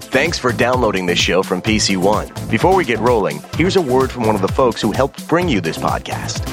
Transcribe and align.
Thanks 0.00 0.38
for 0.38 0.52
downloading 0.52 1.06
this 1.06 1.18
show 1.18 1.42
from 1.42 1.60
PC 1.60 1.96
One. 1.96 2.28
Before 2.48 2.74
we 2.74 2.84
get 2.84 2.98
rolling, 2.98 3.40
here's 3.56 3.76
a 3.76 3.82
word 3.82 4.10
from 4.10 4.24
one 4.26 4.34
of 4.34 4.42
the 4.42 4.48
folks 4.48 4.80
who 4.80 4.92
helped 4.92 5.26
bring 5.28 5.48
you 5.48 5.60
this 5.60 5.78
podcast. 5.78 6.44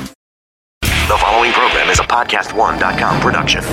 The 0.82 1.18
following 1.20 1.52
program 1.52 1.90
is 1.90 2.00
a 2.00 2.04
podcast1.com 2.04 3.22
production. 3.22 3.64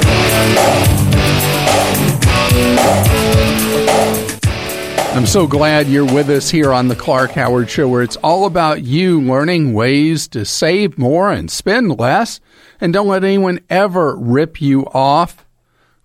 I'm 5.14 5.26
so 5.26 5.46
glad 5.46 5.88
you're 5.88 6.10
with 6.10 6.30
us 6.30 6.48
here 6.50 6.72
on 6.72 6.88
the 6.88 6.96
Clark 6.96 7.32
Howard 7.32 7.68
Show, 7.68 7.88
where 7.88 8.02
it's 8.02 8.16
all 8.16 8.46
about 8.46 8.82
you 8.82 9.20
learning 9.20 9.74
ways 9.74 10.26
to 10.28 10.44
save 10.44 10.96
more 10.96 11.30
and 11.30 11.50
spend 11.50 11.98
less. 11.98 12.40
And 12.80 12.92
don't 12.92 13.08
let 13.08 13.22
anyone 13.22 13.60
ever 13.68 14.16
rip 14.16 14.60
you 14.60 14.86
off. 14.86 15.44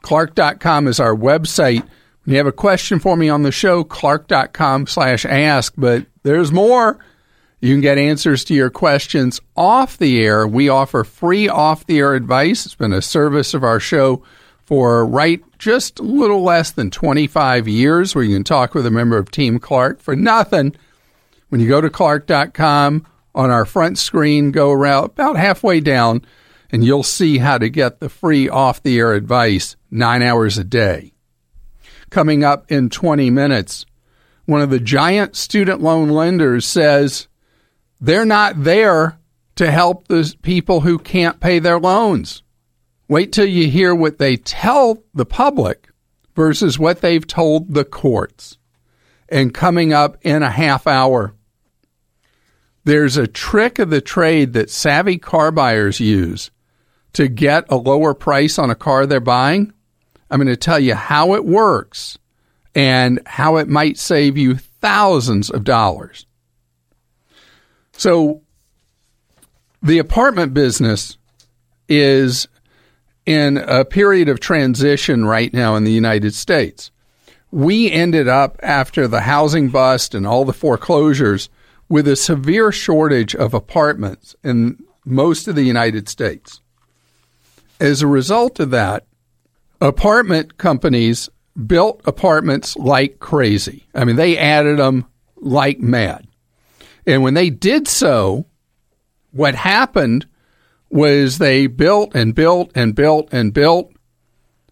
Clark.com 0.02 0.88
is 0.88 1.00
our 1.00 1.16
website. 1.16 1.88
You 2.28 2.36
have 2.36 2.46
a 2.46 2.52
question 2.52 3.00
for 3.00 3.16
me 3.16 3.30
on 3.30 3.44
the 3.44 3.54
show, 3.54 3.86
clark.com 3.86 4.88
slash 4.88 5.24
ask. 5.26 5.74
But 5.78 6.08
there's 6.24 6.52
more. 6.52 7.00
You 7.62 7.74
can 7.74 7.80
get 7.80 7.98
answers 7.98 8.44
to 8.46 8.54
your 8.54 8.70
questions 8.70 9.40
off 9.56 9.98
the 9.98 10.22
air. 10.22 10.46
We 10.46 10.68
offer 10.68 11.06
free 11.06 11.48
off 11.48 11.86
the 11.86 12.00
air 12.00 12.16
advice. 12.16 12.66
It's 12.66 12.76
been 12.76 12.92
a 12.92 13.02
service 13.02 13.54
of 13.54 13.64
our 13.64 13.80
show 13.80 14.24
for 14.66 15.06
right 15.06 15.42
just 15.58 16.00
a 16.00 16.04
little 16.04 16.44
less 16.44 16.72
than 16.72 16.92
25 16.92 17.66
years 17.66 18.14
where 18.14 18.26
you 18.26 18.36
can 18.36 18.44
talk 18.44 18.76
with 18.76 18.86
a 18.86 18.92
member 18.92 19.18
of 19.18 19.32
Team 19.32 19.58
Clark 19.58 20.02
for 20.02 20.14
nothing. 20.14 20.76
When 21.48 21.62
you 21.62 21.70
go 21.70 21.80
to 21.80 21.90
clark.com 21.90 23.08
on 23.36 23.50
our 23.52 23.64
front 23.64 23.98
screen, 23.98 24.52
go 24.52 24.74
around 24.74 25.06
about 25.06 25.38
halfway 25.38 25.80
down 25.80 26.26
and 26.74 26.84
you'll 26.84 27.04
see 27.04 27.38
how 27.38 27.58
to 27.58 27.70
get 27.70 28.02
the 28.02 28.10
free 28.10 28.50
off 28.50 28.84
the 28.84 29.00
air 29.00 29.14
advice 29.14 29.78
nine 29.90 30.22
hours 30.22 30.58
a 30.58 30.66
day. 30.66 31.14
Coming 32.10 32.44
up 32.44 32.72
in 32.72 32.90
20 32.90 33.30
minutes, 33.30 33.86
one 34.46 34.62
of 34.62 34.70
the 34.70 34.80
giant 34.80 35.36
student 35.36 35.82
loan 35.82 36.10
lenders 36.10 36.66
says 36.66 37.28
they're 38.00 38.26
not 38.26 38.64
there 38.64 39.20
to 39.56 39.72
help 39.72 40.08
the 40.08 40.34
people 40.42 40.82
who 40.82 41.00
can't 41.00 41.40
pay 41.40 41.60
their 41.60 41.80
loans. 41.80 42.44
Wait 43.10 43.32
till 43.32 43.46
you 43.46 43.70
hear 43.70 43.94
what 43.94 44.20
they 44.20 44.38
tell 44.38 45.04
the 45.14 45.26
public 45.26 45.90
versus 46.36 46.78
what 46.78 47.02
they've 47.02 47.26
told 47.26 47.74
the 47.74 47.86
courts. 47.86 48.58
And 49.30 49.54
coming 49.54 49.92
up 49.92 50.18
in 50.22 50.44
a 50.44 50.52
half 50.52 50.88
hour, 50.88 51.34
there's 52.86 53.18
a 53.18 53.28
trick 53.28 53.80
of 53.80 53.90
the 53.90 54.00
trade 54.00 54.54
that 54.54 54.70
savvy 54.70 55.18
car 55.18 55.52
buyers 55.52 56.00
use 56.00 56.52
to 57.14 57.28
get 57.28 57.66
a 57.70 57.76
lower 57.76 58.14
price 58.14 58.58
on 58.58 58.70
a 58.70 58.76
car 58.76 59.06
they're 59.06 59.20
buying. 59.20 59.74
I'm 60.30 60.40
going 60.40 60.48
to 60.48 60.58
tell 60.58 60.80
you 60.80 60.94
how 60.94 61.34
it 61.34 61.46
works 61.46 62.18
and 62.76 63.20
how 63.26 63.58
it 63.58 63.68
might 63.68 63.98
save 63.98 64.38
you 64.38 64.56
thousands 64.56 65.50
of 65.50 65.64
dollars. 65.64 66.26
So, 67.94 68.42
the 69.82 69.98
apartment 69.98 70.54
business 70.54 71.18
is 71.90 72.48
in 73.26 73.58
a 73.58 73.84
period 73.84 74.30
of 74.30 74.40
transition 74.40 75.26
right 75.26 75.52
now 75.54 75.76
in 75.76 75.84
the 75.84 75.92
United 75.92 76.36
States. 76.36 76.92
We 77.50 77.92
ended 77.92 78.28
up, 78.28 78.60
after 78.62 79.08
the 79.08 79.22
housing 79.22 79.70
bust 79.70 80.14
and 80.14 80.28
all 80.28 80.46
the 80.46 80.54
foreclosures, 80.54 81.50
with 81.90 82.08
a 82.08 82.16
severe 82.16 82.72
shortage 82.72 83.34
of 83.34 83.54
apartments 83.54 84.36
in 84.44 84.84
most 85.04 85.48
of 85.48 85.56
the 85.56 85.64
United 85.64 86.10
States. 86.10 86.62
As 87.80 88.02
a 88.02 88.08
result 88.08 88.60
of 88.60 88.70
that, 88.72 89.07
apartment 89.82 90.58
companies 90.58 91.30
built 91.66 92.02
apartments 92.06 92.76
like 92.78 93.20
crazy. 93.20 93.88
I 93.94 94.06
mean, 94.06 94.16
they 94.16 94.38
added 94.38 94.80
them 94.80 95.06
like 95.36 95.80
mad. 95.80 96.28
And 97.06 97.24
when 97.24 97.34
they 97.34 97.50
did 97.50 97.88
so, 97.88 98.46
what 99.32 99.56
happened 99.56 100.28
was 100.90 101.38
they 101.38 101.68
built 101.68 102.16
and 102.16 102.34
built 102.34 102.72
and 102.76 102.96
built 102.96 103.30
and 103.32 103.54
built 103.54 103.92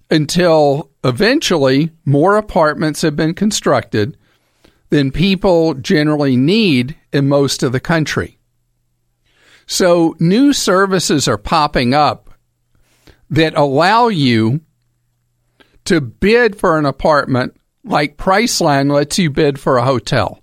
until 0.09 0.91
eventually 1.03 1.91
more 2.05 2.37
apartments 2.37 3.01
have 3.01 3.15
been 3.15 3.33
constructed 3.33 4.17
than 4.89 5.11
people 5.11 5.73
generally 5.73 6.35
need 6.37 6.95
in 7.11 7.27
most 7.27 7.63
of 7.63 7.71
the 7.71 7.79
country. 7.79 8.37
So 9.65 10.15
new 10.19 10.53
services 10.53 11.27
are 11.27 11.37
popping 11.37 11.93
up 11.93 12.29
that 13.29 13.57
allow 13.57 14.07
you 14.09 14.61
to 15.85 16.01
bid 16.01 16.57
for 16.57 16.77
an 16.77 16.85
apartment 16.85 17.55
like 17.83 18.17
Priceline 18.17 18.91
lets 18.91 19.17
you 19.19 19.29
bid 19.29 19.59
for 19.59 19.77
a 19.77 19.85
hotel 19.85 20.41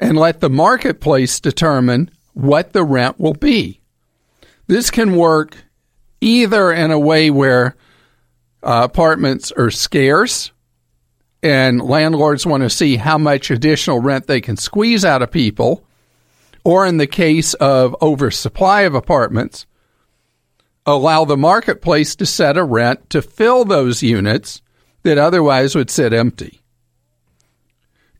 and 0.00 0.16
let 0.16 0.40
the 0.40 0.50
marketplace 0.50 1.40
determine 1.40 2.10
what 2.32 2.72
the 2.72 2.82
rent 2.84 3.20
will 3.20 3.34
be. 3.34 3.80
This 4.66 4.90
can 4.90 5.16
work 5.16 5.56
either 6.20 6.72
in 6.72 6.90
a 6.90 6.98
way 6.98 7.30
where 7.30 7.76
uh, 8.62 8.82
apartments 8.84 9.52
are 9.52 9.70
scarce 9.70 10.50
and 11.42 11.80
landlords 11.80 12.46
want 12.46 12.62
to 12.62 12.70
see 12.70 12.96
how 12.96 13.18
much 13.18 13.50
additional 13.50 14.00
rent 14.00 14.26
they 14.26 14.40
can 14.40 14.56
squeeze 14.56 15.04
out 15.04 15.22
of 15.22 15.30
people, 15.30 15.84
or 16.64 16.86
in 16.86 16.98
the 16.98 17.06
case 17.06 17.54
of 17.54 17.96
oversupply 18.02 18.82
of 18.82 18.94
apartments, 18.94 19.64
allow 20.86 21.24
the 21.24 21.36
marketplace 21.36 22.16
to 22.16 22.26
set 22.26 22.56
a 22.56 22.64
rent 22.64 23.10
to 23.10 23.22
fill 23.22 23.64
those 23.64 24.02
units 24.02 24.62
that 25.02 25.18
otherwise 25.18 25.74
would 25.74 25.90
sit 25.90 26.12
empty. 26.12 26.60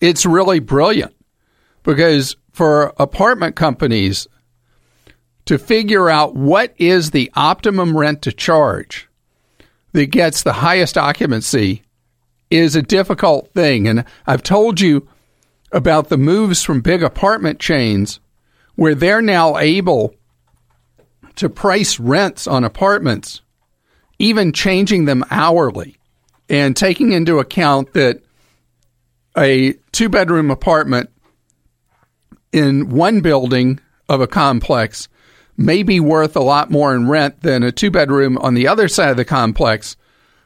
It's 0.00 0.24
really 0.24 0.60
brilliant 0.60 1.14
because 1.82 2.36
for 2.52 2.92
apartment 2.98 3.56
companies, 3.56 4.28
to 5.46 5.58
figure 5.58 6.08
out 6.08 6.36
what 6.36 6.74
is 6.78 7.10
the 7.10 7.30
optimum 7.34 7.96
rent 7.96 8.22
to 8.22 8.32
charge 8.32 9.08
that 9.92 10.06
gets 10.06 10.42
the 10.42 10.52
highest 10.54 10.96
occupancy 10.96 11.82
is 12.50 12.76
a 12.76 12.82
difficult 12.82 13.52
thing. 13.52 13.88
And 13.88 14.04
I've 14.26 14.42
told 14.42 14.80
you 14.80 15.08
about 15.72 16.08
the 16.08 16.16
moves 16.16 16.62
from 16.62 16.80
big 16.80 17.02
apartment 17.02 17.58
chains 17.58 18.20
where 18.76 18.94
they're 18.94 19.22
now 19.22 19.58
able 19.58 20.14
to 21.36 21.48
price 21.48 21.98
rents 21.98 22.46
on 22.46 22.64
apartments, 22.64 23.40
even 24.18 24.52
changing 24.52 25.04
them 25.04 25.24
hourly 25.30 25.96
and 26.48 26.76
taking 26.76 27.12
into 27.12 27.38
account 27.38 27.92
that 27.94 28.22
a 29.36 29.74
two 29.92 30.08
bedroom 30.08 30.50
apartment 30.50 31.10
in 32.52 32.90
one 32.90 33.20
building 33.20 33.80
of 34.08 34.20
a 34.20 34.26
complex 34.26 35.08
may 35.56 35.82
be 35.82 36.00
worth 36.00 36.34
a 36.36 36.40
lot 36.40 36.70
more 36.70 36.94
in 36.94 37.08
rent 37.08 37.42
than 37.42 37.62
a 37.62 37.70
two 37.70 37.90
bedroom 37.90 38.36
on 38.38 38.54
the 38.54 38.66
other 38.66 38.88
side 38.88 39.10
of 39.10 39.16
the 39.16 39.24
complex 39.24 39.96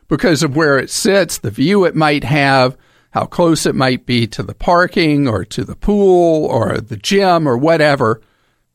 because 0.08 0.42
of 0.42 0.54
where 0.54 0.78
it 0.78 0.90
sits, 0.90 1.38
the 1.38 1.50
view 1.50 1.84
it 1.84 1.94
might 1.94 2.24
have, 2.24 2.76
how 3.10 3.24
close 3.24 3.64
it 3.64 3.74
might 3.74 4.04
be 4.06 4.26
to 4.26 4.42
the 4.42 4.54
parking 4.54 5.26
or 5.28 5.44
to 5.44 5.64
the 5.64 5.76
pool 5.76 6.44
or 6.46 6.78
the 6.78 6.96
gym 6.96 7.48
or 7.48 7.56
whatever. 7.56 8.20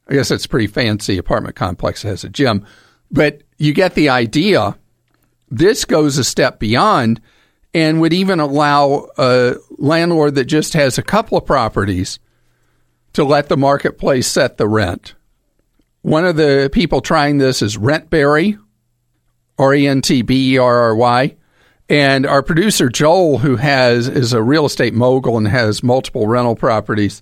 I 0.10 0.14
guess 0.14 0.32
it's 0.32 0.48
pretty 0.48 0.68
fancy 0.68 1.18
apartment 1.18 1.56
complex 1.56 2.02
that 2.02 2.10
has 2.10 2.24
a 2.24 2.30
gym, 2.30 2.66
but 3.12 3.44
you 3.58 3.74
get 3.74 3.94
the 3.94 4.10
idea. 4.10 4.76
This 5.50 5.86
goes 5.86 6.18
a 6.18 6.24
step 6.24 6.60
beyond 6.60 7.22
and 7.74 8.02
would 8.02 8.14
even 8.14 8.40
allow 8.40 9.08
a 9.18 9.56
landlord 9.78 10.36
that 10.36 10.46
just 10.46 10.74
has 10.74 10.98
a 10.98 11.04
couple 11.04 11.38
of 11.38 11.46
properties 11.46 12.20
to 13.14 13.24
let 13.24 13.50
the 13.50 13.58
marketplace 13.58 14.28
set 14.28 14.58
the 14.58 14.68
rent. 14.68 15.14
One 16.02 16.26
of 16.26 16.38
the 16.38 16.70
people 16.72 17.02
trying 17.02 17.38
this 17.38 17.62
is 17.62 17.78
Rentberry, 17.78 18.60
R 19.58 19.74
E 19.76 19.88
N 19.88 20.02
T 20.02 20.22
B 20.22 20.54
E 20.54 20.58
R 20.58 20.80
R 20.80 20.96
Y. 20.96 21.36
And 21.90 22.26
our 22.26 22.44
producer 22.44 22.88
Joel, 22.88 23.40
who 23.40 23.58
has 23.58 24.08
is 24.08 24.32
a 24.32 24.42
real 24.42 24.66
estate 24.66 24.94
mogul 24.94 25.38
and 25.38 25.48
has 25.48 25.84
multiple 25.84 26.28
rental 26.28 26.56
properties, 26.56 27.22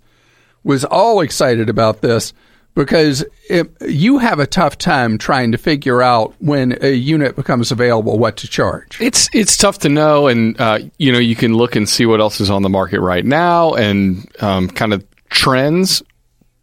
was 0.63 0.85
all 0.85 1.21
excited 1.21 1.69
about 1.69 2.01
this 2.01 2.33
because 2.77 3.25
it, 3.49 3.69
you 3.81 4.19
have 4.19 4.37
a 4.37 4.45
tough 4.45 4.77
time 4.77 5.17
trying 5.17 5.51
to 5.51 5.57
figure 5.57 6.03
out 6.03 6.35
when 6.37 6.77
a 6.83 6.93
unit 6.93 7.35
becomes 7.35 7.71
available 7.71 8.19
what 8.19 8.37
to 8.37 8.47
charge. 8.47 9.01
It's 9.01 9.27
it's 9.33 9.57
tough 9.57 9.79
to 9.79 9.89
know, 9.89 10.27
and 10.27 10.59
uh, 10.61 10.79
you 10.97 11.11
know 11.11 11.17
you 11.17 11.35
can 11.35 11.55
look 11.55 11.75
and 11.75 11.89
see 11.89 12.05
what 12.05 12.21
else 12.21 12.39
is 12.39 12.51
on 12.51 12.61
the 12.61 12.69
market 12.69 13.01
right 13.01 13.25
now 13.25 13.73
and 13.73 14.29
um, 14.41 14.69
kind 14.69 14.93
of 14.93 15.03
trends 15.29 16.03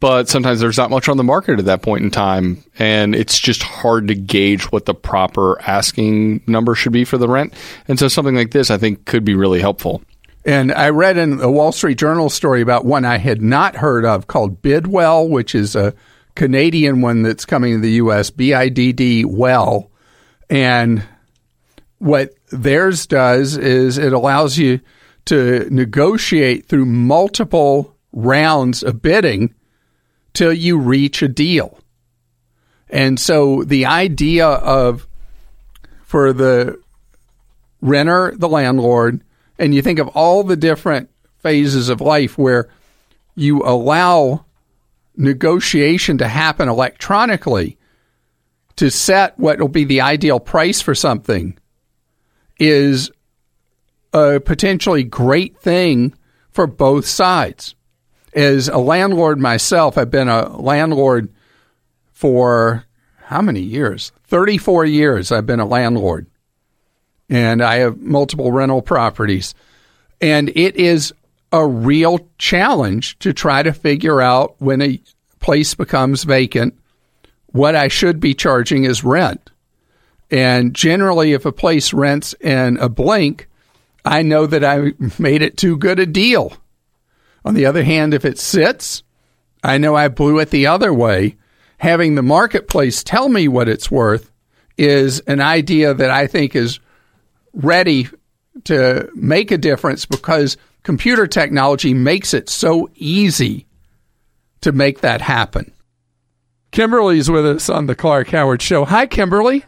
but 0.00 0.28
sometimes 0.28 0.60
there's 0.60 0.76
not 0.76 0.90
much 0.90 1.08
on 1.08 1.16
the 1.16 1.24
market 1.24 1.58
at 1.58 1.64
that 1.64 1.80
point 1.80 2.04
in 2.04 2.10
time, 2.10 2.62
and 2.78 3.14
it's 3.14 3.38
just 3.38 3.62
hard 3.62 4.08
to 4.08 4.14
gauge 4.14 4.64
what 4.64 4.84
the 4.84 4.92
proper 4.92 5.58
asking 5.62 6.42
number 6.46 6.74
should 6.74 6.92
be 6.92 7.06
for 7.06 7.16
the 7.16 7.26
rent. 7.26 7.54
And 7.88 7.98
so 7.98 8.08
something 8.08 8.34
like 8.34 8.50
this, 8.50 8.70
I 8.70 8.76
think, 8.76 9.06
could 9.06 9.24
be 9.24 9.34
really 9.34 9.60
helpful. 9.60 10.02
And 10.44 10.72
I 10.72 10.90
read 10.90 11.16
in 11.16 11.40
a 11.40 11.50
Wall 11.50 11.72
Street 11.72 11.98
Journal 11.98 12.28
story 12.28 12.60
about 12.60 12.84
one 12.84 13.04
I 13.04 13.16
had 13.16 13.40
not 13.40 13.76
heard 13.76 14.04
of 14.04 14.26
called 14.26 14.60
Biddwell, 14.60 15.28
which 15.28 15.54
is 15.54 15.74
a 15.74 15.94
Canadian 16.34 17.00
one 17.00 17.22
that's 17.22 17.46
coming 17.46 17.74
to 17.74 17.80
the 17.80 17.92
U.S. 17.92 18.30
B 18.30 18.52
I 18.52 18.68
D 18.68 18.92
D 18.92 19.24
Well, 19.24 19.90
and 20.50 21.04
what 21.98 22.34
theirs 22.50 23.06
does 23.06 23.56
is 23.56 23.96
it 23.96 24.12
allows 24.12 24.58
you 24.58 24.80
to 25.26 25.66
negotiate 25.70 26.66
through 26.66 26.84
multiple 26.84 27.96
rounds 28.12 28.82
of 28.82 29.00
bidding 29.00 29.54
till 30.34 30.52
you 30.52 30.78
reach 30.78 31.22
a 31.22 31.28
deal. 31.28 31.78
And 32.90 33.18
so 33.18 33.64
the 33.64 33.86
idea 33.86 34.46
of 34.46 35.08
for 36.02 36.32
the 36.32 36.80
renter, 37.80 38.34
the 38.36 38.48
landlord, 38.48 39.22
and 39.58 39.74
you 39.74 39.82
think 39.82 39.98
of 39.98 40.08
all 40.08 40.42
the 40.42 40.56
different 40.56 41.10
phases 41.38 41.88
of 41.88 42.00
life 42.00 42.38
where 42.38 42.68
you 43.34 43.62
allow 43.62 44.44
negotiation 45.16 46.18
to 46.18 46.28
happen 46.28 46.68
electronically 46.68 47.78
to 48.76 48.90
set 48.90 49.38
what 49.38 49.60
will 49.60 49.68
be 49.68 49.84
the 49.84 50.00
ideal 50.00 50.40
price 50.40 50.80
for 50.80 50.94
something 50.94 51.56
is 52.58 53.10
a 54.12 54.40
potentially 54.40 55.04
great 55.04 55.58
thing 55.58 56.14
for 56.50 56.66
both 56.66 57.06
sides. 57.06 57.74
As 58.32 58.68
a 58.68 58.78
landlord 58.78 59.38
myself, 59.38 59.96
I've 59.96 60.10
been 60.10 60.28
a 60.28 60.56
landlord 60.56 61.32
for 62.12 62.84
how 63.24 63.40
many 63.40 63.60
years? 63.60 64.12
34 64.26 64.84
years 64.86 65.32
I've 65.32 65.46
been 65.46 65.60
a 65.60 65.66
landlord. 65.66 66.26
And 67.28 67.62
I 67.62 67.76
have 67.76 68.00
multiple 68.00 68.52
rental 68.52 68.82
properties. 68.82 69.54
And 70.20 70.50
it 70.54 70.76
is 70.76 71.12
a 71.52 71.66
real 71.66 72.28
challenge 72.38 73.18
to 73.20 73.32
try 73.32 73.62
to 73.62 73.72
figure 73.72 74.20
out 74.20 74.56
when 74.58 74.82
a 74.82 75.00
place 75.38 75.74
becomes 75.74 76.24
vacant 76.24 76.74
what 77.46 77.76
I 77.76 77.86
should 77.86 78.18
be 78.18 78.34
charging 78.34 78.82
is 78.82 79.04
rent. 79.04 79.50
And 80.28 80.74
generally, 80.74 81.32
if 81.32 81.46
a 81.46 81.52
place 81.52 81.92
rents 81.92 82.34
in 82.40 82.76
a 82.78 82.88
blink, 82.88 83.48
I 84.04 84.22
know 84.22 84.46
that 84.46 84.64
I 84.64 84.92
made 85.20 85.42
it 85.42 85.56
too 85.56 85.76
good 85.76 86.00
a 86.00 86.06
deal. 86.06 86.52
On 87.44 87.54
the 87.54 87.66
other 87.66 87.84
hand, 87.84 88.12
if 88.12 88.24
it 88.24 88.40
sits, 88.40 89.04
I 89.62 89.78
know 89.78 89.94
I 89.94 90.08
blew 90.08 90.40
it 90.40 90.50
the 90.50 90.66
other 90.66 90.92
way. 90.92 91.36
Having 91.78 92.16
the 92.16 92.22
marketplace 92.22 93.04
tell 93.04 93.28
me 93.28 93.46
what 93.46 93.68
it's 93.68 93.90
worth 93.90 94.32
is 94.76 95.20
an 95.20 95.40
idea 95.40 95.94
that 95.94 96.10
I 96.10 96.26
think 96.26 96.56
is 96.56 96.80
ready 97.54 98.08
to 98.64 99.08
make 99.14 99.50
a 99.50 99.58
difference 99.58 100.06
because 100.06 100.56
computer 100.82 101.26
technology 101.26 101.94
makes 101.94 102.34
it 102.34 102.48
so 102.48 102.88
easy 102.94 103.66
to 104.60 104.72
make 104.72 105.00
that 105.00 105.20
happen. 105.20 105.72
Kimberly's 106.70 107.30
with 107.30 107.46
us 107.46 107.68
on 107.68 107.86
the 107.86 107.94
Clark 107.94 108.28
Howard 108.28 108.60
Show. 108.60 108.84
Hi, 108.84 109.06
Kimberly. 109.06 109.64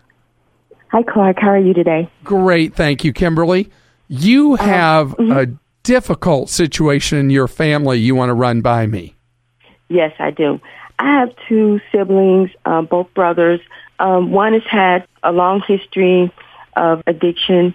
Hi, 0.89 1.03
Clark. 1.03 1.37
How 1.41 1.51
are 1.51 1.59
you 1.59 1.75
today? 1.75 2.11
Great. 2.25 2.75
Thank 2.75 3.05
you, 3.05 3.13
Kimberly. 3.13 3.71
You 4.09 4.55
uh, 4.55 4.57
have 4.57 5.13
uh, 5.13 5.17
mm-hmm. 5.17 5.33
a 5.33 5.47
difficult 5.83 6.51
situation 6.51 7.19
in 7.19 7.31
your 7.31 7.49
family 7.49 7.99
you 7.99 8.15
want 8.15 8.31
to 8.31 8.35
run 8.35 8.61
by 8.61 8.87
me. 8.87 9.15
Yes, 9.89 10.13
I 10.19 10.31
do. 10.31 10.61
I 10.99 11.21
have 11.21 11.29
two 11.49 11.81
siblings, 11.93 12.51
uh, 12.65 12.83
both 12.83 13.13
brothers. 13.15 13.61
Um, 13.99 14.33
one 14.33 14.53
has 14.53 14.63
had 14.69 15.07
a 15.23 15.33
long 15.33 15.63
history 15.67 16.33
of 16.77 17.03
addiction, 17.07 17.75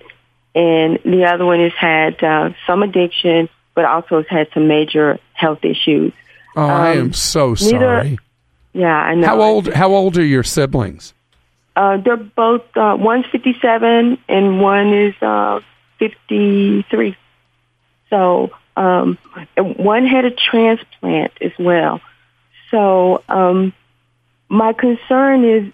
and 0.55 0.99
the 1.03 1.25
other 1.25 1.45
one 1.45 1.59
has 1.59 1.73
had 1.73 2.23
uh, 2.23 2.51
some 2.67 2.83
addiction, 2.83 3.49
but 3.75 3.85
also 3.85 4.17
has 4.17 4.27
had 4.29 4.47
some 4.53 4.67
major 4.67 5.19
health 5.33 5.65
issues. 5.65 6.13
Oh, 6.55 6.63
um, 6.63 6.69
I 6.69 6.93
am 6.93 7.13
so 7.13 7.55
sorry. 7.55 7.71
Neither, 7.73 8.17
yeah, 8.73 8.95
I 8.95 9.15
know. 9.15 9.27
How 9.27 9.41
old? 9.41 9.73
How 9.73 9.93
old 9.93 10.17
are 10.17 10.25
your 10.25 10.43
siblings? 10.43 11.13
Uh, 11.75 11.97
they're 11.97 12.17
both. 12.17 12.63
Uh, 12.75 12.95
one's 12.99 13.25
fifty-seven 13.31 14.17
and 14.27 14.61
one 14.61 14.93
is 14.93 15.15
uh, 15.21 15.61
fifty-three. 15.99 17.15
So 18.09 18.51
um, 18.75 19.17
one 19.57 20.05
had 20.05 20.25
a 20.25 20.31
transplant 20.31 21.31
as 21.41 21.53
well. 21.57 22.01
So 22.71 23.23
um, 23.29 23.73
my 24.49 24.73
concern 24.73 25.45
is 25.45 25.73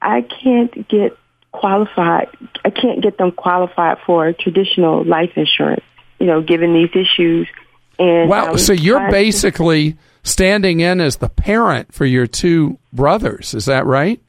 I 0.00 0.20
can't 0.22 0.86
get 0.88 1.16
qualified. 1.58 2.28
I 2.64 2.70
can't 2.70 3.02
get 3.02 3.18
them 3.18 3.32
qualified 3.32 3.98
for 4.06 4.32
traditional 4.32 5.04
life 5.04 5.32
insurance. 5.36 5.84
You 6.18 6.26
know, 6.26 6.42
given 6.42 6.72
these 6.72 6.90
issues. 6.94 7.48
And 7.98 8.28
wow, 8.28 8.56
so 8.56 8.72
you're 8.72 9.10
basically 9.10 9.96
standing 10.22 10.80
in 10.80 11.00
as 11.00 11.16
the 11.16 11.28
parent 11.28 11.92
for 11.92 12.04
your 12.04 12.26
two 12.26 12.78
brothers. 12.92 13.54
Is 13.54 13.66
that 13.66 13.86
right? 13.86 14.20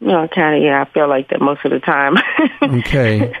No, 0.00 0.28
kind 0.28 0.56
of. 0.56 0.62
Yeah, 0.62 0.82
I 0.82 0.92
feel 0.92 1.08
like 1.08 1.28
that 1.30 1.40
most 1.40 1.64
of 1.64 1.70
the 1.70 1.80
time. 1.80 2.16
okay. 2.62 3.32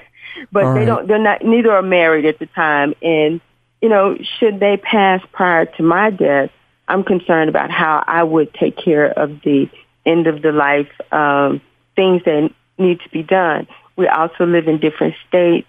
But 0.52 0.64
All 0.64 0.74
they 0.74 0.80
right. 0.80 0.86
don't. 0.86 1.08
They're 1.08 1.18
not. 1.18 1.44
Neither 1.44 1.72
are 1.72 1.82
married 1.82 2.26
at 2.26 2.38
the 2.38 2.46
time, 2.46 2.94
and 3.02 3.40
you 3.80 3.88
know, 3.88 4.16
should 4.38 4.60
they 4.60 4.76
pass 4.76 5.20
prior 5.32 5.66
to 5.66 5.82
my 5.82 6.10
death, 6.10 6.50
I'm 6.88 7.04
concerned 7.04 7.48
about 7.48 7.70
how 7.70 8.02
I 8.06 8.22
would 8.22 8.52
take 8.54 8.76
care 8.76 9.06
of 9.06 9.40
the 9.42 9.70
end 10.04 10.26
of 10.26 10.42
the 10.42 10.52
life 10.52 10.88
um, 11.12 11.60
things 11.96 12.22
that 12.24 12.50
need 12.80 13.00
to 13.00 13.08
be 13.10 13.22
done. 13.22 13.66
We 13.96 14.08
also 14.08 14.46
live 14.46 14.66
in 14.66 14.80
different 14.80 15.14
states, 15.28 15.68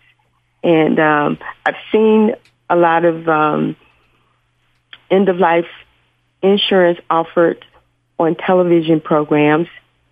and 0.63 0.99
um, 0.99 1.37
I've 1.65 1.75
seen 1.91 2.35
a 2.69 2.75
lot 2.75 3.03
of 3.05 3.27
um, 3.27 3.75
end 5.09 5.29
of 5.29 5.37
life 5.37 5.67
insurance 6.41 6.99
offered 7.09 7.63
on 8.17 8.35
television 8.35 9.01
programs. 9.01 9.67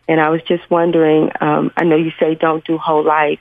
And 0.08 0.20
I 0.20 0.30
was 0.30 0.42
just 0.44 0.70
wondering, 0.70 1.32
um, 1.40 1.72
I 1.78 1.84
know 1.84 1.96
you 1.96 2.12
say 2.20 2.36
don't 2.36 2.66
do 2.66 2.78
whole 2.78 3.04
life. 3.04 3.40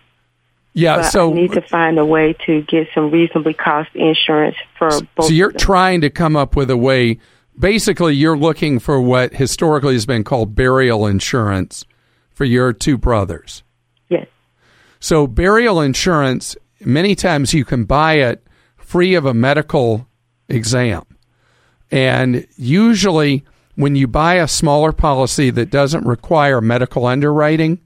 Yeah, 0.74 1.02
so 1.02 1.30
I 1.30 1.34
need 1.34 1.52
to 1.52 1.62
find 1.62 1.98
a 1.98 2.04
way 2.04 2.34
to 2.46 2.62
get 2.62 2.88
some 2.94 3.10
reasonably 3.10 3.54
cost 3.54 3.90
insurance 3.94 4.56
for 4.78 4.90
both. 5.16 5.26
So 5.26 5.32
you're 5.32 5.50
trying 5.50 6.02
to 6.02 6.10
come 6.10 6.36
up 6.36 6.54
with 6.54 6.70
a 6.70 6.76
way. 6.76 7.18
Basically, 7.58 8.14
you're 8.14 8.36
looking 8.36 8.78
for 8.78 9.00
what 9.00 9.34
historically 9.34 9.94
has 9.94 10.06
been 10.06 10.22
called 10.22 10.54
burial 10.54 11.06
insurance 11.06 11.84
for 12.38 12.44
your 12.44 12.72
two 12.72 12.96
brothers. 12.96 13.64
Yes. 14.08 14.28
So 15.00 15.26
burial 15.26 15.80
insurance, 15.80 16.56
many 16.78 17.16
times 17.16 17.52
you 17.52 17.64
can 17.64 17.84
buy 17.84 18.12
it 18.14 18.46
free 18.76 19.16
of 19.16 19.26
a 19.26 19.34
medical 19.34 20.06
exam. 20.48 21.02
And 21.90 22.46
usually, 22.56 23.44
when 23.74 23.96
you 23.96 24.06
buy 24.06 24.34
a 24.34 24.46
smaller 24.46 24.92
policy 24.92 25.50
that 25.50 25.70
doesn't 25.70 26.06
require 26.06 26.60
medical 26.60 27.06
underwriting, 27.06 27.80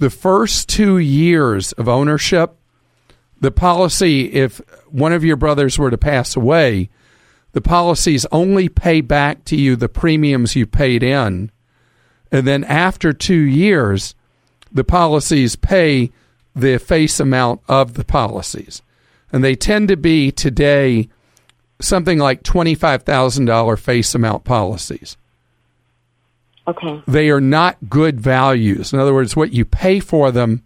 the 0.00 0.10
first 0.10 0.68
two 0.68 0.98
years 0.98 1.70
of 1.74 1.88
ownership, 1.88 2.56
the 3.40 3.52
policy, 3.52 4.32
if 4.32 4.60
one 4.88 5.12
of 5.12 5.22
your 5.22 5.36
brothers 5.36 5.78
were 5.78 5.92
to 5.92 5.98
pass 5.98 6.34
away, 6.34 6.90
the 7.52 7.60
policies 7.60 8.26
only 8.32 8.68
pay 8.68 9.02
back 9.02 9.44
to 9.44 9.54
you 9.54 9.76
the 9.76 9.88
premiums 9.88 10.56
you 10.56 10.66
paid 10.66 11.04
in. 11.04 11.52
And 12.30 12.46
then 12.46 12.64
after 12.64 13.12
two 13.12 13.34
years, 13.34 14.14
the 14.70 14.84
policies 14.84 15.56
pay 15.56 16.10
the 16.54 16.78
face 16.78 17.20
amount 17.20 17.60
of 17.68 17.94
the 17.94 18.04
policies. 18.04 18.82
And 19.32 19.44
they 19.44 19.54
tend 19.54 19.88
to 19.88 19.96
be 19.96 20.30
today 20.30 21.08
something 21.80 22.18
like 22.18 22.42
$25,000 22.42 23.78
face 23.78 24.14
amount 24.14 24.44
policies. 24.44 25.16
Okay. 26.66 27.02
They 27.06 27.30
are 27.30 27.40
not 27.40 27.76
good 27.88 28.20
values. 28.20 28.92
In 28.92 28.98
other 28.98 29.14
words, 29.14 29.34
what 29.34 29.52
you 29.52 29.64
pay 29.64 30.00
for 30.00 30.30
them, 30.30 30.62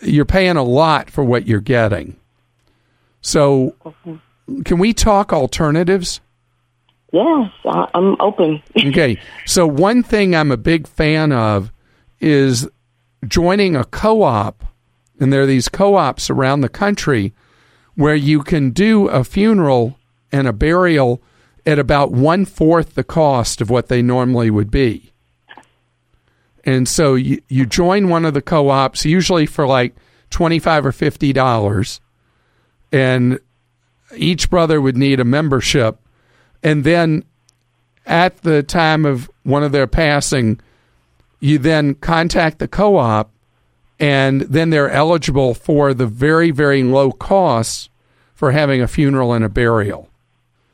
you're 0.00 0.24
paying 0.24 0.56
a 0.56 0.62
lot 0.62 1.10
for 1.10 1.24
what 1.24 1.46
you're 1.46 1.60
getting. 1.60 2.16
So, 3.20 3.74
okay. 3.84 4.20
can 4.64 4.78
we 4.78 4.92
talk 4.92 5.32
alternatives? 5.32 6.20
Yes, 7.12 7.50
I'm 7.64 8.20
open. 8.20 8.62
okay. 8.76 9.20
So, 9.46 9.66
one 9.66 10.02
thing 10.02 10.34
I'm 10.34 10.50
a 10.50 10.56
big 10.56 10.86
fan 10.86 11.32
of 11.32 11.72
is 12.20 12.68
joining 13.26 13.76
a 13.76 13.84
co 13.84 14.22
op, 14.22 14.64
and 15.20 15.32
there 15.32 15.42
are 15.42 15.46
these 15.46 15.68
co 15.68 15.94
ops 15.94 16.30
around 16.30 16.60
the 16.60 16.68
country 16.68 17.32
where 17.94 18.14
you 18.14 18.42
can 18.42 18.70
do 18.70 19.08
a 19.08 19.24
funeral 19.24 19.98
and 20.30 20.46
a 20.46 20.52
burial 20.52 21.22
at 21.64 21.78
about 21.78 22.12
one 22.12 22.44
fourth 22.44 22.94
the 22.94 23.04
cost 23.04 23.60
of 23.60 23.70
what 23.70 23.88
they 23.88 24.02
normally 24.02 24.50
would 24.50 24.70
be. 24.70 25.12
And 26.64 26.88
so 26.88 27.14
you, 27.14 27.40
you 27.48 27.64
join 27.64 28.08
one 28.08 28.24
of 28.24 28.34
the 28.34 28.42
co 28.42 28.68
ops, 28.68 29.04
usually 29.04 29.46
for 29.46 29.66
like 29.66 29.94
25 30.30 30.86
or 30.86 30.92
$50, 30.92 32.00
and 32.92 33.38
each 34.16 34.50
brother 34.50 34.80
would 34.80 34.96
need 34.96 35.20
a 35.20 35.24
membership. 35.24 35.98
And 36.62 36.84
then 36.84 37.24
at 38.06 38.38
the 38.38 38.62
time 38.62 39.04
of 39.04 39.30
one 39.42 39.62
of 39.62 39.72
their 39.72 39.86
passing, 39.86 40.60
you 41.40 41.58
then 41.58 41.94
contact 41.94 42.58
the 42.58 42.68
co 42.68 42.96
op 42.96 43.30
and 43.98 44.42
then 44.42 44.70
they're 44.70 44.90
eligible 44.90 45.54
for 45.54 45.94
the 45.94 46.06
very, 46.06 46.50
very 46.50 46.82
low 46.82 47.12
costs 47.12 47.88
for 48.34 48.52
having 48.52 48.82
a 48.82 48.88
funeral 48.88 49.32
and 49.32 49.44
a 49.44 49.48
burial. 49.48 50.08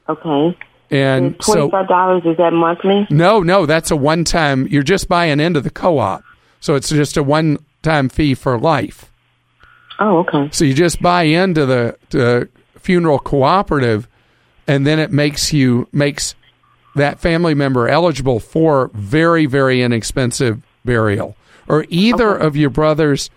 Okay. 0.08 0.56
And 0.90 1.40
twenty 1.40 1.70
five 1.70 1.88
dollars 1.88 2.22
so, 2.24 2.32
is 2.32 2.36
that 2.36 2.52
monthly? 2.52 3.06
No, 3.08 3.40
no, 3.40 3.64
that's 3.64 3.90
a 3.90 3.96
one 3.96 4.24
time. 4.24 4.66
You're 4.66 4.82
just 4.82 5.08
buying 5.08 5.40
into 5.40 5.60
the 5.60 5.70
co-op, 5.70 6.22
so 6.60 6.74
it's 6.74 6.90
just 6.90 7.16
a 7.16 7.22
one 7.22 7.64
time 7.82 8.10
fee 8.10 8.34
for 8.34 8.58
life. 8.58 9.10
Oh, 9.98 10.18
okay. 10.18 10.50
So 10.52 10.64
you 10.64 10.74
just 10.74 11.00
buy 11.00 11.22
into 11.22 11.64
the, 11.64 11.96
the 12.10 12.48
funeral 12.76 13.20
cooperative, 13.20 14.08
and 14.66 14.86
then 14.86 14.98
it 14.98 15.10
makes 15.10 15.52
you 15.52 15.88
makes 15.92 16.34
that 16.94 17.20
family 17.20 17.54
member 17.54 17.88
eligible 17.88 18.38
for 18.40 18.90
very 18.94 19.46
very 19.46 19.82
inexpensive 19.82 20.62
burial. 20.84 21.36
Or 21.68 21.86
either 21.88 22.34
Okay. 22.36 22.46
of 22.46 22.56
your 22.56 22.70
brothers, 22.70 23.30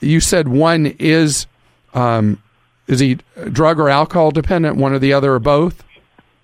you 0.00 0.20
said 0.20 0.48
one 0.48 0.86
is 0.98 1.46
um, 1.94 2.42
is 2.86 3.00
he 3.00 3.18
drug 3.52 3.78
or 3.78 3.88
alcohol 3.88 4.30
dependent? 4.30 4.76
One 4.76 4.92
or 4.92 4.98
the 4.98 5.12
other, 5.12 5.34
or 5.34 5.38
both? 5.38 5.82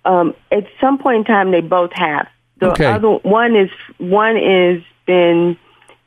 Um, 0.05 0.35
at 0.51 0.67
some 0.81 0.99
point 0.99 1.19
in 1.19 1.25
time, 1.25 1.51
they 1.51 1.61
both 1.61 1.93
have. 1.93 2.29
The 2.59 2.71
Okay. 2.73 2.87
other 2.87 3.09
one 3.11 3.57
is 3.57 3.71
one 3.99 4.37
is 4.37 4.83
been 5.07 5.57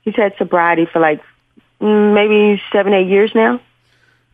he's 0.01 0.15
had 0.15 0.33
sobriety 0.37 0.85
for 0.85 0.99
like 0.99 1.21
mm, 1.81 2.13
maybe 2.13 2.61
seven 2.71 2.93
eight 2.93 3.07
years 3.07 3.31
now. 3.35 3.59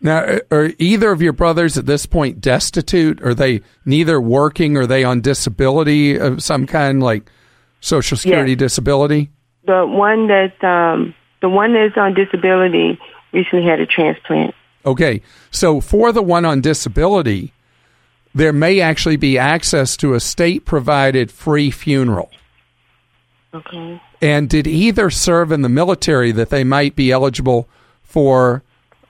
Now, 0.01 0.39
are 0.50 0.72
either 0.79 1.12
of 1.12 1.22
your 1.22 1.34
brothers 1.34 1.77
at 1.77 1.86
this 1.86 2.08
point 2.08 2.41
destitute? 2.41 3.22
Are 3.22 3.36
they 3.36 3.62
neither 3.86 4.20
working? 4.20 4.75
Are 4.75 4.88
they 4.88 5.03
on 5.03 5.22
disability 5.22 6.17
of 6.17 6.43
some 6.43 6.65
kind, 6.65 7.03
like 7.03 7.29
Social 7.81 8.17
Security 8.17 8.53
Yes. 8.53 8.60
disability? 8.60 9.29
The 9.65 9.86
one 9.86 10.27
that 10.27 10.63
um, 10.63 11.13
the 11.41 11.50
one 11.50 11.74
that's 11.74 11.98
on 11.98 12.15
disability 12.15 13.00
recently 13.31 13.65
had 13.65 13.79
a 13.79 13.86
transplant. 13.86 14.55
Okay, 14.86 15.22
so 15.51 15.79
for 15.79 16.12
the 16.12 16.24
one 16.24 16.46
on 16.46 16.62
disability, 16.62 17.53
there 18.34 18.53
may 18.53 18.81
actually 18.81 19.17
be 19.17 19.38
access 19.38 19.96
to 19.98 20.15
a 20.15 20.20
state 20.20 20.65
provided 20.65 21.31
free 21.31 21.70
funeral. 21.70 22.31
Okay. 23.53 24.01
And 24.22 24.50
did 24.50 24.65
either 24.65 25.12
serve 25.12 25.51
in 25.51 25.62
the 25.62 25.70
military 25.70 26.31
that 26.31 26.50
they 26.50 26.63
might 26.63 26.96
be 26.96 27.12
eligible 27.12 27.67
for 28.01 28.63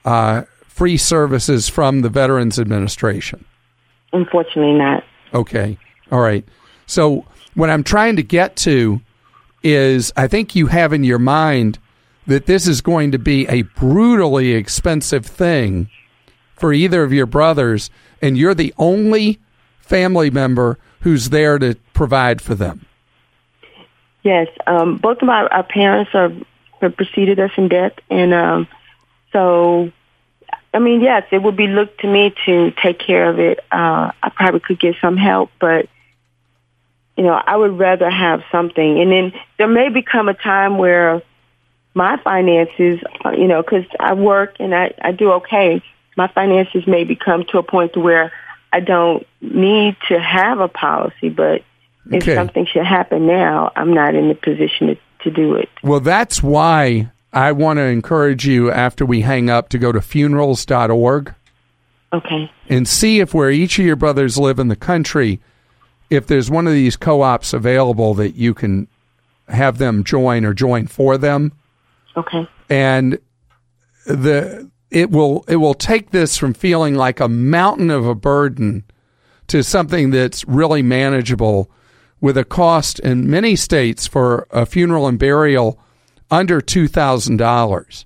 uh, 0.04 0.42
free 0.72 0.96
services 0.96 1.68
from 1.68 2.00
the 2.00 2.08
Veterans 2.08 2.58
Administration? 2.58 3.44
Unfortunately, 4.12 4.72
not. 4.72 5.04
Okay. 5.34 5.78
All 6.10 6.20
right. 6.20 6.44
So 6.86 7.26
what 7.54 7.68
I'm 7.70 7.84
trying 7.84 8.16
to 8.16 8.22
get 8.22 8.56
to 8.56 9.00
is 9.62 10.12
I 10.16 10.26
think 10.28 10.54
you 10.54 10.66
have 10.68 10.92
in 10.92 11.04
your 11.04 11.18
mind 11.18 11.78
that 12.26 12.46
this 12.46 12.66
is 12.66 12.80
going 12.80 13.12
to 13.12 13.18
be 13.18 13.46
a 13.48 13.62
brutally 13.62 14.52
expensive 14.52 15.26
thing 15.26 15.90
for 16.54 16.72
either 16.72 17.02
of 17.02 17.12
your 17.12 17.26
brothers, 17.26 17.90
and 18.22 18.38
you're 18.38 18.54
the 18.54 18.72
only 18.78 19.40
family 19.80 20.30
member 20.30 20.78
who's 21.00 21.30
there 21.30 21.58
to 21.58 21.76
provide 21.92 22.40
for 22.40 22.54
them. 22.54 22.86
Yes, 24.22 24.48
um, 24.66 24.98
both 24.98 25.20
of 25.20 25.28
our, 25.28 25.52
our 25.52 25.64
parents 25.64 26.12
are 26.14 26.32
have 26.80 26.96
preceded 26.96 27.38
us 27.38 27.50
in 27.56 27.68
death, 27.68 27.92
and 28.10 28.32
um, 28.32 28.68
so 29.32 29.92
I 30.74 30.78
mean, 30.78 31.00
yes, 31.00 31.24
it 31.30 31.42
would 31.42 31.56
be 31.56 31.66
looked 31.66 32.00
to 32.00 32.06
me 32.06 32.34
to 32.46 32.70
take 32.82 32.98
care 32.98 33.28
of 33.28 33.38
it. 33.38 33.58
Uh, 33.70 34.12
I 34.22 34.30
probably 34.34 34.60
could 34.60 34.80
get 34.80 34.96
some 35.00 35.16
help, 35.16 35.50
but 35.60 35.88
you 37.16 37.24
know, 37.24 37.34
I 37.34 37.56
would 37.56 37.78
rather 37.78 38.08
have 38.08 38.42
something. 38.50 39.00
And 39.00 39.12
then 39.12 39.32
there 39.58 39.68
may 39.68 39.90
become 39.90 40.28
a 40.28 40.34
time 40.34 40.78
where 40.78 41.22
my 41.94 42.16
finances, 42.22 43.00
uh, 43.24 43.32
you 43.32 43.48
know, 43.48 43.62
because 43.62 43.84
I 44.00 44.14
work 44.14 44.56
and 44.60 44.74
I, 44.74 44.94
I 45.00 45.12
do 45.12 45.32
okay, 45.32 45.82
my 46.16 46.28
finances 46.28 46.86
may 46.86 47.04
become 47.04 47.44
to 47.50 47.58
a 47.58 47.62
point 47.62 47.92
to 47.94 48.00
where 48.00 48.32
I 48.72 48.80
don't 48.80 49.26
need 49.42 49.96
to 50.08 50.18
have 50.18 50.60
a 50.60 50.68
policy, 50.68 51.28
but 51.28 51.62
if 52.06 52.22
Okay. 52.22 52.34
something 52.34 52.66
should 52.66 52.86
happen 52.86 53.26
now, 53.26 53.70
I'm 53.76 53.92
not 53.92 54.14
in 54.14 54.28
the 54.28 54.34
position 54.34 54.88
to, 54.88 54.96
to 55.24 55.30
do 55.30 55.54
it. 55.56 55.68
Well, 55.82 56.00
that's 56.00 56.42
why 56.42 57.10
I 57.32 57.52
want 57.52 57.78
to 57.78 57.82
encourage 57.84 58.46
you 58.46 58.70
after 58.70 59.06
we 59.06 59.22
hang 59.22 59.48
up 59.48 59.68
to 59.70 59.78
go 59.78 59.92
to 59.92 60.00
funerals.org. 60.00 61.34
Okay. 62.14 62.50
and 62.68 62.86
see 62.86 63.20
if 63.20 63.32
where 63.32 63.50
each 63.50 63.78
of 63.78 63.86
your 63.86 63.96
brothers 63.96 64.36
live 64.36 64.58
in 64.58 64.68
the 64.68 64.76
country, 64.76 65.40
if 66.10 66.26
there's 66.26 66.50
one 66.50 66.66
of 66.66 66.74
these 66.74 66.94
co-ops 66.94 67.54
available 67.54 68.12
that 68.12 68.34
you 68.34 68.52
can 68.52 68.86
have 69.48 69.78
them 69.78 70.04
join 70.04 70.44
or 70.44 70.52
join 70.52 70.86
for 70.86 71.16
them, 71.16 71.52
Okay. 72.14 72.46
and 72.68 73.18
the 74.04 74.70
it 74.90 75.10
will 75.10 75.42
it 75.48 75.56
will 75.56 75.72
take 75.72 76.10
this 76.10 76.36
from 76.36 76.52
feeling 76.52 76.94
like 76.94 77.18
a 77.18 77.28
mountain 77.28 77.88
of 77.90 78.06
a 78.06 78.14
burden 78.14 78.84
to 79.46 79.62
something 79.62 80.10
that's 80.10 80.44
really 80.46 80.82
manageable 80.82 81.70
with 82.20 82.36
a 82.36 82.44
cost 82.44 82.98
in 82.98 83.30
many 83.30 83.56
states 83.56 84.06
for 84.06 84.46
a 84.50 84.66
funeral 84.66 85.06
and 85.08 85.18
burial 85.18 85.78
under 86.32 86.60
$2,000 86.60 88.04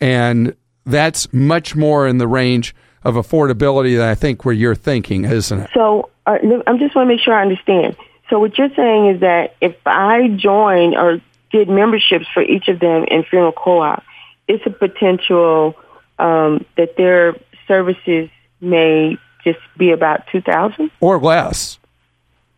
and 0.00 0.54
that's 0.84 1.32
much 1.32 1.74
more 1.74 2.06
in 2.06 2.18
the 2.18 2.28
range 2.28 2.74
of 3.04 3.14
affordability 3.14 3.96
than 3.96 4.06
I 4.06 4.14
think 4.14 4.44
where 4.44 4.54
you're 4.54 4.74
thinking, 4.74 5.24
isn't 5.24 5.60
it? 5.60 5.70
So 5.72 6.10
uh, 6.26 6.38
I'm 6.66 6.78
just 6.78 6.94
want 6.94 7.06
to 7.08 7.14
make 7.14 7.20
sure 7.20 7.32
I 7.32 7.42
understand. 7.42 7.96
So 8.28 8.38
what 8.38 8.58
you're 8.58 8.74
saying 8.74 9.14
is 9.14 9.20
that 9.20 9.54
if 9.60 9.76
I 9.86 10.28
join 10.28 10.96
or 10.96 11.20
did 11.52 11.68
memberships 11.68 12.26
for 12.34 12.42
each 12.42 12.68
of 12.68 12.80
them 12.80 13.04
in 13.04 13.24
funeral 13.24 13.52
co-op, 13.52 14.02
it's 14.48 14.64
a 14.66 14.70
potential 14.70 15.74
um, 16.18 16.64
that 16.76 16.96
their 16.96 17.36
services 17.68 18.28
may 18.60 19.16
just 19.44 19.58
be 19.76 19.90
about 19.90 20.26
two 20.32 20.40
thousand. 20.40 20.90
Or 21.00 21.20
less. 21.20 21.78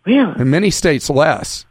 Really? 0.04 0.40
In 0.40 0.50
many 0.50 0.70
states, 0.70 1.10
less. 1.10 1.66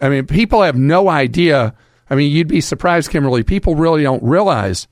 I 0.00 0.08
mean, 0.08 0.26
people 0.26 0.62
have 0.62 0.76
no 0.76 1.08
idea. 1.08 1.74
I 2.10 2.14
mean, 2.14 2.32
you'd 2.32 2.48
be 2.48 2.60
surprised, 2.60 3.10
Kimberly. 3.10 3.42
People 3.42 3.74
really 3.74 4.02
don't 4.02 4.22
realize 4.22 4.88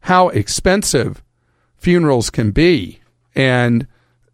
how 0.00 0.28
expensive 0.28 1.22
funerals 1.76 2.30
can 2.30 2.50
be. 2.50 3.00
And 3.34 3.86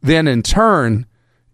then 0.02 0.28
in 0.28 0.42
turn, 0.42 1.06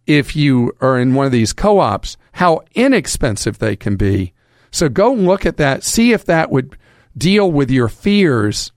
if 0.07 0.35
you 0.35 0.73
are 0.81 0.99
in 0.99 1.15
one 1.15 1.27
of 1.27 1.33
these 1.33 1.53
co 1.53 1.79
ops, 1.79 2.17
how 2.33 2.63
inexpensive 2.75 3.59
they 3.59 3.77
can 3.77 3.97
be. 3.97 4.33
So 4.71 4.89
go 4.89 5.13
look 5.13 5.47
at 5.47 5.59
that, 5.59 5.85
see 5.85 6.13
if 6.13 6.25
that 6.25 6.51
would 6.51 6.77
deal 7.17 7.51
with 7.51 7.71
your 7.71 7.89
fears 7.89 8.73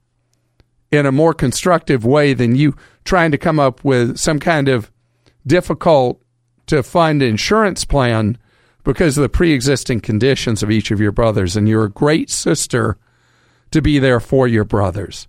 in 0.92 1.06
a 1.06 1.12
more 1.12 1.34
constructive 1.34 2.06
way 2.06 2.34
than 2.34 2.56
you 2.56 2.76
trying 3.06 3.32
to 3.32 3.38
come 3.38 3.60
up 3.60 3.84
with 3.84 4.18
some 4.18 4.40
kind 4.40 4.68
of 4.68 4.92
difficult 5.48 6.22
to 6.68 6.84
fund 6.84 7.22
insurance 7.22 7.86
plan 7.86 8.38
because 8.86 9.18
of 9.18 9.24
the 9.24 9.30
pre-existing 9.30 10.00
conditions 10.00 10.64
of 10.64 10.72
each 10.72 10.92
of 10.92 11.02
your 11.02 11.12
brothers 11.12 11.58
and 11.58 11.68
you're 11.68 11.86
a 11.86 11.90
great 11.90 12.30
sister 12.30 12.98
to 13.72 13.82
be 13.82 14.00
there 14.00 14.22
for 14.22 14.48
your 14.48 14.64
brothers. 14.64 15.28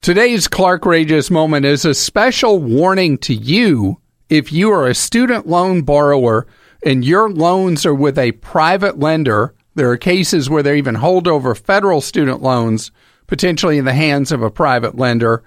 Today's 0.00 0.46
Clarkrageous 0.46 1.30
moment 1.30 1.66
is 1.66 1.84
a 1.84 1.94
special 1.94 2.60
warning 2.60 3.18
to 3.18 3.34
you 3.34 4.00
if 4.28 4.52
you 4.52 4.70
are 4.70 4.86
a 4.86 4.94
student 4.94 5.48
loan 5.48 5.82
borrower 5.82 6.46
and 6.84 7.04
your 7.04 7.28
loans 7.28 7.84
are 7.84 7.94
with 7.94 8.16
a 8.18 8.32
private 8.32 8.98
lender. 8.98 9.54
There 9.74 9.90
are 9.90 9.96
cases 9.96 10.48
where 10.48 10.62
they 10.62 10.78
even 10.78 10.94
hold 10.94 11.26
over 11.26 11.54
federal 11.54 12.00
student 12.00 12.42
loans, 12.42 12.92
potentially 13.26 13.78
in 13.78 13.84
the 13.84 13.92
hands 13.92 14.30
of 14.30 14.42
a 14.42 14.50
private 14.50 14.96
lender. 14.96 15.42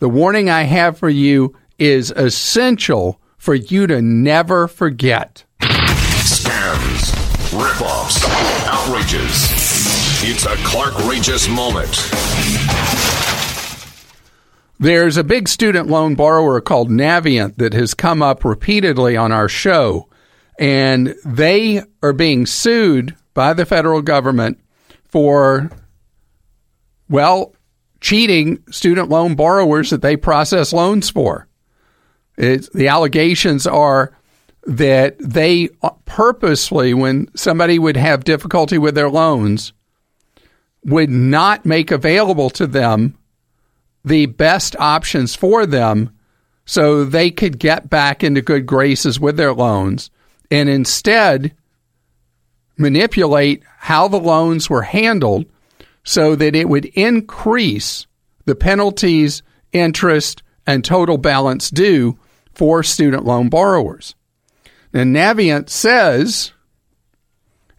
The 0.00 0.08
warning 0.08 0.50
I 0.50 0.64
have 0.64 0.98
for 0.98 1.08
you 1.08 1.56
is 1.78 2.10
essential 2.10 3.20
for 3.38 3.54
you 3.54 3.86
to 3.86 4.02
never 4.02 4.68
forget. 4.68 5.44
Ripoffs, 7.54 8.20
outrages. 8.66 9.48
It's 10.24 10.44
a 10.44 10.56
Clark 10.66 10.94
Rageous 11.06 11.48
moment. 11.48 11.88
There's 14.80 15.16
a 15.16 15.22
big 15.22 15.48
student 15.48 15.88
loan 15.88 16.16
borrower 16.16 16.60
called 16.60 16.90
Navient 16.90 17.56
that 17.58 17.72
has 17.72 17.94
come 17.94 18.22
up 18.22 18.44
repeatedly 18.44 19.16
on 19.16 19.30
our 19.30 19.48
show, 19.48 20.08
and 20.58 21.14
they 21.24 21.82
are 22.02 22.12
being 22.12 22.44
sued 22.44 23.14
by 23.34 23.52
the 23.52 23.64
federal 23.64 24.02
government 24.02 24.58
for, 25.04 25.70
well, 27.08 27.54
cheating 28.00 28.64
student 28.72 29.10
loan 29.10 29.36
borrowers 29.36 29.90
that 29.90 30.02
they 30.02 30.16
process 30.16 30.72
loans 30.72 31.08
for. 31.08 31.46
It's, 32.36 32.68
the 32.70 32.88
allegations 32.88 33.64
are 33.64 34.12
that 34.66 35.16
they 35.18 35.68
purposely, 36.06 36.94
when 36.94 37.28
somebody 37.36 37.78
would 37.78 37.96
have 37.96 38.24
difficulty 38.24 38.78
with 38.78 38.94
their 38.94 39.10
loans, 39.10 39.72
would 40.84 41.10
not 41.10 41.64
make 41.64 41.90
available 41.90 42.50
to 42.50 42.66
them 42.66 43.16
the 44.04 44.26
best 44.26 44.76
options 44.78 45.34
for 45.34 45.66
them 45.66 46.10
so 46.66 47.04
they 47.04 47.30
could 47.30 47.58
get 47.58 47.90
back 47.90 48.22
into 48.22 48.40
good 48.40 48.66
graces 48.66 49.20
with 49.20 49.36
their 49.36 49.52
loans 49.52 50.10
and 50.50 50.68
instead 50.68 51.54
manipulate 52.76 53.62
how 53.78 54.08
the 54.08 54.20
loans 54.20 54.68
were 54.68 54.82
handled 54.82 55.46
so 56.04 56.34
that 56.34 56.54
it 56.54 56.68
would 56.68 56.86
increase 56.86 58.06
the 58.44 58.54
penalties, 58.54 59.42
interest, 59.72 60.42
and 60.66 60.84
total 60.84 61.18
balance 61.18 61.70
due 61.70 62.18
for 62.52 62.82
student 62.82 63.24
loan 63.24 63.48
borrowers. 63.48 64.14
And 64.94 65.14
Navient 65.14 65.68
says 65.68 66.52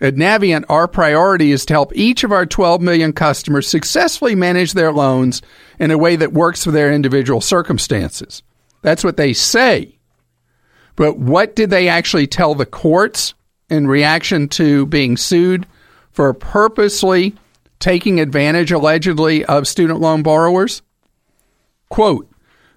At 0.01 0.15
Navient, 0.15 0.65
our 0.67 0.87
priority 0.87 1.53
is 1.53 1.65
to 1.65 1.73
help 1.73 1.95
each 1.95 2.25
of 2.25 2.33
our 2.33 2.45
12 2.45 2.81
million 2.81 3.13
customers 3.13 3.69
successfully 3.69 4.35
manage 4.35 4.73
their 4.73 4.91
loans 4.91 5.41
in 5.79 5.91
a 5.91 5.97
way 5.97 6.17
that 6.17 6.33
works 6.33 6.65
for 6.65 6.71
their 6.71 6.91
individual 6.91 7.39
circumstances. 7.39 8.43
That's 8.81 9.03
what 9.03 9.15
they 9.15 9.31
say. 9.31 9.97
But 10.97 11.17
what 11.17 11.55
did 11.55 11.69
they 11.69 11.87
actually 11.87 12.27
tell 12.27 12.53
the 12.53 12.65
courts 12.65 13.33
in 13.69 13.87
reaction 13.87 14.49
to 14.49 14.85
being 14.85 15.15
sued 15.15 15.65
for 16.11 16.33
purposely 16.33 17.33
taking 17.79 18.19
advantage, 18.19 18.71
allegedly, 18.71 19.45
of 19.45 19.67
student 19.67 20.01
loan 20.01 20.21
borrowers? 20.21 20.81
Quote, 21.89 22.29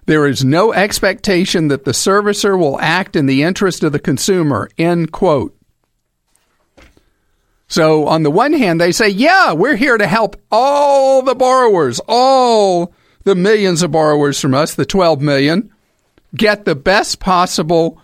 there 0.09 0.25
is 0.25 0.43
no 0.43 0.73
expectation 0.73 1.67
that 1.67 1.85
the 1.85 1.91
servicer 1.91 2.57
will 2.57 2.81
act 2.81 3.15
in 3.15 3.27
the 3.27 3.43
interest 3.43 3.83
of 3.83 3.91
the 3.91 3.99
consumer, 3.99 4.67
end 4.75 5.11
quote. 5.11 5.55
So, 7.67 8.07
on 8.07 8.23
the 8.23 8.31
one 8.31 8.53
hand, 8.53 8.81
they 8.81 8.91
say, 8.91 9.09
yeah, 9.09 9.53
we're 9.53 9.75
here 9.75 9.99
to 9.99 10.07
help 10.07 10.35
all 10.51 11.21
the 11.21 11.35
borrowers, 11.35 12.01
all 12.07 12.91
the 13.23 13.35
millions 13.35 13.83
of 13.83 13.91
borrowers 13.91 14.39
from 14.39 14.55
us, 14.55 14.73
the 14.73 14.83
12 14.83 15.21
million, 15.21 15.71
get 16.35 16.65
the 16.65 16.73
best 16.73 17.19
possible 17.19 18.01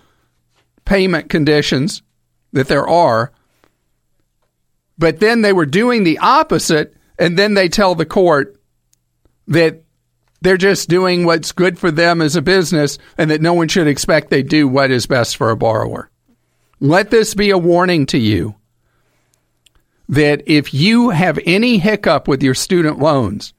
payment 0.85 1.27
conditions 1.27 2.03
that 2.53 2.67
there 2.67 2.87
are. 2.87 3.31
But 4.99 5.19
then 5.19 5.41
they 5.41 5.53
were 5.53 5.65
doing 5.65 6.03
the 6.03 6.19
opposite, 6.19 6.95
and 7.17 7.35
then 7.35 7.55
they 7.55 7.67
tell 7.67 7.95
the 7.95 8.05
court 8.05 8.61
that 9.47 9.84
they're 10.45 10.57
just 10.57 10.89
doing 10.89 11.25
what's 11.25 11.51
good 11.51 11.79
for 11.79 11.91
them 11.91 12.21
as 12.21 12.35
a 12.35 12.41
business 12.41 12.97
and 13.17 13.31
that 13.31 13.41
no 13.41 13.53
one 13.53 13.67
should 13.67 13.87
expect 13.87 14.29
they 14.29 14.43
do 14.43 14.67
what 14.67 14.91
is 14.91 15.07
best 15.07 15.37
for 15.37 15.49
a 15.49 15.57
borrower. 15.57 16.09
Let 16.79 17.09
this 17.09 17.33
be 17.33 17.49
a 17.49 17.57
warning 17.57 18.05
to 18.07 18.17
you 18.17 18.55
that 20.07 20.43
if 20.45 20.73
you 20.73 21.09
have 21.09 21.39
any 21.45 21.77
hiccup 21.77 22.27
with 22.27 22.43
your 22.43 22.53
student 22.53 22.99
loans, 22.99 23.53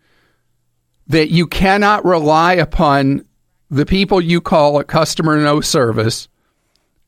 that 1.08 1.30
you 1.30 1.46
cannot 1.46 2.04
rely 2.04 2.54
upon 2.54 3.24
the 3.70 3.86
people 3.86 4.20
you 4.20 4.40
call 4.40 4.78
a 4.78 4.84
customer 4.84 5.36
no 5.38 5.60
service 5.60 6.28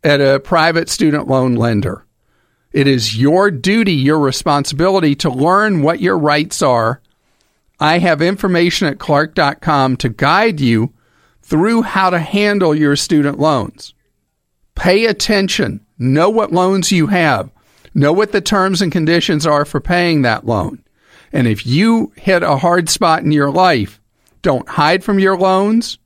at 0.03 0.21
a 0.21 0.41
private 0.41 0.89
student 0.89 1.29
loan 1.29 1.55
lender. 1.55 2.05
It 2.73 2.87
is 2.87 3.17
your 3.17 3.51
duty, 3.51 3.95
your 3.95 4.19
responsibility 4.19 5.15
to 5.17 5.31
learn 5.31 5.83
what 5.83 6.01
your 6.01 6.19
rights 6.19 6.63
are. 6.63 7.01
I 7.81 7.99
have 7.99 8.21
information 8.21 8.89
at 8.89 8.99
clark.com 8.99 9.97
to 9.99 10.09
guide 10.09 10.61
you 10.61 10.93
through 11.43 11.83
how 11.83 12.11
to 12.11 12.19
handle 12.19 12.75
your 12.75 12.97
student 12.97 13.39
loans. 13.39 13.95
Pay 14.75 15.07
attention. 15.07 15.85
Know 15.99 16.29
what 16.31 16.53
loans 16.53 16.93
you 16.93 17.07
have. 17.09 17.51
Know 17.95 18.13
what 18.13 18.33
the 18.33 18.41
terms 18.41 18.83
and 18.83 18.93
conditions 18.93 19.47
are 19.47 19.65
for 19.65 19.81
paying 19.81 20.23
that 20.23 20.47
loan. 20.47 20.83
And 21.33 21.47
if 21.47 21.67
you 21.67 22.13
hit 22.17 22.43
a 22.43 22.57
hard 22.57 22.89
spot 22.89 23.23
in 23.23 23.33
your 23.33 23.51
life, 23.51 24.01
don't 24.43 24.69
hide 24.69 25.03
from 25.03 25.19
your 25.19 25.37
loans. 25.37 25.99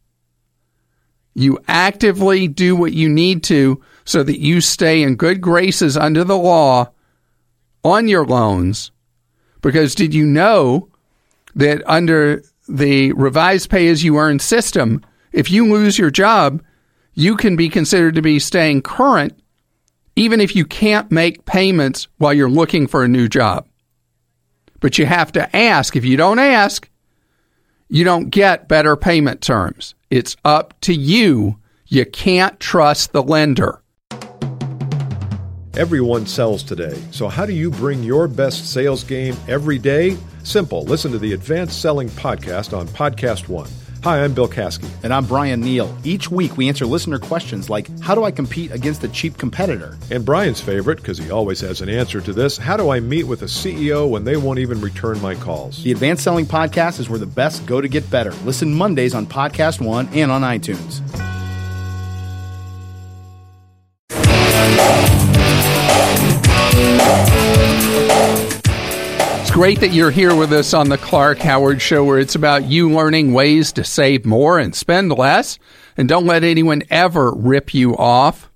You 1.34 1.58
actively 1.68 2.48
do 2.48 2.76
what 2.76 2.92
you 2.92 3.08
need 3.08 3.42
to 3.44 3.82
so 4.04 4.22
that 4.22 4.40
you 4.40 4.60
stay 4.60 5.02
in 5.02 5.16
good 5.16 5.40
graces 5.40 5.96
under 5.96 6.24
the 6.24 6.36
law 6.36 6.90
on 7.84 8.08
your 8.08 8.26
loans. 8.26 8.90
Because 9.60 9.94
did 9.94 10.14
you 10.14 10.26
know 10.26 10.88
that 11.54 11.82
under 11.86 12.42
the 12.68 13.12
revised 13.12 13.70
pay 13.70 13.88
as 13.88 14.02
you 14.04 14.18
earn 14.18 14.38
system, 14.38 15.04
if 15.32 15.50
you 15.50 15.72
lose 15.72 15.98
your 15.98 16.10
job, 16.10 16.62
you 17.14 17.36
can 17.36 17.56
be 17.56 17.68
considered 17.68 18.14
to 18.14 18.22
be 18.22 18.38
staying 18.38 18.82
current 18.82 19.38
even 20.16 20.40
if 20.40 20.54
you 20.54 20.64
can't 20.64 21.10
make 21.10 21.44
payments 21.44 22.08
while 22.18 22.34
you're 22.34 22.50
looking 22.50 22.86
for 22.86 23.02
a 23.02 23.08
new 23.08 23.28
job. 23.28 23.66
But 24.80 24.98
you 24.98 25.06
have 25.06 25.32
to 25.32 25.56
ask. 25.56 25.96
If 25.96 26.04
you 26.04 26.16
don't 26.16 26.38
ask, 26.38 26.88
you 27.88 28.04
don't 28.04 28.30
get 28.30 28.68
better 28.68 28.96
payment 28.96 29.40
terms. 29.40 29.94
It's 30.10 30.36
up 30.44 30.78
to 30.82 30.94
you. 30.94 31.58
You 31.86 32.04
can't 32.04 32.58
trust 32.58 33.12
the 33.12 33.22
lender. 33.22 33.82
Everyone 35.74 36.26
sells 36.26 36.62
today. 36.62 37.00
So, 37.12 37.28
how 37.28 37.46
do 37.46 37.54
you 37.54 37.70
bring 37.70 38.02
your 38.02 38.28
best 38.28 38.70
sales 38.70 39.04
game 39.04 39.36
every 39.48 39.78
day? 39.78 40.18
Simple. 40.44 40.84
Listen 40.84 41.12
to 41.12 41.18
the 41.18 41.32
Advanced 41.32 41.80
Selling 41.80 42.08
Podcast 42.10 42.76
on 42.76 42.88
Podcast 42.88 43.48
One. 43.48 43.70
Hi, 44.02 44.24
I'm 44.24 44.34
Bill 44.34 44.48
Caskey. 44.48 44.88
And 45.04 45.14
I'm 45.14 45.24
Bryan 45.24 45.60
Neale. 45.60 45.96
Each 46.02 46.28
week 46.28 46.56
we 46.56 46.68
answer 46.68 46.84
listener 46.84 47.20
questions 47.20 47.70
like 47.70 47.88
How 48.00 48.16
do 48.16 48.24
I 48.24 48.32
compete 48.32 48.72
against 48.72 49.04
a 49.04 49.08
cheap 49.08 49.38
competitor? 49.38 49.96
And 50.10 50.24
Bryan's 50.24 50.60
favorite, 50.60 50.96
because 50.96 51.18
he 51.18 51.30
always 51.30 51.60
has 51.60 51.80
an 51.80 51.88
answer 51.88 52.20
to 52.20 52.32
this 52.32 52.56
How 52.56 52.76
do 52.76 52.90
I 52.90 52.98
meet 52.98 53.24
with 53.24 53.42
a 53.42 53.46
CEO 53.46 54.10
when 54.10 54.24
they 54.24 54.36
won't 54.36 54.58
even 54.58 54.80
return 54.80 55.22
my 55.22 55.36
calls? 55.36 55.84
The 55.84 55.92
Advanced 55.92 56.24
Selling 56.24 56.46
Podcast 56.46 56.98
is 56.98 57.08
where 57.08 57.20
the 57.20 57.26
best 57.26 57.64
go 57.64 57.80
to 57.80 57.86
get 57.86 58.10
better. 58.10 58.32
Listen 58.44 58.74
Mondays 58.74 59.14
on 59.14 59.24
Podcast 59.24 59.80
One 59.80 60.08
and 60.12 60.32
on 60.32 60.42
iTunes. 60.42 61.00
Great 69.52 69.80
that 69.80 69.92
you're 69.92 70.10
here 70.10 70.34
with 70.34 70.50
us 70.50 70.72
on 70.72 70.88
the 70.88 70.96
Clark 70.96 71.36
Howard 71.40 71.82
Show, 71.82 72.02
where 72.04 72.18
it's 72.18 72.34
about 72.34 72.70
you 72.70 72.90
learning 72.90 73.34
ways 73.34 73.70
to 73.72 73.84
save 73.84 74.24
more 74.24 74.58
and 74.58 74.74
spend 74.74 75.12
less. 75.12 75.58
And 75.94 76.08
don't 76.08 76.24
let 76.24 76.42
anyone 76.42 76.82
ever 76.88 77.30
rip 77.34 77.74
you 77.74 77.94
off. 77.94 78.50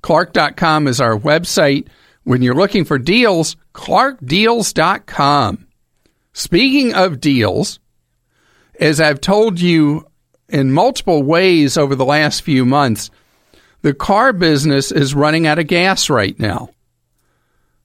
Clark.com 0.00 0.88
is 0.88 0.98
our 0.98 1.18
website. 1.18 1.88
When 2.24 2.40
you're 2.40 2.54
looking 2.54 2.86
for 2.86 2.98
deals, 2.98 3.56
clarkdeals.com. 3.74 5.66
Speaking 6.32 6.94
of 6.94 7.20
deals, 7.20 7.78
as 8.80 9.02
I've 9.02 9.20
told 9.20 9.60
you 9.60 10.06
in 10.48 10.72
multiple 10.72 11.22
ways 11.22 11.76
over 11.76 11.94
the 11.94 12.06
last 12.06 12.40
few 12.40 12.64
months, 12.64 13.10
the 13.82 13.92
car 13.92 14.32
business 14.32 14.90
is 14.90 15.14
running 15.14 15.46
out 15.46 15.58
of 15.58 15.66
gas 15.66 16.08
right 16.08 16.38
now. 16.38 16.70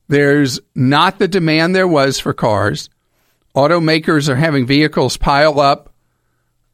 There's 0.08 0.60
not 0.76 1.20
the 1.20 1.28
demand 1.28 1.76
there 1.76 1.88
was 1.88 2.20
for 2.20 2.34
cars. 2.34 2.90
Automakers 3.56 4.30
are 4.30 4.36
having 4.36 4.66
vehicles 4.66 5.18
pile 5.18 5.60
up 5.60 5.94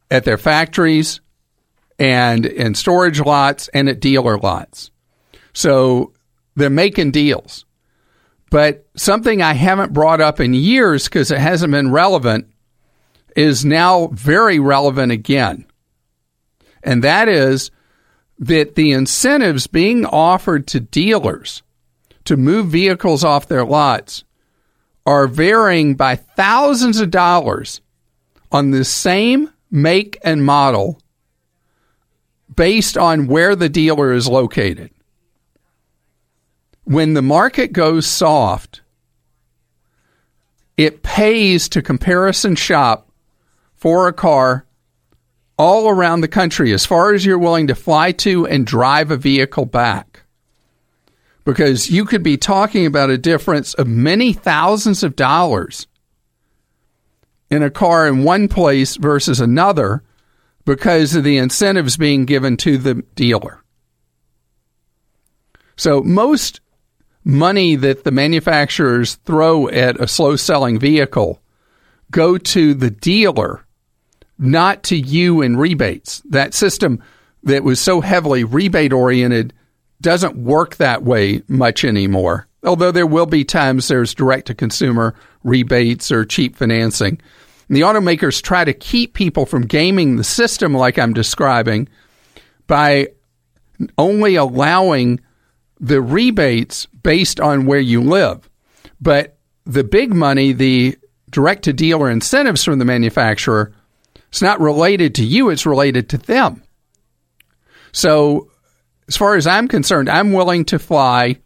at 0.10 0.26
their 0.26 0.38
factories 0.38 1.22
and 2.00 2.46
in 2.46 2.74
storage 2.74 3.20
lots 3.20 3.68
and 3.70 3.90
at 3.90 4.00
dealer 4.00 4.38
lots. 4.38 4.90
So 5.54 6.14
they're 6.56 6.70
making 6.70 7.12
deals. 7.12 7.66
But 8.50 8.88
something 8.96 9.42
I 9.42 9.54
haven't 9.54 9.94
brought 9.94 10.22
up 10.22 10.40
in 10.40 10.54
years 10.54 11.04
because 11.04 11.30
it 11.30 11.38
hasn't 11.38 11.72
been 11.72 11.92
relevant 11.92 12.48
is 13.36 13.64
now 13.64 14.08
very 14.08 14.60
relevant 14.60 15.12
again. 15.12 15.66
And 16.84 17.04
that 17.04 17.28
is 17.28 17.70
that 18.40 18.76
the 18.76 18.92
incentives 18.92 19.68
being 19.68 20.06
offered 20.06 20.66
to 20.68 20.80
dealers 20.80 21.62
to 22.30 22.38
move 22.38 22.68
vehicles 22.68 23.24
off 23.24 23.48
their 23.48 23.66
lots 23.66 24.24
are 25.04 25.26
varying 25.26 25.96
by 25.96 26.16
thousands 26.16 27.00
of 27.00 27.10
dollars 27.10 27.82
on 28.52 28.70
the 28.70 28.86
same 28.86 29.52
make 29.72 30.16
and 30.24 30.46
model 30.46 31.02
based 32.56 33.00
on 33.00 33.26
where 33.26 33.56
the 33.56 33.68
dealer 33.68 34.14
is 34.14 34.28
located. 34.28 34.92
When 36.84 37.16
the 37.16 37.24
market 37.24 37.74
goes 37.74 38.06
soft, 38.06 38.82
it 40.78 41.02
pays 41.02 41.68
to 41.70 41.82
comparison 41.82 42.56
shop 42.56 43.10
for 43.74 44.08
a 44.08 44.14
car 44.14 44.68
all 45.58 45.90
around 45.90 46.22
the 46.22 46.28
country 46.28 46.74
as 46.74 46.86
far 46.86 47.12
as 47.12 47.26
you're 47.26 47.40
willing 47.40 47.66
to 47.66 47.76
fly 47.76 48.12
to 48.12 48.46
and 48.46 48.68
drive 48.68 49.10
a 49.10 49.18
vehicle 49.18 49.66
back 49.66 50.22
because 51.50 51.90
you 51.90 52.06
could 52.06 52.22
be 52.22 52.38
talking 52.38 52.86
about 52.86 53.10
a 53.10 53.18
difference 53.18 53.74
of 53.74 53.88
many 53.88 54.34
thousands 54.34 55.02
of 55.02 55.16
dollars 55.16 55.88
in 57.50 57.64
a 57.64 57.72
car 57.72 58.08
in 58.08 58.24
one 58.24 58.48
place 58.48 58.98
versus 58.98 59.40
another 59.40 60.04
because 60.64 61.16
of 61.16 61.24
the 61.24 61.38
incentives 61.38 61.98
being 61.98 62.26
given 62.26 62.56
to 62.56 62.78
the 62.78 63.04
dealer. 63.16 63.64
So 65.76 66.02
most 66.02 66.62
money 67.24 67.76
that 67.78 68.04
the 68.04 68.12
manufacturers 68.12 69.16
throw 69.16 69.68
at 69.70 70.00
a 70.00 70.08
slow 70.08 70.36
selling 70.36 70.78
vehicle 70.78 71.42
go 72.12 72.38
to 72.38 72.76
the 72.76 72.92
dealer, 72.92 73.66
not 74.38 74.84
to 74.84 74.96
you 74.96 75.42
in 75.42 75.58
rebates. 75.58 76.22
That 76.30 76.54
system 76.54 77.02
that 77.42 77.64
was 77.64 77.82
so 77.82 78.02
heavily 78.02 78.44
rebate 78.44 78.94
oriented 78.94 79.56
doesn't 80.02 80.38
work 80.38 80.78
that 80.78 81.04
way 81.04 81.42
much 81.48 81.84
anymore. 81.84 82.48
Although 82.64 82.92
there 82.92 83.08
will 83.08 83.26
be 83.26 83.44
times 83.44 83.88
there's 83.88 84.14
direct 84.14 84.48
to 84.48 84.56
consumer 84.56 85.16
rebates 85.44 86.12
or 86.12 86.26
cheap 86.26 86.56
financing. 86.56 87.20
And 87.68 87.78
the 87.78 87.82
automakers 87.82 88.42
try 88.42 88.66
to 88.66 88.74
keep 88.74 89.14
people 89.14 89.46
from 89.46 89.66
gaming 89.66 90.16
the 90.16 90.24
system 90.24 90.74
like 90.74 90.98
I'm 90.98 91.14
describing 91.14 91.88
by 92.68 93.10
only 93.98 94.36
allowing 94.36 95.22
the 95.80 96.02
rebates 96.02 96.86
based 96.88 97.40
on 97.40 97.66
where 97.66 97.80
you 97.80 98.02
live. 98.02 98.50
But 99.00 99.38
the 99.66 99.84
big 99.84 100.14
money, 100.14 100.52
the 100.52 100.98
direct 101.30 101.64
to 101.64 101.74
dealer 101.74 102.10
incentives 102.10 102.64
from 102.64 102.80
the 102.80 102.86
manufacturer, 102.86 103.74
it's 104.30 104.42
not 104.42 104.60
related 104.60 105.16
to 105.16 105.26
you, 105.26 105.50
it's 105.50 105.66
related 105.66 106.10
to 106.10 106.18
them. 106.18 106.64
So, 107.92 108.52
as 109.10 109.18
far 109.18 109.36
as 109.36 109.48
I'm 109.48 109.68
concerned, 109.68 110.08
I'm 110.08 110.34
willing 110.34 110.66
to 110.66 110.78
fly 110.78 111.40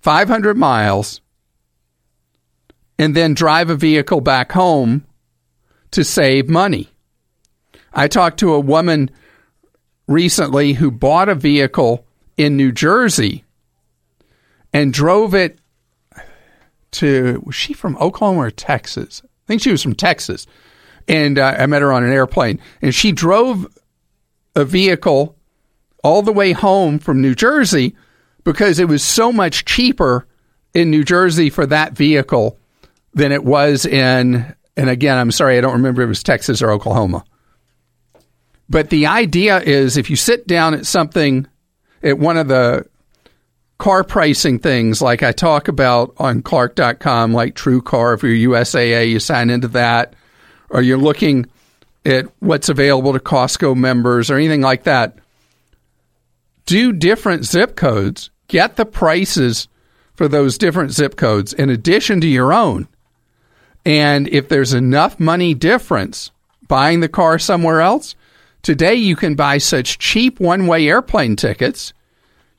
500 0.00 0.56
miles 0.56 1.20
and 2.98 3.14
then 3.14 3.34
drive 3.34 3.68
a 3.68 3.76
vehicle 3.76 4.22
back 4.22 4.52
home 4.52 5.04
to 5.90 6.02
save 6.02 6.48
money. 6.48 6.88
I 7.92 8.08
talked 8.08 8.38
to 8.40 8.54
a 8.54 8.60
woman 8.60 9.10
recently 10.08 10.72
who 10.72 10.90
bought 10.90 11.28
a 11.28 11.34
vehicle 11.34 12.06
in 12.38 12.56
New 12.56 12.72
Jersey 12.72 13.44
and 14.72 14.94
drove 14.94 15.34
it 15.34 15.58
to 16.92 17.42
was 17.44 17.54
she 17.54 17.74
from 17.74 17.94
Oklahoma 17.98 18.40
or 18.40 18.50
Texas? 18.50 19.20
I 19.22 19.46
think 19.46 19.60
she 19.60 19.70
was 19.70 19.82
from 19.82 19.94
Texas. 19.94 20.46
And 21.06 21.38
uh, 21.38 21.56
I 21.58 21.66
met 21.66 21.82
her 21.82 21.92
on 21.92 22.04
an 22.04 22.12
airplane 22.12 22.58
and 22.80 22.94
she 22.94 23.12
drove 23.12 23.66
a 24.54 24.64
vehicle 24.64 25.35
all 26.06 26.22
the 26.22 26.32
way 26.32 26.52
home 26.52 27.00
from 27.00 27.20
New 27.20 27.34
Jersey 27.34 27.96
because 28.44 28.78
it 28.78 28.86
was 28.86 29.02
so 29.02 29.32
much 29.32 29.64
cheaper 29.64 30.26
in 30.72 30.88
New 30.88 31.02
Jersey 31.02 31.50
for 31.50 31.66
that 31.66 31.94
vehicle 31.94 32.58
than 33.12 33.32
it 33.32 33.44
was 33.44 33.84
in 33.84 34.54
and 34.76 34.90
again, 34.90 35.18
I'm 35.18 35.30
sorry, 35.30 35.56
I 35.56 35.62
don't 35.62 35.72
remember 35.72 36.02
if 36.02 36.06
it 36.06 36.08
was 36.08 36.22
Texas 36.22 36.60
or 36.60 36.70
Oklahoma. 36.70 37.24
But 38.68 38.90
the 38.90 39.06
idea 39.06 39.58
is 39.58 39.96
if 39.96 40.10
you 40.10 40.16
sit 40.16 40.46
down 40.46 40.74
at 40.74 40.86
something 40.86 41.46
at 42.02 42.18
one 42.18 42.36
of 42.36 42.46
the 42.46 42.86
car 43.78 44.04
pricing 44.04 44.58
things 44.58 45.00
like 45.00 45.22
I 45.22 45.32
talk 45.32 45.68
about 45.68 46.14
on 46.18 46.42
Clark.com, 46.42 47.32
like 47.32 47.54
TrueCar, 47.54 48.14
if 48.14 48.22
you're 48.22 48.50
USAA, 48.52 49.10
you 49.10 49.18
sign 49.18 49.50
into 49.50 49.68
that, 49.68 50.14
or 50.68 50.82
you're 50.82 50.98
looking 50.98 51.46
at 52.04 52.26
what's 52.40 52.68
available 52.68 53.12
to 53.12 53.18
Costco 53.18 53.76
members 53.76 54.30
or 54.30 54.36
anything 54.36 54.60
like 54.60 54.84
that. 54.84 55.18
Do 56.66 56.92
different 56.92 57.44
zip 57.44 57.76
codes, 57.76 58.30
get 58.48 58.76
the 58.76 58.84
prices 58.84 59.68
for 60.14 60.28
those 60.28 60.58
different 60.58 60.92
zip 60.92 61.16
codes 61.16 61.52
in 61.52 61.70
addition 61.70 62.20
to 62.20 62.26
your 62.26 62.52
own. 62.52 62.88
And 63.84 64.28
if 64.28 64.48
there's 64.48 64.72
enough 64.72 65.20
money 65.20 65.54
difference 65.54 66.30
buying 66.66 67.00
the 67.00 67.08
car 67.08 67.38
somewhere 67.38 67.80
else, 67.80 68.16
today 68.62 68.96
you 68.96 69.14
can 69.14 69.36
buy 69.36 69.58
such 69.58 69.98
cheap 69.98 70.40
one 70.40 70.66
way 70.66 70.88
airplane 70.88 71.36
tickets 71.36 71.92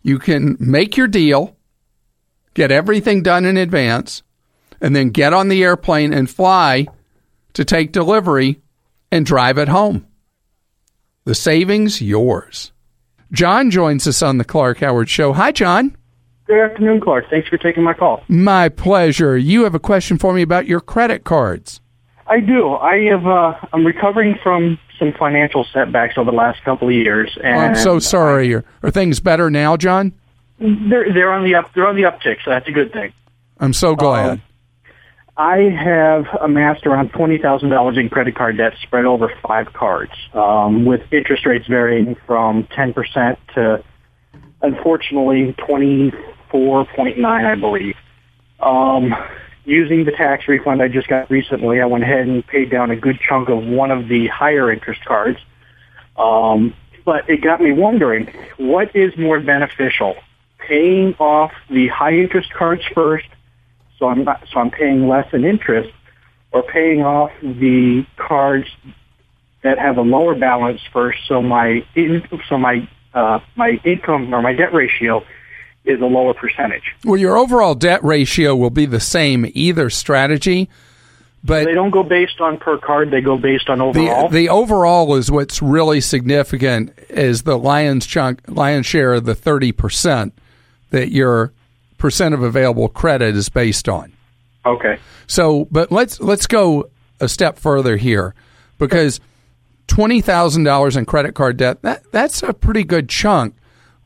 you 0.08 0.20
can 0.20 0.56
make 0.58 0.96
your 0.96 1.10
deal, 1.10 1.58
get 2.54 2.72
everything 2.72 3.24
done 3.24 3.44
in 3.44 3.58
advance, 3.58 4.24
and 4.80 4.96
then 4.96 5.10
get 5.10 5.34
on 5.34 5.50
the 5.50 5.62
airplane 5.62 6.14
and 6.14 6.30
fly 6.30 6.88
to 7.52 7.66
take 7.66 7.92
delivery 7.92 8.62
and 9.12 9.26
drive 9.26 9.58
it 9.58 9.68
home. 9.68 10.08
The 11.26 11.36
savings 11.36 12.02
yours. 12.02 12.72
John 13.32 13.72
joins 13.72 14.08
us 14.08 14.22
on 14.22 14.38
the 14.38 14.46
Clark 14.46 14.80
Howard 14.80 15.10
Show. 15.10 15.34
Hi, 15.34 15.52
John. 15.52 15.96
Good 16.46 16.60
afternoon, 16.60 17.02
Clark. 17.02 17.30
Thanks 17.30 17.50
for 17.50 17.58
taking 17.58 17.84
my 17.84 17.94
call. 17.94 18.24
My 18.30 18.70
pleasure. 18.70 19.38
You 19.38 19.64
have 19.66 19.76
a 19.76 19.80
question 19.80 20.18
for 20.18 20.34
me 20.34 20.42
about 20.42 20.66
your 20.66 20.80
credit 20.80 21.26
cards. 21.26 21.82
I 22.26 22.40
do. 22.40 22.76
I 22.76 23.00
have. 23.10 23.26
Uh, 23.26 23.54
I'm 23.74 23.86
recovering 23.86 24.38
from 24.42 24.80
some 24.98 25.14
financial 25.14 25.66
setbacks 25.74 26.18
over 26.18 26.32
the 26.32 26.38
last 26.38 26.64
couple 26.64 26.88
of 26.88 26.94
years. 26.94 27.38
And 27.44 27.56
oh, 27.56 27.60
I'm 27.60 27.76
so 27.76 28.00
sorry. 28.00 28.54
Are, 28.54 28.66
are 28.84 28.92
things 28.92 29.20
better 29.20 29.50
now, 29.50 29.78
John? 29.78 30.14
They're 30.60 31.14
they're 31.14 31.32
on 31.32 31.44
the 31.44 31.56
up. 31.56 31.74
They're 31.74 31.88
on 31.88 31.96
the 31.96 32.04
uptick, 32.04 32.38
so 32.44 32.52
that's 32.52 32.68
a 32.68 32.72
good 32.72 32.94
thing. 32.94 33.14
I'm 33.60 33.74
so 33.74 33.96
glad. 33.96 34.30
Um, 34.30 34.42
I 35.38 35.70
have 35.70 36.26
amassed 36.42 36.88
around 36.88 37.12
twenty 37.12 37.38
thousand 37.38 37.70
dollars 37.70 37.98
in 37.98 38.10
credit 38.10 38.36
card 38.36 38.58
debt 38.58 38.74
spread 38.82 39.06
over 39.06 39.32
five 39.48 39.72
cards, 39.72 40.14
um, 40.34 40.84
with 40.86 41.02
interest 41.12 41.46
rates 41.46 41.68
varying 41.68 42.16
from 42.26 42.68
ten 42.76 42.92
percent 42.92 43.38
to, 43.54 43.84
unfortunately, 44.64 45.54
twenty 45.54 46.12
four 46.50 46.86
point 46.96 47.20
nine, 47.20 47.46
I 47.46 47.54
believe. 47.54 47.96
Um, 48.60 49.14
using 49.66 50.06
the 50.06 50.12
tax 50.12 50.48
refund 50.48 50.82
I 50.82 50.88
just 50.88 51.08
got 51.08 51.30
recently, 51.30 51.82
I 51.82 51.86
went 51.86 52.04
ahead 52.04 52.28
and 52.28 52.46
paid 52.48 52.72
down 52.72 52.90
a 52.90 52.96
good 52.96 53.20
chunk 53.20 53.50
of 53.50 53.64
one 53.64 53.92
of 53.92 54.08
the 54.08 54.28
higher 54.28 54.72
interest 54.72 55.06
cards. 55.06 55.38
Um, 56.18 56.74
but 57.06 57.30
it 57.30 57.42
got 57.42 57.62
me 57.62 57.74
wondering, 57.74 58.34
what 58.58 58.96
is 58.96 59.16
more 59.18 59.40
beneficial? 59.40 60.16
Paying 60.58 61.14
off 61.20 61.52
the 61.70 61.90
high 61.90 62.14
interest 62.14 62.52
cards 62.54 62.82
first, 62.96 63.28
so 64.00 64.08
I'm 64.08 64.24
not, 64.24 64.44
so 64.52 64.60
I'm 64.60 64.72
paying 64.72 65.08
less 65.08 65.32
in 65.34 65.46
interest, 65.46 65.90
or 66.52 66.64
paying 66.64 67.04
off 67.04 67.32
the 67.42 68.06
cards 68.16 68.68
that 69.64 69.80
have 69.80 69.98
a 69.98 70.02
lower 70.02 70.36
balance 70.36 70.82
first, 70.94 71.20
so 71.28 71.42
my 71.42 71.86
in, 71.96 72.24
so 72.48 72.58
my 72.58 72.88
uh, 73.14 73.40
my 73.56 73.80
income 73.84 74.34
or 74.34 74.42
my 74.42 74.54
debt 74.54 74.74
ratio 74.74 75.24
is 75.86 76.00
a 76.02 76.06
lower 76.06 76.34
percentage. 76.34 76.84
Well, 77.04 77.18
your 77.20 77.38
overall 77.38 77.76
debt 77.76 78.04
ratio 78.04 78.56
will 78.56 78.70
be 78.70 78.86
the 78.86 79.00
same 79.00 79.50
either 79.54 79.90
strategy, 79.90 80.70
but 81.44 81.66
they 81.66 81.74
don't 81.74 81.92
go 81.92 82.04
based 82.04 82.40
on 82.40 82.58
per 82.58 82.78
card; 82.78 83.12
they 83.12 83.22
go 83.22 83.38
based 83.38 83.70
on 83.70 83.82
overall. 83.82 84.30
The, 84.30 84.42
the 84.42 84.50
overall 84.50 85.16
is 85.16 85.32
what's 85.32 85.62
really 85.62 86.02
significant 86.02 86.94
is 87.10 87.44
the 87.44 87.58
lion's 87.58 88.06
chunk, 88.06 88.42
lion's 88.48 88.86
share 88.86 89.14
of 89.14 89.26
the 89.26 89.36
thirty 89.36 89.72
percent 89.72 90.38
that 90.92 91.12
your 91.12 91.52
percent 91.98 92.34
of 92.34 92.42
available 92.42 92.90
credit 92.90 93.36
is 93.36 93.50
based 93.50 93.88
on. 93.90 94.14
Okay. 94.66 95.00
So, 95.28 95.68
but 95.72 95.92
let's 95.92 96.20
let's 96.20 96.48
go 96.48 96.90
a 97.20 97.28
step 97.28 97.58
further 97.58 97.98
here 97.98 98.36
because 98.78 99.20
twenty 99.88 100.22
thousand 100.22 100.64
dollars 100.64 100.96
in 100.96 101.06
credit 101.06 101.36
card 101.36 101.58
debt 101.58 101.82
that 101.82 102.12
that's 102.12 102.44
a 102.44 102.54
pretty 102.54 102.84
good 102.84 103.10
chunk 103.10 103.56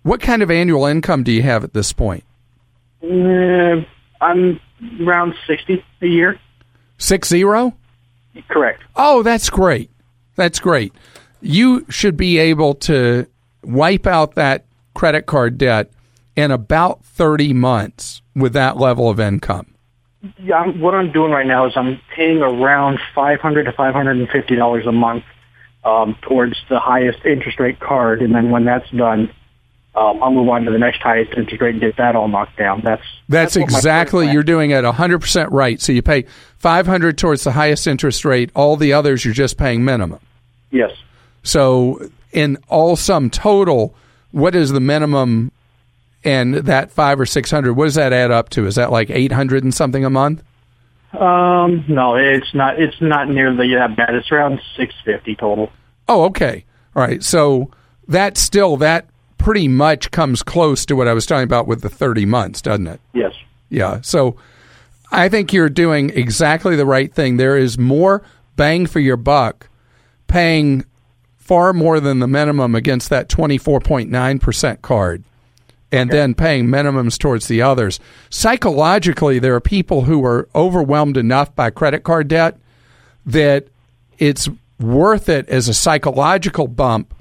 what 0.03 0.19
kind 0.19 0.41
of 0.41 0.49
annual 0.49 0.85
income 0.85 1.23
do 1.23 1.31
you 1.31 1.43
have 1.43 1.63
at 1.63 1.73
this 1.73 1.93
point? 1.93 2.23
Uh, 3.03 3.83
I'm 4.19 4.59
around 5.01 5.35
60 5.47 5.83
a 6.01 6.07
year. 6.07 6.39
Six 6.97 7.29
zero? 7.29 7.75
Correct. 8.49 8.81
Oh, 8.95 9.23
that's 9.23 9.49
great. 9.49 9.89
That's 10.35 10.59
great. 10.59 10.93
You 11.41 11.85
should 11.89 12.15
be 12.15 12.37
able 12.37 12.75
to 12.75 13.27
wipe 13.63 14.07
out 14.07 14.35
that 14.35 14.65
credit 14.93 15.25
card 15.25 15.57
debt 15.57 15.91
in 16.35 16.51
about 16.51 17.03
30 17.03 17.53
months 17.53 18.21
with 18.35 18.53
that 18.53 18.77
level 18.77 19.09
of 19.09 19.19
income. 19.19 19.75
Yeah, 20.37 20.57
I'm, 20.57 20.79
what 20.79 20.93
I'm 20.93 21.11
doing 21.11 21.31
right 21.31 21.47
now 21.47 21.67
is 21.67 21.73
I'm 21.75 21.99
paying 22.15 22.41
around 22.41 22.99
500 23.15 23.63
to 23.63 23.71
550 23.71 24.55
dollars 24.55 24.85
a 24.85 24.91
month 24.91 25.23
um, 25.83 26.15
towards 26.21 26.55
the 26.69 26.79
highest 26.79 27.25
interest 27.25 27.59
rate 27.59 27.79
card, 27.79 28.21
and 28.21 28.33
then 28.33 28.51
when 28.51 28.65
that's 28.65 28.89
done, 28.91 29.31
um, 29.95 30.21
I'll 30.23 30.31
move 30.31 30.47
on 30.47 30.63
to 30.65 30.71
the 30.71 30.77
next 30.77 31.01
highest 31.01 31.33
interest 31.35 31.61
rate 31.61 31.71
and 31.71 31.81
get 31.81 31.97
that 31.97 32.15
all 32.15 32.27
knocked 32.27 32.57
down. 32.57 32.81
That's 32.83 33.01
that's, 33.27 33.55
that's 33.55 33.55
exactly 33.55 34.31
you're 34.31 34.43
doing 34.43 34.71
it 34.71 34.83
100 34.83 35.19
percent 35.19 35.51
right. 35.51 35.81
So 35.81 35.91
you 35.91 36.01
pay 36.01 36.25
500 36.57 37.17
towards 37.17 37.43
the 37.43 37.51
highest 37.51 37.87
interest 37.87 38.23
rate. 38.23 38.51
All 38.55 38.77
the 38.77 38.93
others 38.93 39.25
you're 39.25 39.33
just 39.33 39.57
paying 39.57 39.83
minimum. 39.83 40.19
Yes. 40.69 40.91
So 41.43 42.09
in 42.31 42.57
all 42.69 42.95
sum 42.95 43.29
total, 43.29 43.95
what 44.31 44.55
is 44.55 44.71
the 44.71 44.79
minimum? 44.79 45.51
And 46.23 46.53
that 46.55 46.91
five 46.91 47.19
or 47.19 47.25
six 47.25 47.49
hundred, 47.49 47.73
what 47.73 47.85
does 47.85 47.95
that 47.95 48.13
add 48.13 48.31
up 48.31 48.49
to? 48.49 48.67
Is 48.67 48.75
that 48.75 48.91
like 48.91 49.09
eight 49.09 49.31
hundred 49.31 49.63
and 49.63 49.73
something 49.73 50.05
a 50.05 50.09
month? 50.09 50.43
Um, 51.13 51.83
no, 51.87 52.15
it's 52.15 52.53
not. 52.53 52.79
It's 52.79 53.01
not 53.01 53.27
nearly 53.29 53.73
that 53.73 53.95
bad. 53.95 54.13
It's 54.13 54.31
around 54.31 54.61
six 54.77 54.93
fifty 55.03 55.35
total. 55.35 55.71
Oh, 56.07 56.25
okay. 56.25 56.65
All 56.95 57.03
right. 57.03 57.23
So 57.23 57.71
that 58.07 58.37
still 58.37 58.77
that 58.77 59.07
pretty 59.37 59.67
much 59.67 60.11
comes 60.11 60.43
close 60.43 60.85
to 60.85 60.95
what 60.95 61.07
I 61.07 61.13
was 61.13 61.25
talking 61.25 61.43
about 61.43 61.65
with 61.65 61.81
the 61.81 61.89
30 61.89 62.25
months, 62.25 62.61
doesn't 62.61 62.85
it? 62.85 63.01
Yes. 63.13 63.33
Yeah. 63.69 64.01
So 64.01 64.35
I 65.11 65.29
think 65.29 65.51
you're 65.51 65.69
doing 65.69 66.11
exactly 66.11 66.75
the 66.75 66.85
right 66.85 67.11
thing. 67.11 67.37
There 67.37 67.57
is 67.57 67.77
more 67.79 68.23
bang 68.55 68.85
for 68.85 68.99
your 68.99 69.17
buck 69.17 69.67
paying 70.27 70.85
far 71.37 71.73
more 71.73 71.99
than 71.99 72.19
the 72.19 72.27
minimum 72.27 72.75
against 72.75 73.09
that 73.09 73.27
24.9% 73.29 74.81
card 74.81 75.23
and 75.91 76.09
then 76.09 76.33
paying 76.33 76.67
minimums 76.67 77.17
towards 77.17 77.47
the 77.47 77.61
others. 77.61 77.99
Psychologically, 78.29 79.39
there 79.39 79.55
are 79.55 79.61
people 79.61 80.03
who 80.03 80.23
are 80.25 80.47
overwhelmed 80.55 81.17
enough 81.17 81.53
by 81.55 81.69
credit 81.69 82.03
card 82.03 82.27
debt 82.27 82.57
that 83.25 83.67
it's 84.17 84.49
worth 84.79 85.29
it 85.29 85.47
as 85.49 85.67
a 85.67 85.73
psychological 85.73 86.67
bump 86.67 87.13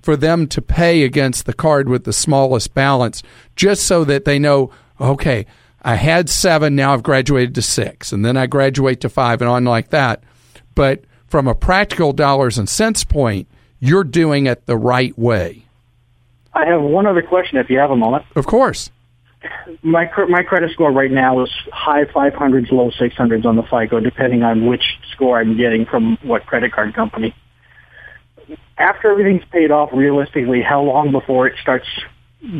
for 0.00 0.16
them 0.16 0.46
to 0.46 0.62
pay 0.62 1.02
against 1.02 1.46
the 1.46 1.52
card 1.52 1.88
with 1.88 2.04
the 2.04 2.12
smallest 2.12 2.74
balance 2.74 3.22
just 3.56 3.84
so 3.84 4.04
that 4.04 4.24
they 4.24 4.38
know, 4.38 4.70
okay, 5.00 5.46
I 5.82 5.94
had 5.94 6.28
seven, 6.28 6.76
now 6.76 6.92
I've 6.92 7.02
graduated 7.02 7.54
to 7.56 7.62
six, 7.62 8.12
and 8.12 8.24
then 8.24 8.36
I 8.36 8.46
graduate 8.46 9.00
to 9.00 9.08
five 9.08 9.40
and 9.40 9.48
on 9.48 9.64
like 9.64 9.90
that. 9.90 10.22
But 10.74 11.04
from 11.26 11.48
a 11.48 11.54
practical 11.54 12.12
dollars 12.12 12.58
and 12.58 12.68
cents 12.68 13.04
point, 13.04 13.48
you're 13.80 14.04
doing 14.04 14.46
it 14.46 14.66
the 14.66 14.76
right 14.76 15.16
way. 15.18 15.64
I 16.58 16.66
have 16.66 16.82
one 16.82 17.06
other 17.06 17.22
question 17.22 17.58
if 17.58 17.70
you 17.70 17.78
have 17.78 17.92
a 17.92 17.96
moment. 17.96 18.24
Of 18.34 18.46
course. 18.46 18.90
My 19.82 20.10
my 20.28 20.42
credit 20.42 20.72
score 20.72 20.90
right 20.90 21.10
now 21.10 21.40
is 21.44 21.50
high 21.72 22.04
500s, 22.04 22.72
low 22.72 22.90
600s 22.90 23.44
on 23.44 23.54
the 23.54 23.62
FICO, 23.62 24.00
depending 24.00 24.42
on 24.42 24.66
which 24.66 24.82
score 25.12 25.38
I'm 25.38 25.56
getting 25.56 25.86
from 25.86 26.18
what 26.22 26.44
credit 26.46 26.72
card 26.72 26.94
company. 26.94 27.32
After 28.76 29.12
everything's 29.12 29.44
paid 29.52 29.70
off, 29.70 29.90
realistically, 29.92 30.60
how 30.62 30.82
long 30.82 31.12
before 31.12 31.46
it 31.46 31.54
starts 31.62 31.86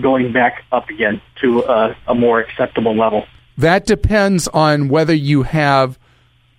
going 0.00 0.32
back 0.32 0.62
up 0.70 0.88
again 0.88 1.20
to 1.40 1.62
a, 1.62 1.96
a 2.06 2.14
more 2.14 2.38
acceptable 2.38 2.96
level? 2.96 3.24
That 3.56 3.84
depends 3.84 4.46
on 4.48 4.88
whether 4.88 5.14
you 5.14 5.42
have 5.42 5.98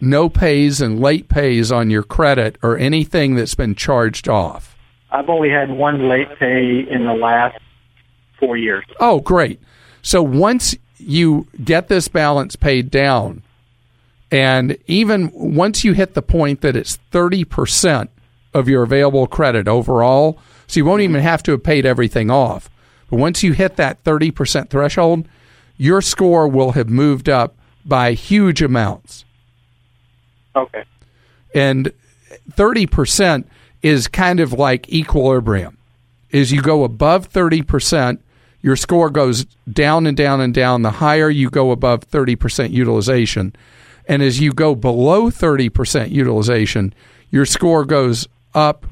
no 0.02 0.28
pays 0.28 0.82
and 0.82 1.00
late 1.00 1.30
pays 1.30 1.72
on 1.72 1.90
your 1.90 2.04
credit 2.04 2.58
or 2.62 2.78
anything 2.78 3.36
that's 3.36 3.56
been 3.56 3.76
charged 3.76 4.28
off. 4.28 4.76
I've 5.12 5.30
only 5.30 5.50
had 5.50 5.72
one 5.72 6.08
late 6.08 6.28
pay 6.38 6.80
in 6.90 7.06
the 7.06 7.14
last 7.14 7.58
four 8.40 8.58
years. 8.58 8.86
Oh, 9.00 9.20
great. 9.20 9.60
So 10.02 10.22
once 10.22 10.76
you 10.98 11.48
get 11.64 11.88
this 11.88 12.08
balance 12.08 12.56
paid 12.56 12.92
down, 12.92 13.44
and 14.32 14.78
even 14.86 15.32
once 15.34 15.84
you 15.84 15.94
hit 15.94 16.14
the 16.14 16.22
point 16.22 16.62
that 16.62 16.76
it's 16.76 17.00
30% 17.12 18.10
of 18.54 18.70
your 18.70 18.84
available 18.84 19.28
credit 19.28 19.68
overall, 19.68 20.40
so 20.68 20.80
you 20.80 20.86
won't 20.86 21.02
even 21.02 21.22
have 21.22 21.42
to 21.44 21.52
have 21.52 21.64
paid 21.64 21.86
everything 21.86 22.30
off. 22.30 22.70
But 23.10 23.18
once 23.18 23.42
you 23.42 23.54
hit 23.54 23.76
that 23.78 24.04
30% 24.04 24.70
threshold, 24.70 25.28
your 25.78 26.02
score 26.02 26.48
will 26.48 26.74
have 26.74 26.90
moved 26.90 27.28
up 27.28 27.56
by 27.86 28.14
huge 28.14 28.62
amounts. 28.62 29.26
Okay. 30.56 30.84
And 31.56 31.92
30% 32.52 33.46
is 33.82 34.08
kind 34.08 34.40
of 34.40 34.54
like 34.54 34.90
equilibrium. 34.90 35.78
As 36.32 36.52
you 36.52 36.62
go 36.62 36.84
above 36.84 37.30
30%, 37.30 38.20
your 38.62 38.76
score 38.76 39.10
goes 39.10 39.46
down 39.72 40.06
and 40.06 40.18
down 40.18 40.42
and 40.42 40.54
down 40.54 40.82
the 40.82 40.92
higher 40.92 41.30
you 41.30 41.50
go 41.50 41.72
above 41.72 42.10
30% 42.10 42.72
utilization. 42.72 43.56
And 44.08 44.22
as 44.22 44.40
you 44.40 44.52
go 44.54 44.76
below 44.76 45.30
30% 45.30 46.12
utilization, 46.12 46.94
your 47.32 47.46
score 47.46 47.86
goes 47.86 48.28
up, 48.54 48.86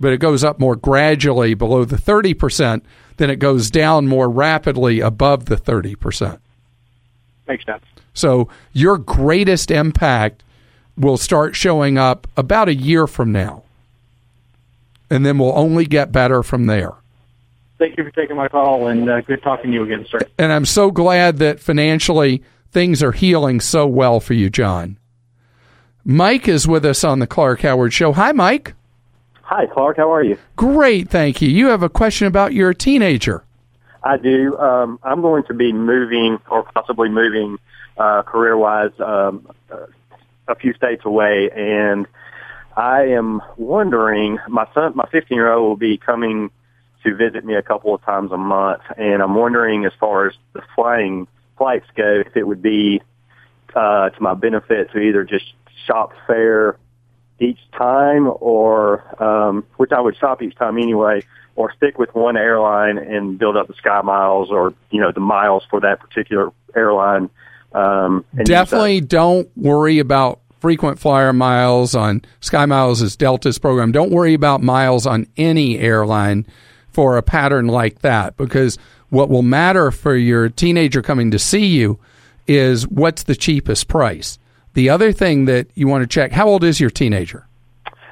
but 0.00 0.12
it 0.12 0.18
goes 0.18 0.42
up 0.42 0.58
more 0.58 0.76
gradually 0.76 1.54
below 1.54 1.84
the 1.84 1.96
30%, 1.96 2.82
then 3.16 3.30
it 3.30 3.36
goes 3.36 3.70
down 3.70 4.06
more 4.06 4.28
rapidly 4.28 5.00
above 5.00 5.46
the 5.46 5.56
30%. 5.56 6.38
Makes 7.46 7.66
sense. 7.66 7.84
So 8.14 8.48
your 8.72 8.98
greatest 8.98 9.70
impact 9.70 10.42
will 10.96 11.16
start 11.16 11.54
showing 11.54 11.98
up 11.98 12.26
about 12.36 12.68
a 12.68 12.74
year 12.74 13.06
from 13.06 13.32
now. 13.32 13.63
And 15.14 15.24
then 15.24 15.38
we'll 15.38 15.56
only 15.56 15.86
get 15.86 16.10
better 16.10 16.42
from 16.42 16.66
there. 16.66 16.92
Thank 17.78 17.96
you 17.96 18.04
for 18.04 18.10
taking 18.10 18.36
my 18.36 18.48
call, 18.48 18.88
and 18.88 19.08
uh, 19.08 19.20
good 19.20 19.42
talking 19.42 19.70
to 19.70 19.74
you 19.74 19.84
again, 19.84 20.04
sir. 20.10 20.18
And 20.38 20.52
I'm 20.52 20.64
so 20.64 20.90
glad 20.90 21.38
that 21.38 21.60
financially 21.60 22.42
things 22.72 23.02
are 23.02 23.12
healing 23.12 23.60
so 23.60 23.86
well 23.86 24.20
for 24.20 24.34
you, 24.34 24.50
John. 24.50 24.98
Mike 26.04 26.48
is 26.48 26.66
with 26.66 26.84
us 26.84 27.04
on 27.04 27.20
the 27.20 27.26
Clark 27.26 27.60
Howard 27.60 27.92
Show. 27.92 28.12
Hi, 28.12 28.32
Mike. 28.32 28.74
Hi, 29.42 29.66
Clark. 29.66 29.96
How 29.98 30.12
are 30.12 30.22
you? 30.22 30.36
Great, 30.56 31.08
thank 31.10 31.40
you. 31.40 31.48
You 31.48 31.68
have 31.68 31.82
a 31.82 31.88
question 31.88 32.26
about 32.26 32.52
your 32.52 32.74
teenager. 32.74 33.44
I 34.02 34.16
do. 34.16 34.56
Um, 34.58 34.98
I'm 35.02 35.22
going 35.22 35.44
to 35.44 35.54
be 35.54 35.72
moving 35.72 36.38
or 36.50 36.64
possibly 36.74 37.08
moving 37.08 37.58
uh, 37.96 38.22
career-wise 38.22 38.92
um, 38.98 39.48
uh, 39.70 39.86
a 40.48 40.54
few 40.56 40.74
states 40.74 41.02
away, 41.04 41.50
and 41.54 42.06
I 42.76 43.02
am 43.08 43.40
wondering. 43.56 44.38
My 44.48 44.66
son, 44.74 44.92
my 44.94 45.04
15-year-old, 45.06 45.68
will 45.68 45.76
be 45.76 45.96
coming 45.98 46.50
to 47.04 47.14
visit 47.14 47.44
me 47.44 47.54
a 47.54 47.62
couple 47.62 47.94
of 47.94 48.02
times 48.02 48.32
a 48.32 48.36
month, 48.36 48.82
and 48.96 49.22
I'm 49.22 49.34
wondering, 49.34 49.84
as 49.84 49.92
far 50.00 50.26
as 50.26 50.34
the 50.54 50.62
flying 50.74 51.28
flights 51.58 51.86
go, 51.94 52.22
if 52.26 52.36
it 52.36 52.46
would 52.46 52.62
be 52.62 53.02
uh, 53.74 54.10
to 54.10 54.22
my 54.22 54.34
benefit 54.34 54.90
to 54.92 54.98
either 54.98 55.24
just 55.24 55.44
shop 55.86 56.12
fare 56.26 56.78
each 57.38 57.58
time, 57.76 58.32
or 58.40 59.22
um, 59.22 59.66
which 59.76 59.92
I 59.92 60.00
would 60.00 60.16
shop 60.16 60.42
each 60.42 60.56
time 60.56 60.78
anyway, 60.78 61.22
or 61.56 61.72
stick 61.74 61.98
with 61.98 62.14
one 62.14 62.36
airline 62.36 62.98
and 62.98 63.38
build 63.38 63.56
up 63.56 63.68
the 63.68 63.74
sky 63.74 64.00
miles 64.02 64.50
or 64.50 64.72
you 64.90 65.00
know 65.00 65.12
the 65.12 65.20
miles 65.20 65.64
for 65.68 65.80
that 65.80 66.00
particular 66.00 66.50
airline. 66.74 67.28
Um. 67.72 68.24
Definitely 68.44 69.00
don't 69.00 69.50
worry 69.56 69.98
about 69.98 70.40
frequent 70.64 70.98
flyer 70.98 71.30
miles 71.30 71.94
on 71.94 72.22
SkyMiles 72.40 73.02
is 73.02 73.18
Delta's 73.18 73.58
program. 73.58 73.92
Don't 73.92 74.10
worry 74.10 74.32
about 74.32 74.62
miles 74.62 75.06
on 75.06 75.26
any 75.36 75.78
airline 75.78 76.46
for 76.88 77.18
a 77.18 77.22
pattern 77.22 77.66
like 77.66 77.98
that 77.98 78.34
because 78.38 78.78
what 79.10 79.28
will 79.28 79.42
matter 79.42 79.90
for 79.90 80.16
your 80.16 80.48
teenager 80.48 81.02
coming 81.02 81.30
to 81.32 81.38
see 81.38 81.66
you 81.66 81.98
is 82.46 82.88
what's 82.88 83.24
the 83.24 83.36
cheapest 83.36 83.88
price. 83.88 84.38
The 84.72 84.88
other 84.88 85.12
thing 85.12 85.44
that 85.44 85.66
you 85.74 85.86
want 85.86 86.00
to 86.00 86.06
check, 86.06 86.32
how 86.32 86.48
old 86.48 86.64
is 86.64 86.80
your 86.80 86.88
teenager? 86.88 87.46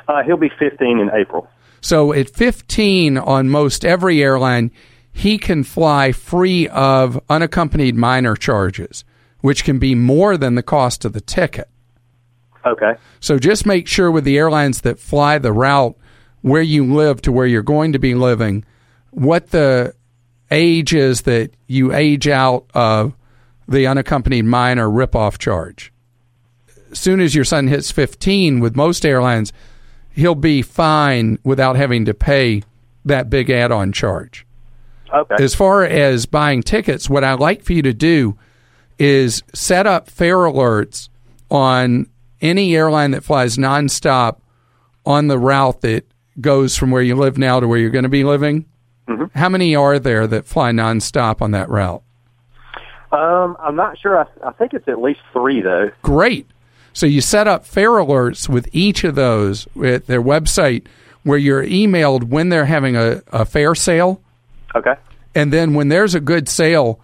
Uh, 0.07 0.23
he'll 0.23 0.37
be 0.37 0.53
15 0.59 0.99
in 0.99 1.11
April. 1.15 1.49
So 1.81 2.13
at 2.13 2.29
15 2.29 3.17
on 3.17 3.49
most 3.49 3.83
every 3.83 4.23
airline, 4.23 4.71
he 5.11 5.39
can 5.39 5.65
fly 5.65 6.13
free 6.13 6.69
of 6.69 7.19
unaccompanied 7.31 7.97
minor 7.97 8.37
charges, 8.37 9.07
which 9.41 9.65
can 9.65 9.79
be 9.79 9.95
more 9.95 10.37
than 10.37 10.55
the 10.55 10.63
cost 10.63 11.07
of 11.07 11.15
the 11.15 11.23
ticket. 11.23 11.71
Okay. 12.65 12.95
So 13.21 13.39
just 13.39 13.67
make 13.67 13.87
sure 13.89 14.11
with 14.11 14.25
the 14.25 14.39
airlines 14.39 14.83
that 14.83 14.99
fly 14.99 15.39
the 15.39 15.53
route 15.53 15.97
where 16.43 16.63
you 16.63 16.93
live 16.93 17.23
to 17.23 17.33
where 17.33 17.47
you're 17.47 17.63
going 17.63 17.93
to 17.93 17.99
be 17.99 18.15
living, 18.15 18.65
what 19.11 19.51
the 19.51 19.95
age 20.51 20.95
is 20.95 21.23
that 21.23 21.51
you 21.67 21.93
age 21.93 22.29
out 22.29 22.67
of 22.75 23.15
the 23.67 23.87
unaccompanied 23.87 24.45
minor 24.45 24.89
ripoff 24.89 25.39
charge. 25.39 25.93
As 26.91 26.99
soon 26.99 27.21
as 27.21 27.35
your 27.35 27.45
son 27.45 27.69
hits 27.69 27.91
15 27.91 28.61
with 28.61 28.77
most 28.77 29.07
airlines, 29.07 29.53
he'll 30.11 30.35
be 30.35 30.63
fine 30.63 31.39
without 31.43 31.77
having 31.77 32.05
to 32.05 32.15
pay 32.15 32.63
that 33.05 33.31
big 33.31 33.51
add-on 33.51 33.93
charge. 33.93 34.47
Okay. 35.13 35.43
As 35.43 35.55
far 35.55 35.85
as 35.85 36.27
buying 36.27 36.63
tickets, 36.63 37.09
what 37.09 37.25
I 37.25 37.35
like 37.35 37.63
for 37.63 37.73
you 37.73 37.83
to 37.83 37.95
do 37.95 38.37
is 38.99 39.43
set 39.55 39.87
up 39.87 40.09
fare 40.09 40.39
alerts 40.39 41.09
on 41.51 42.07
any 42.43 42.75
airline 42.77 43.13
that 43.13 43.25
flies 43.25 43.57
nonstop 43.57 44.39
on 45.07 45.29
the 45.29 45.39
route 45.39 45.81
that 45.81 46.05
goes 46.41 46.77
from 46.77 46.91
where 46.91 47.03
you 47.03 47.15
live 47.15 47.39
now 47.39 47.61
to 47.61 47.69
where 47.69 47.79
you're 47.79 47.91
going 47.91 48.03
to 48.03 48.09
be 48.09 48.25
living. 48.25 48.67
Mhm. 49.09 49.31
How 49.35 49.49
many 49.49 49.75
are 49.75 49.99
there 49.99 50.27
that 50.27 50.47
fly 50.47 50.71
nonstop 50.71 51.41
on 51.41 51.53
that 51.53 51.69
route? 51.69 52.03
Um, 53.11 53.57
I'm 53.61 53.77
not 53.77 53.99
sure. 53.99 54.19
I, 54.21 54.49
I 54.49 54.53
think 54.53 54.73
it's 54.75 54.89
at 54.89 55.01
least 55.01 55.21
three 55.33 55.61
though. 55.61 55.91
Great. 56.03 56.47
So 56.93 57.07
you 57.07 57.21
set 57.21 57.47
up 57.47 57.67
fare 57.67 57.91
alerts 57.91 58.49
with 58.49 58.69
each 58.73 59.05
of 59.05 59.15
those 59.15 59.67
with 59.75 60.07
their 60.07 60.23
website 60.23 60.87
where 61.23 61.39
you're 61.39 61.65
emailed 61.65 62.25
when 62.25 62.49
they're 62.49 62.65
having 62.67 62.97
a, 62.97 63.23
a 63.33 63.45
fare 63.45 63.75
sale. 63.75 64.21
Okay. 64.75 64.95
And 65.35 65.53
then 65.53 65.75
when 65.75 65.89
there's 65.89 66.15
a 66.15 66.21
good 66.21 66.49
sale, 66.49 67.01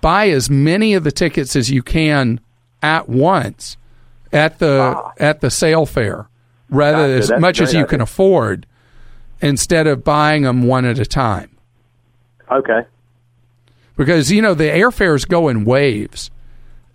buy 0.00 0.28
as 0.28 0.48
many 0.50 0.94
of 0.94 1.04
the 1.04 1.12
tickets 1.12 1.56
as 1.56 1.70
you 1.70 1.82
can 1.82 2.40
at 2.82 3.08
once 3.08 3.76
at 4.36 4.58
the 4.58 4.94
ah. 4.96 5.12
at 5.18 5.40
the 5.40 5.50
sale 5.50 5.86
fare, 5.86 6.28
rather 6.68 7.08
Gotcha. 7.08 7.18
as 7.18 7.28
That's 7.28 7.40
much 7.40 7.60
as 7.60 7.72
you 7.72 7.86
can 7.86 8.00
afford, 8.00 8.66
instead 9.40 9.86
of 9.86 10.04
buying 10.04 10.42
them 10.42 10.62
one 10.62 10.84
at 10.84 10.98
a 10.98 11.06
time. 11.06 11.50
Okay. 12.50 12.86
Because 13.96 14.30
you 14.30 14.42
know 14.42 14.54
the 14.54 14.64
airfares 14.64 15.26
go 15.26 15.48
in 15.48 15.64
waves, 15.64 16.30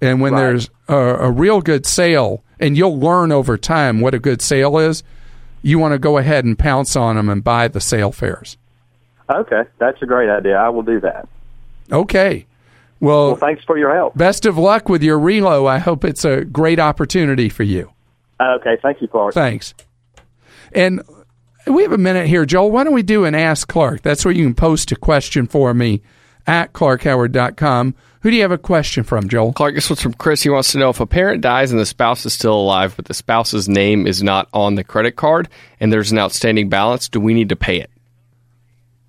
and 0.01 0.21
when 0.21 0.34
Right. 0.34 0.41
there's 0.41 0.69
a, 0.88 0.95
a 0.95 1.32
real 1.32 1.62
good 1.62 1.86
sale, 1.86 2.43
and 2.60 2.77
you'll 2.77 2.99
learn 2.99 3.32
over 3.32 3.58
time 3.58 4.01
what 4.01 4.13
a 4.13 4.19
good 4.19 4.41
sale 4.41 4.77
is, 4.77 5.04
you 5.63 5.80
want 5.80 5.93
to 5.93 5.99
go 5.99 6.17
ahead 6.17 6.45
and 6.45 6.58
pounce 6.58 6.95
on 6.95 7.15
them 7.15 7.27
and 7.27 7.43
buy 7.43 7.67
the 7.67 7.82
sale 7.82 8.12
fares. 8.12 8.58
Okay. 9.34 9.63
That's 9.80 10.01
a 10.01 10.06
great 10.06 10.30
idea. 10.30 10.58
I 10.58 10.69
will 10.69 10.84
do 10.84 10.99
that. 10.99 11.27
Okay. 11.91 12.45
Well, 13.01 13.27
Well, 13.29 13.35
thanks 13.35 13.63
for 13.65 13.77
your 13.77 13.93
help. 13.93 14.15
best 14.15 14.45
of 14.45 14.57
luck 14.57 14.87
with 14.87 15.03
your 15.03 15.19
relo. 15.19 15.67
I 15.67 15.79
hope 15.79 16.05
it's 16.05 16.23
a 16.23 16.45
great 16.45 16.79
opportunity 16.79 17.49
for 17.49 17.63
you. 17.63 17.91
Okay. 18.39 18.77
Thank 18.81 19.01
you, 19.01 19.07
Clark. 19.09 19.33
Thanks. 19.33 19.73
And 20.71 21.01
we 21.67 21.83
have 21.83 21.91
a 21.91 21.97
minute 21.97 22.27
here, 22.27 22.45
Joel. 22.45 22.71
Why 22.71 22.83
don't 22.83 22.93
we 22.93 23.03
do 23.03 23.25
an 23.25 23.35
Ask 23.35 23.67
Clark? 23.67 24.01
That's 24.01 24.23
where 24.25 24.33
you 24.33 24.45
can 24.45 24.55
post 24.55 24.91
a 24.91 24.95
question 24.95 25.45
for 25.47 25.73
me 25.73 26.01
at 26.47 26.73
clarkhoward.com. 26.73 27.93
Who 28.21 28.29
do 28.29 28.35
you 28.35 28.41
have 28.43 28.51
a 28.51 28.57
question 28.57 29.03
from, 29.03 29.27
Joel? 29.29 29.53
Clark, 29.53 29.75
this 29.75 29.89
one's 29.89 30.01
from 30.01 30.13
Chris. 30.13 30.41
He 30.43 30.49
wants 30.49 30.71
to 30.71 30.79
know 30.79 30.89
if 30.89 30.99
a 30.99 31.05
parent 31.05 31.41
dies 31.41 31.71
and 31.71 31.79
the 31.79 31.85
spouse 31.85 32.25
is 32.25 32.33
still 32.33 32.55
alive, 32.55 32.93
but 32.95 33.05
the 33.05 33.13
spouse's 33.13 33.67
name 33.69 34.07
is 34.07 34.23
not 34.23 34.47
on 34.53 34.73
the 34.75 34.83
credit 34.83 35.15
card 35.15 35.49
and 35.79 35.91
there's 35.93 36.11
an 36.11 36.17
outstanding 36.17 36.69
balance, 36.69 37.09
do 37.09 37.19
we 37.19 37.33
need 37.35 37.49
to 37.49 37.55
pay 37.55 37.79
it? 37.79 37.90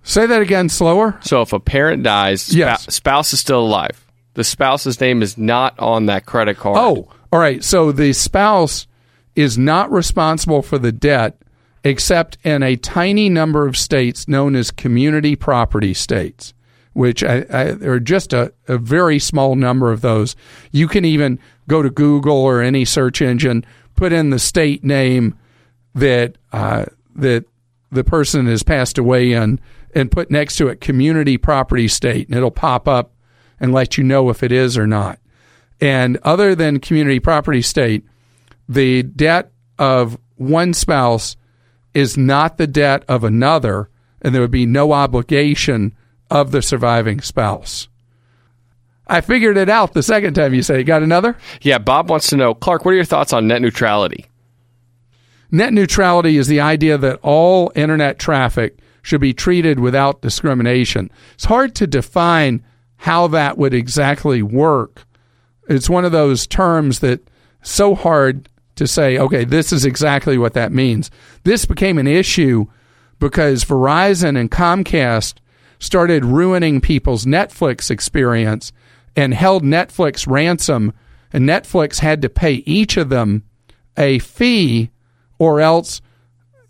Say 0.03 0.27
that 0.27 0.43
again 0.43 0.69
slower. 0.69 1.19
So 1.23 1.43
if 1.43 1.53
a 1.53 1.61
parent 1.61 2.03
dies, 2.03 2.43
sp- 2.43 2.57
Yes. 2.57 2.95
spouse 2.95 3.33
is 3.33 3.41
still 3.41 3.61
alive. 3.61 4.05
The 4.35 4.45
spouse's 4.45 5.01
name 5.01 5.23
is 5.23 5.37
not 5.39 5.79
on 5.79 6.07
that 6.07 6.27
credit 6.27 6.57
card. 6.59 6.77
Oh, 6.79 7.09
all 7.33 7.39
right. 7.41 7.63
So 7.63 7.93
the 7.93 8.13
spouse 8.13 8.87
is 9.37 9.57
not 9.59 9.91
responsible 9.93 10.63
for 10.63 10.79
the 10.79 10.93
debt 10.93 11.39
except 11.85 12.39
in 12.45 12.63
a 12.63 12.77
tiny 12.77 13.29
number 13.29 13.67
of 13.67 13.77
states 13.77 14.29
known 14.29 14.55
as 14.55 14.71
community 14.71 15.35
property 15.37 15.93
states, 15.95 16.55
which 16.93 17.25
I, 17.25 17.45
I, 17.51 17.63
are 17.85 17.99
just 18.01 18.33
a, 18.33 18.53
a 18.69 18.79
very 18.79 19.19
small 19.19 19.57
number 19.57 19.91
of 19.91 20.01
those. 20.01 20.37
You 20.71 20.87
can 20.89 21.05
even 21.05 21.39
go 21.69 21.83
to 21.83 21.91
Google 21.91 22.37
or 22.37 22.63
any 22.63 22.85
search 22.85 23.21
engine, 23.21 23.65
put 23.97 24.13
in 24.13 24.31
the 24.31 24.39
state 24.39 24.85
name 24.85 25.37
that 25.95 26.37
uh, 26.53 26.87
that 27.17 27.45
the 27.91 28.05
person 28.05 28.47
has 28.47 28.63
passed 28.63 28.97
away 28.97 29.33
in, 29.33 29.61
and 29.95 30.11
put 30.11 30.31
next 30.31 30.57
to 30.57 30.69
it 30.69 30.81
community 30.81 31.37
property 31.37 31.89
state, 31.89 32.29
and 32.29 32.37
it'll 32.37 32.51
pop 32.51 32.89
up 32.89 33.13
and 33.61 33.73
let 33.73 33.97
you 33.97 34.05
know 34.05 34.31
if 34.31 34.43
it 34.43 34.53
is 34.53 34.77
or 34.77 34.87
not. 34.87 35.19
And 35.81 36.19
other 36.23 36.55
than 36.55 36.81
community 36.81 37.21
property 37.21 37.63
state, 37.63 38.05
the 38.69 39.03
debt 39.03 39.51
of 39.79 40.19
one 40.37 40.75
spouse 40.75 41.37
is 41.95 42.17
not 42.17 42.57
the 42.57 42.67
debt 42.67 43.05
of 43.09 43.25
another, 43.25 43.89
and 44.21 44.35
there 44.35 44.41
would 44.41 44.51
be 44.51 44.67
no 44.67 44.93
obligation 44.93 45.95
of 46.31 46.53
the 46.53 46.63
surviving 46.63 47.21
spouse. 47.21 47.89
I 49.07 49.21
figured 49.21 49.59
it 49.59 49.69
out 49.69 49.93
the 49.93 50.03
second 50.03 50.35
time 50.35 50.55
you 50.55 50.63
said 50.63 50.81
it. 50.81 50.85
Got 50.85 51.03
another? 51.03 51.37
Yeah, 51.61 51.79
Bob 51.79 52.09
wants 52.09 52.29
to 52.29 52.37
know, 52.37 52.55
Clark, 52.55 52.85
what 52.85 52.93
are 52.93 52.97
your 52.97 53.05
thoughts 53.05 53.33
on 53.33 53.47
net 53.47 53.61
neutrality? 53.61 54.27
Net 55.51 55.73
neutrality 55.73 56.39
is 56.39 56.47
the 56.47 56.61
idea 56.61 56.97
that 56.97 57.19
all 57.23 57.73
internet 57.75 58.19
traffic 58.19 58.79
should 59.03 59.21
be 59.21 59.35
treated 59.35 59.81
without 59.81 60.23
discrimination. 60.23 61.11
It's 61.35 61.45
hard 61.45 61.75
to 61.77 61.87
define 61.87 62.65
how 62.97 63.27
that 63.29 63.59
would 63.59 63.75
exactly 63.75 64.43
work. 64.43 65.05
It's 65.69 65.91
one 65.91 66.05
of 66.05 66.13
those 66.13 66.47
terms 66.47 67.01
that 67.01 67.21
so 67.63 67.95
hard 67.95 68.49
to 68.77 68.87
say, 68.87 69.19
okay, 69.19 69.45
this 69.45 69.73
is 69.73 69.85
exactly 69.85 70.39
what 70.39 70.55
that 70.55 70.73
means. 70.73 71.11
This 71.45 71.65
became 71.65 71.99
an 71.99 72.07
issue 72.07 72.67
because 73.19 73.65
Verizon 73.65 74.39
and 74.39 74.51
Comcast 74.51 75.35
started 75.79 76.25
ruining 76.25 76.81
people's 76.81 77.25
Netflix 77.25 77.91
experience 77.91 78.73
and 79.17 79.35
held 79.35 79.63
Netflix 79.63 80.27
ransom, 80.27 80.93
and 81.33 81.49
Netflix 81.49 81.99
had 81.99 82.23
to 82.23 82.29
pay 82.29 82.55
each 82.55 82.97
of 82.97 83.09
them 83.09 83.43
a 83.97 84.21
fee, 84.21 84.91
or 85.39 85.61
else 85.61 86.01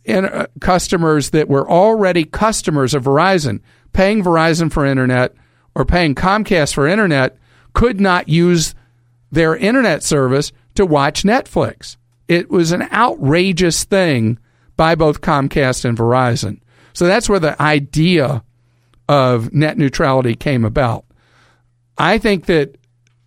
in, 0.05 0.25
uh, 0.25 0.47
customers 0.61 1.31
that 1.31 1.49
were 1.49 1.69
already 1.69 2.25
customers 2.25 2.95
of 2.95 3.05
Verizon, 3.05 3.61
paying 3.93 4.23
Verizon 4.23 4.71
for 4.73 4.85
internet 4.85 5.35
or 5.75 5.85
paying 5.85 6.15
Comcast 6.15 6.75
for 6.75 6.87
internet, 6.87 7.37
could 7.73 8.01
not 8.01 8.29
use 8.29 8.75
their 9.31 9.57
internet 9.57 10.03
service 10.03 10.53
to 10.75 10.85
watch 10.85 11.23
Netflix. 11.23 11.97
It 12.29 12.51
was 12.51 12.73
an 12.73 12.83
outrageous 12.93 13.85
thing 13.85 14.39
by 14.77 14.95
both 14.95 15.21
Comcast 15.21 15.85
and 15.85 15.97
Verizon. 15.97 16.61
So 16.93 17.07
that's 17.07 17.29
where 17.29 17.41
the 17.41 17.61
idea 17.61 18.43
of 19.09 19.53
net 19.53 19.79
neutrality 19.79 20.35
came 20.35 20.65
about. 20.65 21.05
I 21.97 22.19
think 22.19 22.47
that 22.47 22.77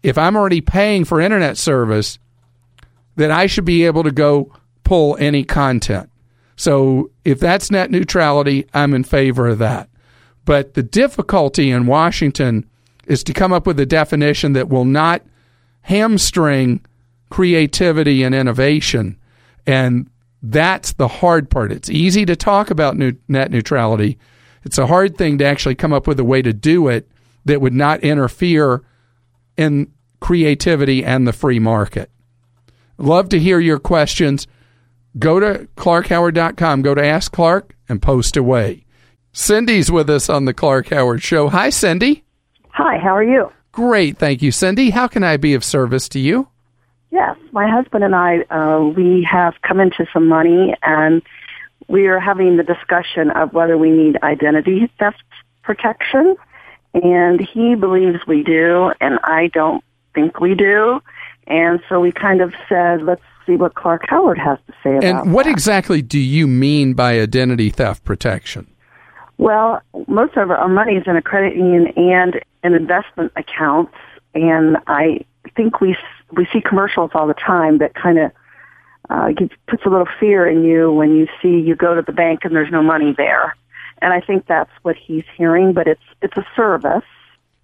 if 0.03 0.17
I'm 0.17 0.35
already 0.35 0.61
paying 0.61 1.05
for 1.05 1.19
internet 1.19 1.57
service, 1.57 2.19
that 3.15 3.31
I 3.31 3.47
should 3.47 3.65
be 3.65 3.85
able 3.85 4.03
to 4.03 4.11
go 4.11 4.51
pull 4.83 5.17
any 5.19 5.43
content. 5.43 6.09
So 6.55 7.11
if 7.23 7.39
that's 7.39 7.71
net 7.71 7.91
neutrality, 7.91 8.67
I'm 8.73 8.93
in 8.93 9.03
favor 9.03 9.47
of 9.47 9.59
that. 9.59 9.89
But 10.45 10.73
the 10.73 10.83
difficulty 10.83 11.71
in 11.71 11.87
Washington 11.87 12.69
is 13.07 13.23
to 13.23 13.33
come 13.33 13.51
up 13.51 13.67
with 13.67 13.79
a 13.79 13.85
definition 13.85 14.53
that 14.53 14.69
will 14.69 14.85
not 14.85 15.21
hamstring 15.81 16.85
creativity 17.29 18.23
and 18.23 18.33
innovation. 18.33 19.17
And 19.67 20.09
that's 20.41 20.93
the 20.93 21.07
hard 21.07 21.49
part. 21.49 21.71
It's 21.71 21.89
easy 21.89 22.25
to 22.25 22.35
talk 22.35 22.69
about 22.69 22.95
net 22.95 23.51
neutrality. 23.51 24.17
It's 24.63 24.77
a 24.77 24.87
hard 24.87 25.17
thing 25.17 25.37
to 25.39 25.45
actually 25.45 25.75
come 25.75 25.93
up 25.93 26.07
with 26.07 26.19
a 26.19 26.23
way 26.23 26.41
to 26.41 26.53
do 26.53 26.87
it 26.87 27.09
that 27.45 27.61
would 27.61 27.73
not 27.73 28.01
interfere 28.01 28.83
in 29.57 29.91
creativity 30.19 31.03
and 31.03 31.27
the 31.27 31.33
free 31.33 31.59
market. 31.59 32.09
Love 32.97 33.29
to 33.29 33.39
hear 33.39 33.59
your 33.59 33.79
questions. 33.79 34.47
Go 35.17 35.39
to 35.39 35.67
clarkhoward.com, 35.77 36.81
go 36.81 36.93
to 36.93 37.05
Ask 37.05 37.31
Clark, 37.31 37.75
and 37.87 38.01
post 38.01 38.35
away. 38.35 38.85
Cindy's 39.31 39.91
with 39.91 40.09
us 40.09 40.29
on 40.29 40.45
the 40.45 40.53
Clark 40.53 40.89
Howard 40.89 41.23
Show. 41.23 41.49
Hi, 41.49 41.69
Cindy. 41.69 42.23
Hi, 42.69 42.97
how 42.97 43.15
are 43.15 43.23
you? 43.23 43.51
Great, 43.71 44.17
thank 44.17 44.41
you, 44.41 44.51
Cindy. 44.51 44.89
How 44.89 45.07
can 45.07 45.23
I 45.23 45.37
be 45.37 45.53
of 45.53 45.63
service 45.63 46.09
to 46.09 46.19
you? 46.19 46.47
Yes, 47.11 47.37
my 47.51 47.69
husband 47.69 48.03
and 48.03 48.15
I, 48.15 48.41
uh, 48.49 48.81
we 48.81 49.23
have 49.23 49.53
come 49.61 49.79
into 49.79 50.05
some 50.11 50.27
money 50.27 50.75
and 50.83 51.21
we 51.87 52.07
are 52.07 52.19
having 52.19 52.57
the 52.57 52.63
discussion 52.63 53.29
of 53.31 53.53
whether 53.53 53.77
we 53.77 53.91
need 53.91 54.17
identity 54.23 54.91
theft 54.99 55.23
protection. 55.63 56.35
And 56.93 57.39
he 57.41 57.75
believes 57.75 58.19
we 58.25 58.43
do, 58.43 58.93
and 59.01 59.19
I 59.23 59.47
don't 59.53 59.83
think 60.13 60.39
we 60.39 60.55
do. 60.55 61.01
And 61.47 61.81
so 61.89 61.99
we 61.99 62.11
kind 62.11 62.41
of 62.41 62.53
said, 62.69 63.03
let's 63.03 63.21
see 63.45 63.55
what 63.55 63.75
Clark 63.75 64.03
Howard 64.07 64.37
has 64.37 64.57
to 64.67 64.73
say 64.83 64.97
about 64.97 65.03
And 65.03 65.33
what 65.33 65.45
that. 65.45 65.51
exactly 65.51 66.01
do 66.01 66.19
you 66.19 66.47
mean 66.47 66.93
by 66.93 67.19
identity 67.19 67.69
theft 67.69 68.03
protection? 68.03 68.67
Well, 69.37 69.81
most 70.07 70.37
of 70.37 70.49
our 70.49 70.67
money 70.69 70.95
is 70.95 71.03
in 71.07 71.15
a 71.17 71.21
credit 71.21 71.55
union 71.55 71.87
and 71.97 72.39
in 72.63 72.73
investment 72.73 73.31
accounts, 73.35 73.93
and 74.33 74.77
I 74.87 75.25
think 75.55 75.81
we 75.81 75.97
we 76.31 76.47
see 76.51 76.61
commercials 76.61 77.11
all 77.13 77.27
the 77.27 77.33
time 77.33 77.77
that 77.79 77.93
kind 77.95 78.17
of 78.17 78.31
uh, 79.09 79.29
puts 79.67 79.85
a 79.85 79.89
little 79.89 80.07
fear 80.19 80.47
in 80.47 80.63
you 80.63 80.91
when 80.91 81.15
you 81.15 81.27
see 81.41 81.59
you 81.59 81.75
go 81.75 81.93
to 81.95 82.01
the 82.01 82.11
bank 82.11 82.39
and 82.43 82.55
there's 82.55 82.71
no 82.71 82.81
money 82.81 83.13
there. 83.17 83.55
And 84.01 84.13
I 84.13 84.21
think 84.21 84.45
that's 84.47 84.71
what 84.81 84.95
he's 84.95 85.23
hearing, 85.37 85.73
but 85.73 85.87
it's 85.87 86.01
it's 86.21 86.35
a 86.37 86.45
service. 86.55 87.03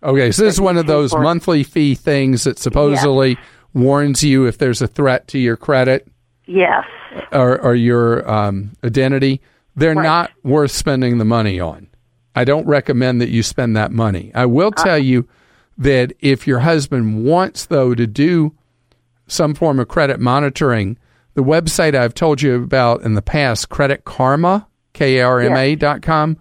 Okay, 0.04 0.32
so 0.32 0.44
this 0.44 0.56
is 0.56 0.62
one 0.62 0.78
of 0.78 0.88
those 0.88 1.14
monthly 1.14 1.64
fee 1.64 1.96
things 1.96 2.44
that 2.46 2.58
supposedly 2.58 3.38
warns 3.74 4.24
you 4.24 4.46
if 4.46 4.58
there's 4.58 4.82
a 4.82 4.88
threat 4.88 5.28
to 5.30 5.40
your 5.40 5.58
credit 5.58 6.08
Yes. 6.46 6.86
or, 7.32 7.60
or 7.62 7.76
your 7.76 8.30
um, 8.30 8.72
identity. 8.84 9.42
They're 9.76 9.96
not 9.96 10.32
worth 10.44 10.72
spending 10.72 11.18
the 11.18 11.26
money 11.26 11.60
on. 11.60 11.88
I 12.36 12.44
don't 12.44 12.66
recommend 12.68 13.22
that 13.22 13.30
you 13.30 13.44
spend 13.44 13.76
that 13.78 13.92
money. 13.92 14.32
I 14.36 14.46
will 14.46 14.72
tell 14.72 14.98
you 15.00 15.28
that 15.78 16.14
if 16.20 16.46
your 16.46 16.60
husband 16.60 17.24
wants, 17.26 17.66
though, 17.66 17.96
to 17.96 18.06
do 18.06 18.54
some 19.28 19.54
form 19.54 19.80
of 19.80 19.88
credit 19.88 20.20
monitoring, 20.20 20.98
the 21.34 21.44
website 21.44 21.96
I've 21.96 22.14
told 22.14 22.42
you 22.42 22.56
about 22.56 23.04
in 23.04 23.14
the 23.14 23.22
past, 23.22 23.70
Credit 23.70 24.04
Karma, 24.04 24.68
K 24.94 25.20
A 25.20 25.26
R 25.26 25.40
M 25.40 25.56
A 25.56 25.76
dot 25.76 26.02
com, 26.02 26.38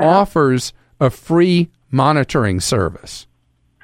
offers 0.00 0.72
a 0.98 1.10
free 1.10 1.70
monitoring 1.92 2.58
service. 2.58 3.26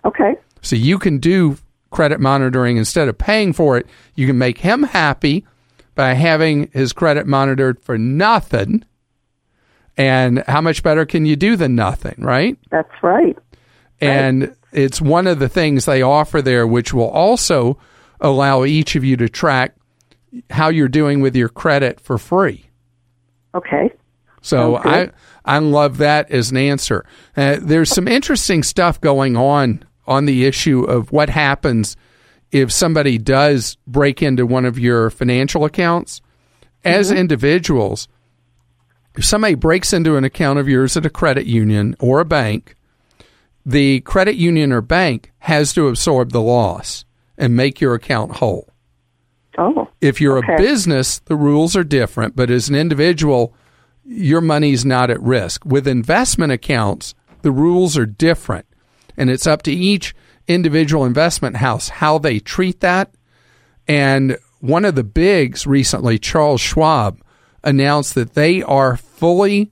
Okay. 0.05 0.35
So 0.61 0.75
you 0.75 0.99
can 0.99 1.19
do 1.19 1.57
credit 1.91 2.21
monitoring 2.21 2.77
instead 2.77 3.09
of 3.09 3.19
paying 3.19 3.53
for 3.53 3.77
it. 3.79 3.87
You 4.15 4.27
can 4.27 4.39
make 4.39 4.59
him 4.59 4.83
happy 4.83 5.47
by 5.95 6.15
having 6.15 6.71
his 6.73 6.93
credit 6.93 7.27
monitored 7.27 7.81
for 7.81 7.99
nothing. 7.99 8.85
And 9.97 10.45
how 10.47 10.61
much 10.61 10.83
better 10.83 11.05
can 11.05 11.27
you 11.27 11.35
do 11.35 11.57
than 11.57 11.75
nothing, 11.75 12.15
right? 12.19 12.57
That's 12.71 12.93
right. 13.03 13.37
And 14.01 14.55
it's 14.73 15.01
one 15.01 15.27
of 15.27 15.41
the 15.41 15.49
things 15.49 15.87
they 15.87 16.03
offer 16.03 16.41
there, 16.41 16.67
which 16.67 16.95
will 16.95 17.11
also 17.11 17.79
allow 18.21 18.65
each 18.65 18.95
of 18.95 19.05
you 19.05 19.17
to 19.17 19.29
track 19.29 19.75
how 20.51 20.69
you're 20.69 20.89
doing 20.89 21.21
with 21.21 21.35
your 21.35 21.49
credit 21.49 22.01
for 22.01 22.19
free. 22.19 22.71
Okay. 23.55 23.91
So 24.41 24.77
I. 24.77 25.11
I 25.49 25.59
love 25.59 25.97
that 25.97 26.31
as 26.31 26.51
an 26.51 26.59
answer. 26.59 27.07
Uh, 27.35 27.57
there's 27.59 27.89
some 27.89 28.07
interesting 28.07 28.63
stuff 28.63 29.01
going 29.01 29.35
on 29.35 29.83
on 30.09 30.25
the 30.25 30.45
issue 30.45 30.83
of 30.83 31.13
what 31.13 31.31
happens 31.31 31.97
if 32.51 32.73
somebody 32.73 33.19
does 33.19 33.77
break 33.87 34.23
into 34.23 34.47
one 34.47 34.65
of 34.65 34.79
your 34.79 35.11
financial 35.11 35.65
accounts. 35.65 36.21
As 36.85 37.11
mm-hmm. 37.11 37.19
individuals, 37.19 38.09
if 39.17 39.25
somebody 39.25 39.55
breaks 39.55 39.93
into 39.93 40.17
an 40.17 40.25
account 40.25 40.59
of 40.59 40.69
yours 40.69 40.97
at 40.97 41.07
a 41.07 41.11
credit 41.11 41.47
union 41.47 41.95
or 42.01 42.21
a 42.21 42.25
bank, 42.25 42.75
the 43.67 44.01
credit 44.01 44.37
union 44.37 44.73
or 44.73 44.81
bank 44.81 45.33
has 45.41 45.73
to 45.75 45.89
absorb 45.89 46.33
the 46.33 46.41
loss 46.41 47.05
and 47.37 47.55
make 47.55 47.81
your 47.81 47.95
account 47.95 48.37
whole. 48.37 48.69
Oh. 49.59 49.89
If 50.01 50.21
you're 50.21 50.39
Okay. 50.39 50.55
a 50.55 50.57
business, 50.57 51.19
the 51.19 51.37
rules 51.37 51.77
are 51.77 51.85
different, 51.85 52.37
but 52.37 52.49
as 52.49 52.69
an 52.69 52.77
individual, 52.77 53.53
your 54.05 54.41
money's 54.41 54.85
not 54.87 55.11
at 55.11 55.21
risk. 55.21 55.65
With 55.67 55.87
investment 55.87 56.53
accounts, 56.53 57.15
the 57.43 57.51
rules 57.51 57.99
are 57.99 58.07
different, 58.07 58.67
and 59.19 59.29
it's 59.29 59.47
up 59.47 59.63
to 59.63 59.73
each 59.73 60.15
individual 60.47 61.05
investment 61.05 61.57
house 61.57 61.91
how 61.91 62.17
they 62.17 62.39
treat 62.39 62.81
that. 62.81 63.13
And 63.87 64.39
one 64.61 64.87
of 64.87 64.95
the 64.95 65.05
bigs 65.05 65.67
recently, 65.67 66.19
Charles 66.19 66.63
Schwab, 66.63 67.21
announced 67.63 68.15
that 68.15 68.33
they 68.33 68.63
are 68.63 68.97
fully 68.97 69.71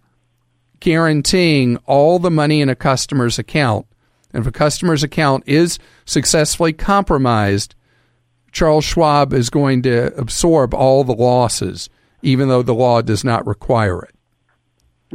guaranteeing 0.81 1.79
all 1.87 2.19
the 2.19 2.31
money 2.31 2.61
in 2.61 2.69
a 2.69 2.75
customer's 2.75 3.39
account. 3.39 3.87
And 4.35 4.43
if 4.43 4.47
a 4.47 4.53
customer's 4.53 5.03
account 5.03 5.45
is 5.47 5.79
successfully 6.05 6.75
compromised, 6.75 7.75
Charles 8.53 8.85
Schwab 8.85 9.33
is 9.33 9.49
going 9.49 9.83
to 9.83 10.15
absorb 10.19 10.75
all 10.75 11.05
the 11.05 11.15
losses 11.15 11.89
even 12.23 12.49
though 12.49 12.63
the 12.63 12.75
law 12.75 13.03
does 13.03 13.25
not 13.25 13.47
require 13.47 14.03
it. 14.03 14.15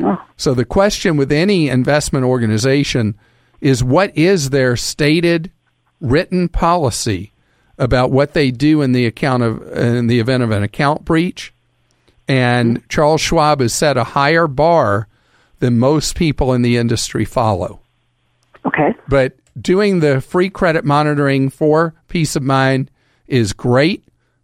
Oh. 0.01 0.17
So 0.37 0.53
the 0.53 0.65
question 0.65 1.17
with 1.17 1.31
any 1.31 1.67
investment 1.67 2.25
organization 2.25 3.17
is 3.61 3.83
what 3.83 4.15
is 4.17 4.49
their 4.49 4.75
stated 4.75 5.51
written 5.99 6.49
policy 6.49 7.31
about 7.77 8.11
what 8.11 8.33
they 8.33 8.51
do 8.51 8.81
in 8.81 8.91
the 8.91 9.05
account 9.05 9.43
of 9.43 9.61
in 9.77 10.07
the 10.07 10.19
event 10.19 10.43
of 10.43 10.51
an 10.51 10.63
account 10.63 11.05
breach? 11.05 11.53
And 12.27 12.87
Charles 12.89 13.21
Schwab 13.21 13.61
has 13.61 13.73
set 13.73 13.97
a 13.97 14.03
higher 14.03 14.47
bar 14.47 15.07
than 15.59 15.79
most 15.79 16.15
people 16.15 16.53
in 16.53 16.61
the 16.61 16.77
industry 16.77 17.25
follow. 17.25 17.79
Okay. 18.65 18.95
But 19.07 19.35
doing 19.59 19.99
the 19.99 20.21
free 20.21 20.49
credit 20.49 20.85
monitoring 20.85 21.49
for 21.49 21.93
peace 22.07 22.35
of 22.35 22.43
mind 22.43 22.89
is 23.27 23.53
great. 23.53 24.03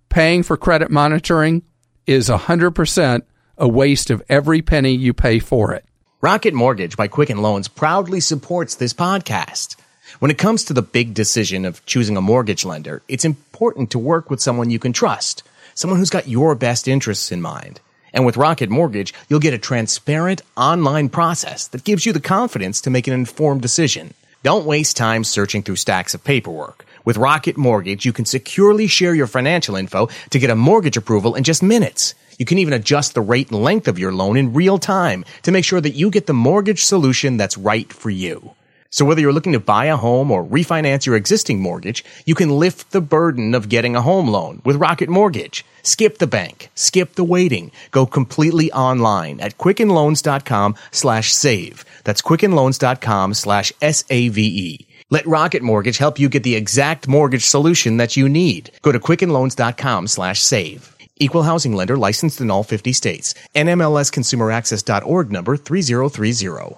Paying 0.10 0.44
for 0.44 0.58
credit 0.58 0.90
monitoring 0.90 1.64
is 2.06 2.30
100% 2.30 3.22
a 3.58 3.68
waste 3.68 4.10
of 4.10 4.24
every 4.30 4.62
penny 4.62 4.94
you 4.94 5.14
pay 5.14 5.40
for 5.40 5.74
it. 5.74 5.86
Rocket 6.20 6.56
Mortgage 6.56 6.98
by 6.98 7.08
Quicken 7.08 7.44
Loans 7.44 7.68
proudly 7.68 8.20
supports 8.20 8.74
this 8.74 8.92
podcast. 8.92 9.76
When 10.18 10.32
it 10.32 10.40
comes 10.40 10.64
to 10.64 10.74
the 10.74 10.82
big 10.82 11.14
decision 11.14 11.64
of 11.64 11.86
choosing 11.86 12.18
a 12.18 12.22
mortgage 12.22 12.66
lender, 12.66 13.04
it's 13.08 13.24
important 13.24 13.92
to 13.92 14.00
work 14.00 14.32
with 14.32 14.42
someone 14.42 14.72
you 14.72 14.80
can 14.80 14.94
trust, 14.94 15.44
someone 15.76 16.00
who's 16.00 16.10
got 16.10 16.28
your 16.28 16.56
best 16.56 16.88
interests 16.88 17.32
in 17.32 17.40
mind. 17.40 17.82
And 18.14 18.26
with 18.26 18.36
Rocket 18.36 18.72
Mortgage, 18.72 19.14
you'll 19.30 19.40
get 19.40 19.54
a 19.54 19.60
transparent 19.60 20.42
online 20.56 21.10
process 21.10 21.68
that 21.68 21.84
gives 21.84 22.08
you 22.08 22.14
the 22.14 22.20
confidence 22.20 22.82
to 22.82 22.90
make 22.90 23.06
an 23.06 23.14
informed 23.14 23.62
decision. 23.62 24.16
Don't 24.42 24.66
waste 24.66 24.98
time 24.98 25.24
searching 25.24 25.62
through 25.62 25.76
stacks 25.76 26.16
of 26.16 26.24
paperwork. 26.24 26.84
With 27.06 27.18
Rocket 27.18 27.58
Mortgage, 27.58 28.08
you 28.08 28.12
can 28.12 28.26
securely 28.26 28.88
share 28.88 29.14
your 29.14 29.28
financial 29.28 29.76
info 29.76 30.10
to 30.32 30.40
get 30.40 30.50
a 30.50 30.56
mortgage 30.56 30.98
approval 30.98 31.36
in 31.36 31.44
just 31.44 31.62
minutes. 31.62 32.16
You 32.38 32.46
can 32.46 32.60
even 32.60 32.74
adjust 32.74 33.14
the 33.14 33.22
rate 33.22 33.52
and 33.52 33.64
length 33.64 33.88
of 33.88 33.98
your 33.98 34.12
loan 34.12 34.38
in 34.38 34.54
real 34.54 34.78
time 34.78 35.26
to 35.44 35.52
make 35.52 35.66
sure 35.66 35.82
that 35.82 35.96
you 35.96 36.12
get 36.12 36.28
the 36.28 36.34
mortgage 36.34 36.84
solution 36.84 37.38
that's 37.38 37.58
right 37.58 37.92
for 37.92 38.10
you. 38.10 38.52
So 38.90 39.06
whether 39.06 39.22
you're 39.22 39.34
looking 39.34 39.54
to 39.54 39.60
buy 39.60 39.86
a 39.86 39.98
home 39.98 40.32
or 40.32 40.44
refinance 40.44 41.06
your 41.06 41.16
existing 41.16 41.60
mortgage, 41.60 42.06
you 42.26 42.36
can 42.36 42.50
lift 42.50 42.92
the 42.92 43.02
burden 43.02 43.54
of 43.54 43.70
getting 43.70 43.96
a 43.96 44.02
home 44.02 44.28
loan 44.28 44.62
with 44.64 44.78
Rocket 44.78 45.10
Mortgage. 45.10 45.66
Skip 45.84 46.20
the 46.20 46.28
bank, 46.28 46.70
skip 46.76 47.16
the 47.16 47.24
waiting, 47.24 47.72
go 47.92 48.06
completely 48.06 48.72
online 48.72 49.40
at 49.40 49.58
quickenloans.com 49.58 50.76
slash 50.92 51.34
save. 51.34 51.86
That's 52.04 52.22
quickenloans.com 52.22 53.34
slash 53.34 53.74
S-A-V-E. 53.82 54.88
Let 55.10 55.26
Rocket 55.26 55.64
Mortgage 55.64 56.00
help 56.00 56.20
you 56.20 56.28
get 56.28 56.44
the 56.44 56.56
exact 56.56 57.08
mortgage 57.08 57.46
solution 57.46 57.98
that 57.98 58.18
you 58.18 58.28
need. 58.28 58.72
Go 58.82 58.92
to 58.92 59.00
quickenloans.com 59.00 60.08
slash 60.08 60.42
save. 60.42 60.97
Equal 61.20 61.44
housing 61.44 61.74
lender 61.74 61.98
licensed 61.98 62.42
in 62.42 62.52
all 62.52 62.64
50 62.64 62.94
states. 62.94 63.34
NMLSconsumeraccess.org 63.56 65.32
number 65.32 65.58
3030. 65.58 66.78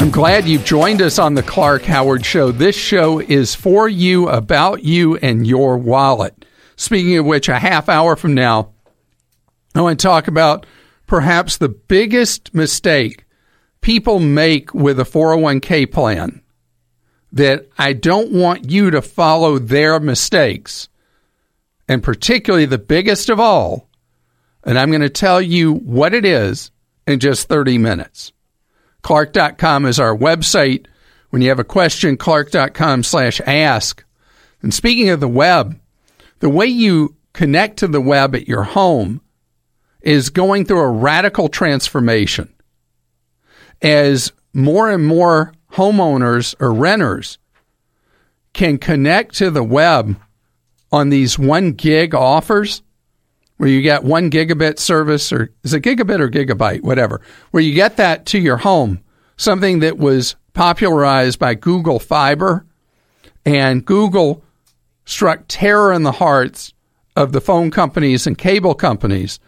I'm 0.00 0.10
glad 0.10 0.46
you've 0.46 0.64
joined 0.64 1.00
us 1.00 1.18
on 1.18 1.34
the 1.34 1.42
Clark 1.44 1.84
Howard 1.84 2.26
Show. 2.26 2.50
This 2.50 2.74
show 2.74 3.20
is 3.20 3.54
for 3.54 3.88
you, 3.88 4.28
about 4.28 4.82
you, 4.82 5.16
and 5.18 5.46
your 5.46 5.78
wallet. 5.78 6.44
Speaking 6.74 7.16
of 7.18 7.24
which, 7.24 7.48
a 7.48 7.58
half 7.60 7.88
hour 7.88 8.16
from 8.16 8.34
now, 8.34 8.72
I 9.74 9.80
want 9.80 10.00
to 10.00 10.02
talk 10.02 10.26
about 10.26 10.66
perhaps 11.06 11.56
the 11.56 11.68
biggest 11.68 12.52
mistake 12.52 13.24
people 13.80 14.18
make 14.18 14.74
with 14.74 14.98
a 14.98 15.04
401k 15.04 15.90
plan 15.92 16.42
that 17.32 17.68
I 17.78 17.94
don't 17.94 18.32
want 18.32 18.70
you 18.70 18.90
to 18.90 19.02
follow 19.02 19.58
their 19.58 19.98
mistakes. 19.98 20.88
And 21.88 22.02
particularly 22.02 22.66
the 22.66 22.78
biggest 22.78 23.28
of 23.28 23.40
all, 23.40 23.88
and 24.64 24.78
I'm 24.78 24.90
going 24.90 25.02
to 25.02 25.10
tell 25.10 25.40
you 25.40 25.74
what 25.74 26.14
it 26.14 26.24
is 26.24 26.70
in 27.06 27.18
just 27.18 27.48
30 27.48 27.78
minutes. 27.78 28.32
Clark.com 29.02 29.86
is 29.86 29.98
our 29.98 30.16
website. 30.16 30.86
When 31.30 31.42
you 31.42 31.48
have 31.48 31.58
a 31.58 31.64
question, 31.64 32.16
clark.com 32.16 33.02
slash 33.02 33.40
ask. 33.40 34.04
And 34.62 34.72
speaking 34.72 35.08
of 35.08 35.20
the 35.20 35.28
web, 35.28 35.80
the 36.38 36.50
way 36.50 36.66
you 36.66 37.16
connect 37.32 37.78
to 37.78 37.88
the 37.88 38.00
web 38.00 38.34
at 38.36 38.46
your 38.46 38.62
home 38.62 39.20
is 40.02 40.30
going 40.30 40.66
through 40.66 40.80
a 40.80 40.90
radical 40.90 41.48
transformation. 41.48 42.52
As 43.80 44.32
more 44.52 44.90
and 44.90 45.04
more 45.04 45.52
homeowners 45.72 46.54
or 46.60 46.72
renters 46.72 47.38
can 48.52 48.78
connect 48.78 49.34
to 49.36 49.50
the 49.50 49.62
web 49.62 50.16
on 50.90 51.08
these 51.08 51.38
one 51.38 51.72
gig 51.72 52.14
offers, 52.14 52.82
where 53.56 53.70
you 53.70 53.80
get 53.80 54.04
one 54.04 54.30
gigabit 54.30 54.78
service, 54.78 55.32
or 55.32 55.50
is 55.62 55.72
it 55.72 55.82
gigabit 55.82 56.20
or 56.20 56.28
gigabyte, 56.28 56.82
whatever, 56.82 57.20
where 57.50 57.62
you 57.62 57.74
get 57.74 57.96
that 57.96 58.26
to 58.26 58.38
your 58.38 58.58
home, 58.58 59.00
something 59.36 59.78
that 59.78 59.96
was 59.96 60.36
popularized 60.52 61.38
by 61.38 61.54
Google 61.54 61.98
Fiber, 61.98 62.66
and 63.46 63.84
Google 63.84 64.44
struck 65.06 65.44
terror 65.48 65.92
in 65.92 66.02
the 66.02 66.12
hearts 66.12 66.74
of 67.16 67.32
the 67.32 67.40
phone 67.40 67.70
companies 67.70 68.26
and 68.26 68.36
cable 68.36 68.74
companies, 68.74 69.40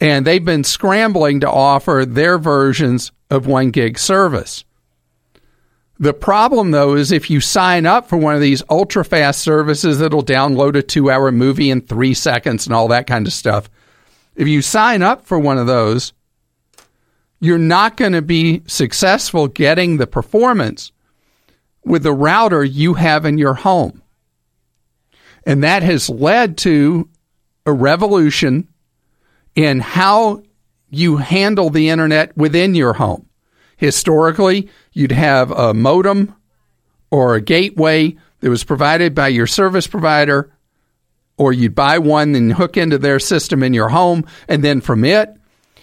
and 0.00 0.26
they've 0.26 0.44
been 0.44 0.64
scrambling 0.64 1.40
to 1.40 1.50
offer 1.50 2.04
their 2.06 2.38
versions 2.38 3.10
of 3.30 3.46
one 3.46 3.70
gig 3.70 3.98
service. 3.98 4.64
The 6.04 6.12
problem, 6.12 6.70
though, 6.70 6.96
is 6.96 7.10
if 7.10 7.30
you 7.30 7.40
sign 7.40 7.86
up 7.86 8.10
for 8.10 8.18
one 8.18 8.34
of 8.34 8.42
these 8.42 8.62
ultra 8.68 9.02
fast 9.02 9.40
services 9.40 10.00
that'll 10.00 10.22
download 10.22 10.76
a 10.76 10.82
two 10.82 11.10
hour 11.10 11.32
movie 11.32 11.70
in 11.70 11.80
three 11.80 12.12
seconds 12.12 12.66
and 12.66 12.74
all 12.74 12.88
that 12.88 13.06
kind 13.06 13.26
of 13.26 13.32
stuff, 13.32 13.70
if 14.36 14.46
you 14.46 14.60
sign 14.60 15.00
up 15.00 15.24
for 15.24 15.38
one 15.38 15.56
of 15.56 15.66
those, 15.66 16.12
you're 17.40 17.56
not 17.56 17.96
going 17.96 18.12
to 18.12 18.20
be 18.20 18.60
successful 18.66 19.48
getting 19.48 19.96
the 19.96 20.06
performance 20.06 20.92
with 21.86 22.02
the 22.02 22.12
router 22.12 22.62
you 22.62 22.92
have 22.92 23.24
in 23.24 23.38
your 23.38 23.54
home. 23.54 24.02
And 25.46 25.64
that 25.64 25.82
has 25.82 26.10
led 26.10 26.58
to 26.58 27.08
a 27.64 27.72
revolution 27.72 28.68
in 29.54 29.80
how 29.80 30.42
you 30.90 31.16
handle 31.16 31.70
the 31.70 31.88
internet 31.88 32.36
within 32.36 32.74
your 32.74 32.92
home. 32.92 33.26
Historically, 33.84 34.70
you'd 34.94 35.12
have 35.12 35.50
a 35.50 35.74
modem 35.74 36.34
or 37.10 37.34
a 37.34 37.40
gateway 37.42 38.16
that 38.40 38.48
was 38.48 38.64
provided 38.64 39.14
by 39.14 39.28
your 39.28 39.46
service 39.46 39.86
provider, 39.86 40.50
or 41.36 41.52
you'd 41.52 41.74
buy 41.74 41.98
one 41.98 42.34
and 42.34 42.54
hook 42.54 42.78
into 42.78 42.96
their 42.96 43.18
system 43.18 43.62
in 43.62 43.74
your 43.74 43.90
home. 43.90 44.24
And 44.48 44.64
then 44.64 44.80
from 44.80 45.04
it, 45.04 45.36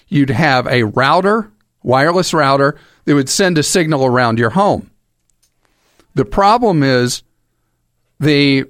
you'd 0.07 0.31
have 0.31 0.65
a 0.65 0.83
router, 0.83 1.51
wireless 1.83 2.33
router, 2.33 2.79
that 3.05 3.13
would 3.13 3.29
send 3.29 3.59
a 3.59 3.63
signal 3.63 4.03
around 4.03 4.39
your 4.39 4.49
home. 4.49 4.89
The 6.15 6.25
problem 6.25 6.81
is 6.81 7.21
the 8.19 8.65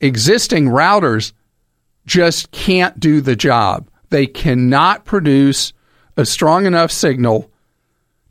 existing 0.00 0.66
routers 0.66 1.32
just 2.04 2.50
can't 2.50 3.00
do 3.00 3.22
the 3.22 3.36
job. 3.36 3.88
They 4.10 4.26
cannot 4.26 5.06
produce 5.06 5.72
a 6.18 6.26
strong 6.26 6.66
enough 6.66 6.92
signal 6.92 7.50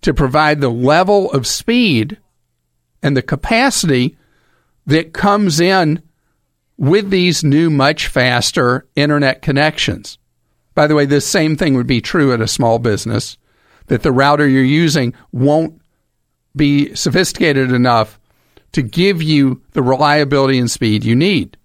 to 0.03 0.13
provide 0.13 0.61
the 0.61 0.69
level 0.69 1.31
of 1.31 1.47
speed 1.47 2.17
and 3.01 3.17
the 3.17 3.21
capacity 3.21 4.17
that 4.85 5.13
comes 5.13 5.59
in 5.59 6.01
with 6.77 7.09
these 7.09 7.43
new, 7.43 7.69
much 7.69 8.07
faster 8.07 8.85
internet 8.95 9.41
connections. 9.41 10.17
By 10.75 10.87
the 10.87 10.95
way, 10.95 11.05
this 11.05 11.27
same 11.27 11.55
thing 11.55 11.75
would 11.75 11.87
be 11.87 12.01
true 12.01 12.33
at 12.33 12.41
a 12.41 12.47
small 12.47 12.79
business 12.79 13.37
that 13.87 14.03
the 14.03 14.11
router 14.11 14.47
you're 14.47 14.63
using 14.63 15.13
won't 15.31 15.81
be 16.55 16.93
sophisticated 16.95 17.71
enough 17.71 18.19
to 18.71 18.81
give 18.81 19.21
you 19.21 19.61
the 19.71 19.83
reliability 19.83 20.57
and 20.57 20.69
speed 20.69 21.03
you 21.03 21.15
need. 21.15 21.57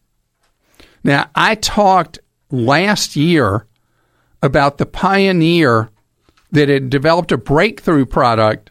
Now, 1.02 1.30
I 1.34 1.54
talked 1.54 2.18
last 2.50 3.16
year 3.16 3.66
about 4.42 4.78
the 4.78 4.86
Pioneer 4.86 5.90
that 6.50 6.68
had 6.68 6.90
developed 6.90 7.32
a 7.32 7.38
breakthrough 7.38 8.06
product 8.06 8.70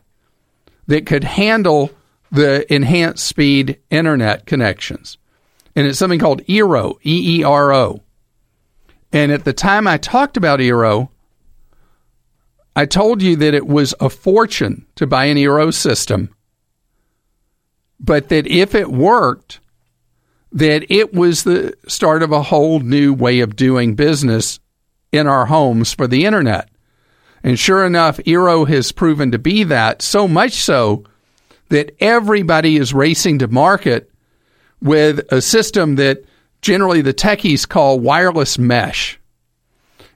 that 0.88 1.06
could 1.06 1.24
handle 1.24 1.92
the 2.32 2.72
enhanced 2.74 3.26
speed 3.26 3.80
internet 3.90 4.46
connections. 4.46 5.18
And 5.76 5.86
it's 5.86 6.00
something 6.00 6.20
called 6.20 6.44
Eero, 6.44 6.96
E 7.04 7.40
E 7.40 7.44
R 7.44 7.72
O. 7.72 8.02
And 9.14 9.32
at 9.32 9.46
the 9.46 9.54
time 9.54 9.88
I 9.88 9.98
talked 9.98 10.38
about 10.38 10.60
Eero, 10.60 11.10
I 12.76 12.86
told 12.86 13.22
you 13.22 13.36
that 13.38 13.54
it 13.54 13.68
was 13.68 13.96
a 14.00 14.10
fortune 14.10 14.86
to 14.96 15.08
buy 15.08 15.26
an 15.26 15.38
Eero 15.38 15.74
system, 15.74 16.34
but 18.00 18.30
that 18.30 18.48
if 18.48 18.76
it 18.76 18.92
worked, 18.92 19.60
that 20.52 20.86
it 20.92 21.14
was 21.14 21.44
the 21.44 21.76
start 21.88 22.24
of 22.24 22.32
a 22.32 22.44
whole 22.44 22.80
new 22.80 23.14
way 23.14 23.40
of 23.40 23.56
doing 23.56 23.96
business 23.96 24.60
in 25.12 25.28
our 25.28 25.48
homes 25.48 25.94
for 25.94 26.08
the 26.08 26.26
internet. 26.26 26.70
And 27.44 27.58
sure 27.58 27.86
enough, 27.86 28.18
Eero 28.20 28.68
has 28.68 28.92
proven 28.92 29.32
to 29.32 29.40
be 29.40 29.64
that, 29.66 30.02
so 30.02 30.28
much 30.28 30.54
so 30.54 31.04
that 31.70 31.96
everybody 32.00 32.78
is 32.78 32.94
racing 32.94 33.40
to 33.40 33.48
market 33.48 34.12
with 34.82 35.22
a 35.32 35.42
system 35.42 35.96
that 35.96 36.24
generally 36.62 37.02
the 37.02 37.14
techies 37.14 37.68
call 37.68 38.00
wireless 38.00 38.58
mesh. 38.58 39.20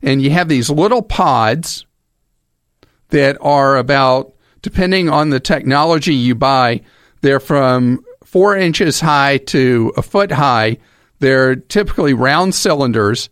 And 0.01 0.21
you 0.21 0.31
have 0.31 0.47
these 0.47 0.69
little 0.69 1.01
pods 1.01 1.85
that 3.09 3.37
are 3.41 3.77
about, 3.77 4.33
depending 4.61 5.09
on 5.09 5.29
the 5.29 5.39
technology 5.39 6.15
you 6.15 6.35
buy, 6.35 6.81
they're 7.21 7.39
from 7.39 8.03
four 8.23 8.55
inches 8.55 8.99
high 8.99 9.37
to 9.37 9.93
a 9.97 10.01
foot 10.01 10.31
high. 10.31 10.77
They're 11.19 11.55
typically 11.55 12.13
round 12.13 12.55
cylinders. 12.55 13.29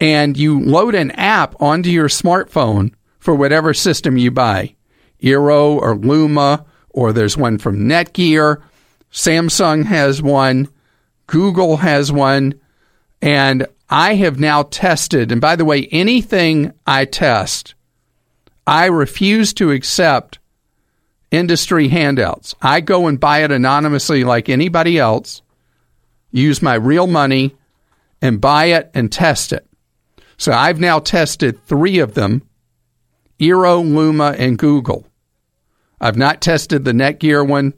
And 0.00 0.36
you 0.36 0.60
load 0.60 0.94
an 0.94 1.10
app 1.12 1.60
onto 1.60 1.90
your 1.90 2.08
smartphone 2.08 2.92
for 3.18 3.34
whatever 3.34 3.74
system 3.74 4.16
you 4.16 4.30
buy 4.30 4.74
Eero 5.22 5.76
or 5.76 5.96
Luma, 5.96 6.64
or 6.90 7.12
there's 7.12 7.36
one 7.36 7.58
from 7.58 7.80
Netgear. 7.80 8.62
Samsung 9.12 9.84
has 9.84 10.22
one. 10.22 10.68
Google 11.26 11.78
has 11.78 12.12
one. 12.12 12.60
And 13.20 13.66
I 13.90 14.14
have 14.14 14.38
now 14.38 14.64
tested, 14.64 15.32
and 15.32 15.40
by 15.40 15.56
the 15.56 15.64
way, 15.64 15.88
anything 15.90 16.72
I 16.86 17.04
test, 17.04 17.74
I 18.66 18.86
refuse 18.86 19.54
to 19.54 19.70
accept 19.70 20.38
industry 21.30 21.88
handouts. 21.88 22.54
I 22.60 22.80
go 22.80 23.06
and 23.06 23.18
buy 23.18 23.44
it 23.44 23.50
anonymously 23.50 24.24
like 24.24 24.48
anybody 24.48 24.98
else, 24.98 25.42
use 26.30 26.62
my 26.62 26.74
real 26.74 27.06
money, 27.06 27.56
and 28.20 28.40
buy 28.40 28.66
it 28.66 28.90
and 28.94 29.10
test 29.10 29.52
it. 29.52 29.66
So 30.36 30.52
I've 30.52 30.80
now 30.80 30.98
tested 30.98 31.64
three 31.64 31.98
of 31.98 32.14
them 32.14 32.42
Eero, 33.40 33.82
Luma, 33.82 34.34
and 34.38 34.58
Google. 34.58 35.06
I've 36.00 36.16
not 36.16 36.40
tested 36.40 36.84
the 36.84 36.92
Netgear 36.92 37.46
one. 37.46 37.74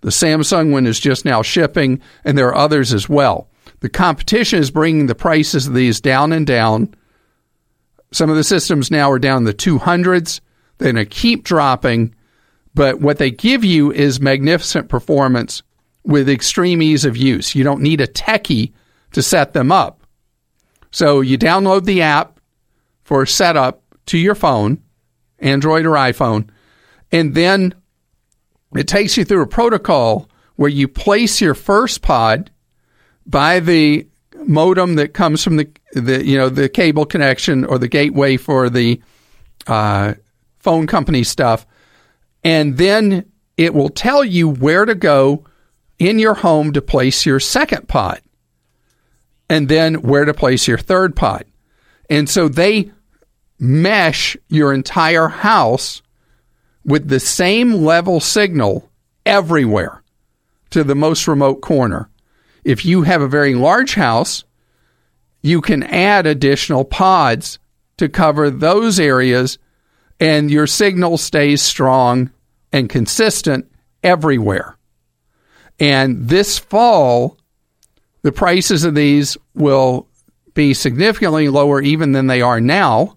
The 0.00 0.10
Samsung 0.10 0.72
one 0.72 0.86
is 0.86 0.98
just 0.98 1.24
now 1.24 1.42
shipping, 1.42 2.00
and 2.24 2.36
there 2.36 2.48
are 2.48 2.56
others 2.56 2.92
as 2.92 3.08
well. 3.08 3.48
The 3.80 3.88
competition 3.88 4.58
is 4.58 4.70
bringing 4.70 5.06
the 5.06 5.14
prices 5.14 5.66
of 5.66 5.74
these 5.74 6.00
down 6.00 6.32
and 6.32 6.46
down. 6.46 6.94
Some 8.12 8.30
of 8.30 8.36
the 8.36 8.44
systems 8.44 8.90
now 8.90 9.10
are 9.10 9.18
down 9.18 9.38
in 9.38 9.44
the 9.44 9.54
200s. 9.54 10.40
They're 10.78 10.92
going 10.92 11.04
to 11.04 11.10
keep 11.10 11.44
dropping, 11.44 12.14
but 12.74 13.00
what 13.00 13.18
they 13.18 13.30
give 13.30 13.64
you 13.64 13.92
is 13.92 14.20
magnificent 14.20 14.88
performance 14.88 15.62
with 16.04 16.28
extreme 16.28 16.82
ease 16.82 17.04
of 17.04 17.16
use. 17.16 17.54
You 17.54 17.64
don't 17.64 17.82
need 17.82 18.00
a 18.00 18.06
techie 18.06 18.72
to 19.12 19.22
set 19.22 19.52
them 19.52 19.70
up. 19.70 20.02
So 20.90 21.20
you 21.20 21.38
download 21.38 21.84
the 21.84 22.02
app 22.02 22.40
for 23.02 23.24
setup 23.24 23.82
to 24.06 24.18
your 24.18 24.34
phone, 24.34 24.82
Android 25.42 25.84
or 25.84 25.90
iPhone, 25.90 26.48
and 27.10 27.34
then 27.34 27.74
it 28.74 28.88
takes 28.88 29.16
you 29.16 29.24
through 29.24 29.42
a 29.42 29.46
protocol 29.46 30.28
where 30.56 30.70
you 30.70 30.88
place 30.88 31.40
your 31.40 31.54
first 31.54 32.02
pod 32.02 32.50
by 33.26 33.60
the 33.60 34.06
modem 34.46 34.96
that 34.96 35.14
comes 35.14 35.42
from 35.44 35.56
the, 35.56 35.70
the 35.92 36.24
you 36.24 36.36
know 36.36 36.48
the 36.48 36.68
cable 36.68 37.04
connection 37.04 37.64
or 37.64 37.78
the 37.78 37.88
gateway 37.88 38.36
for 38.36 38.70
the 38.70 39.00
uh, 39.66 40.14
phone 40.58 40.86
company 40.86 41.22
stuff, 41.22 41.66
and 42.44 42.78
then 42.78 43.30
it 43.56 43.74
will 43.74 43.90
tell 43.90 44.24
you 44.24 44.48
where 44.48 44.84
to 44.84 44.94
go 44.94 45.44
in 45.98 46.18
your 46.18 46.34
home 46.34 46.72
to 46.72 46.82
place 46.82 47.26
your 47.26 47.40
second 47.40 47.88
pod, 47.88 48.20
and 49.48 49.68
then 49.68 49.94
where 50.02 50.24
to 50.24 50.34
place 50.34 50.66
your 50.66 50.78
third 50.78 51.14
pod, 51.14 51.44
and 52.08 52.28
so 52.28 52.48
they 52.48 52.90
mesh 53.62 54.36
your 54.48 54.74
entire 54.74 55.28
house 55.28 56.02
with 56.84 57.08
the 57.08 57.20
same 57.20 57.72
level 57.72 58.18
signal 58.18 58.90
everywhere 59.24 60.02
to 60.70 60.82
the 60.82 60.96
most 60.96 61.28
remote 61.28 61.60
corner. 61.60 62.10
If 62.64 62.84
you 62.84 63.02
have 63.02 63.22
a 63.22 63.28
very 63.28 63.54
large 63.54 63.94
house, 63.94 64.42
you 65.42 65.60
can 65.60 65.84
add 65.84 66.26
additional 66.26 66.84
pods 66.84 67.60
to 67.98 68.08
cover 68.08 68.50
those 68.50 68.98
areas, 68.98 69.58
and 70.18 70.50
your 70.50 70.66
signal 70.66 71.16
stays 71.16 71.62
strong 71.62 72.32
and 72.72 72.90
consistent 72.90 73.70
everywhere. 74.02 74.76
And 75.78 76.28
this 76.28 76.58
fall, 76.58 77.38
the 78.22 78.32
prices 78.32 78.82
of 78.82 78.96
these 78.96 79.36
will 79.54 80.08
be 80.52 80.74
significantly 80.74 81.48
lower 81.48 81.80
even 81.80 82.10
than 82.10 82.26
they 82.26 82.42
are 82.42 82.60
now. 82.60 83.16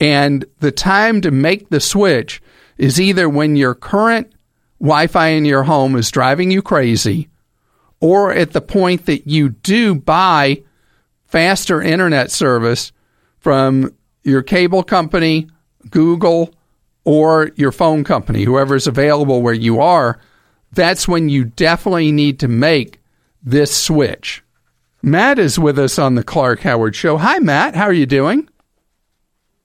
And 0.00 0.44
the 0.60 0.72
time 0.72 1.20
to 1.22 1.30
make 1.30 1.68
the 1.68 1.80
switch 1.80 2.42
is 2.76 3.00
either 3.00 3.28
when 3.28 3.56
your 3.56 3.74
current 3.74 4.32
Wi 4.80 5.06
Fi 5.06 5.28
in 5.28 5.44
your 5.44 5.62
home 5.62 5.96
is 5.96 6.10
driving 6.10 6.50
you 6.50 6.60
crazy, 6.60 7.28
or 8.00 8.32
at 8.32 8.52
the 8.52 8.60
point 8.60 9.06
that 9.06 9.26
you 9.26 9.50
do 9.50 9.94
buy 9.94 10.62
faster 11.26 11.80
internet 11.80 12.30
service 12.30 12.92
from 13.38 13.94
your 14.24 14.42
cable 14.42 14.82
company, 14.82 15.48
Google, 15.90 16.54
or 17.04 17.50
your 17.56 17.72
phone 17.72 18.04
company, 18.04 18.44
whoever's 18.44 18.86
available 18.86 19.42
where 19.42 19.54
you 19.54 19.80
are, 19.80 20.18
that's 20.72 21.06
when 21.06 21.28
you 21.28 21.44
definitely 21.44 22.10
need 22.10 22.40
to 22.40 22.48
make 22.48 23.00
this 23.42 23.74
switch. 23.74 24.42
Matt 25.02 25.38
is 25.38 25.58
with 25.58 25.78
us 25.78 25.98
on 25.98 26.14
the 26.14 26.24
Clark 26.24 26.60
Howard 26.60 26.96
Show. 26.96 27.18
Hi, 27.18 27.38
Matt. 27.38 27.74
How 27.74 27.84
are 27.84 27.92
you 27.92 28.06
doing? 28.06 28.48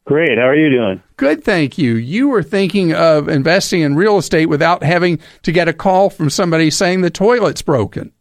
Great. 0.09 0.39
How 0.39 0.47
are 0.47 0.55
you 0.55 0.71
doing? 0.71 1.03
Good, 1.17 1.43
thank 1.43 1.77
you. 1.77 1.93
You 1.93 2.29
were 2.29 2.41
thinking 2.41 2.95
of 2.95 3.29
investing 3.29 3.81
in 3.81 3.95
real 3.95 4.17
estate 4.17 4.47
without 4.47 4.81
having 4.81 5.19
to 5.43 5.51
get 5.51 5.67
a 5.67 5.73
call 5.73 6.09
from 6.09 6.31
somebody 6.31 6.71
saying 6.71 7.01
the 7.01 7.11
toilet's 7.11 7.61
broken. 7.61 8.11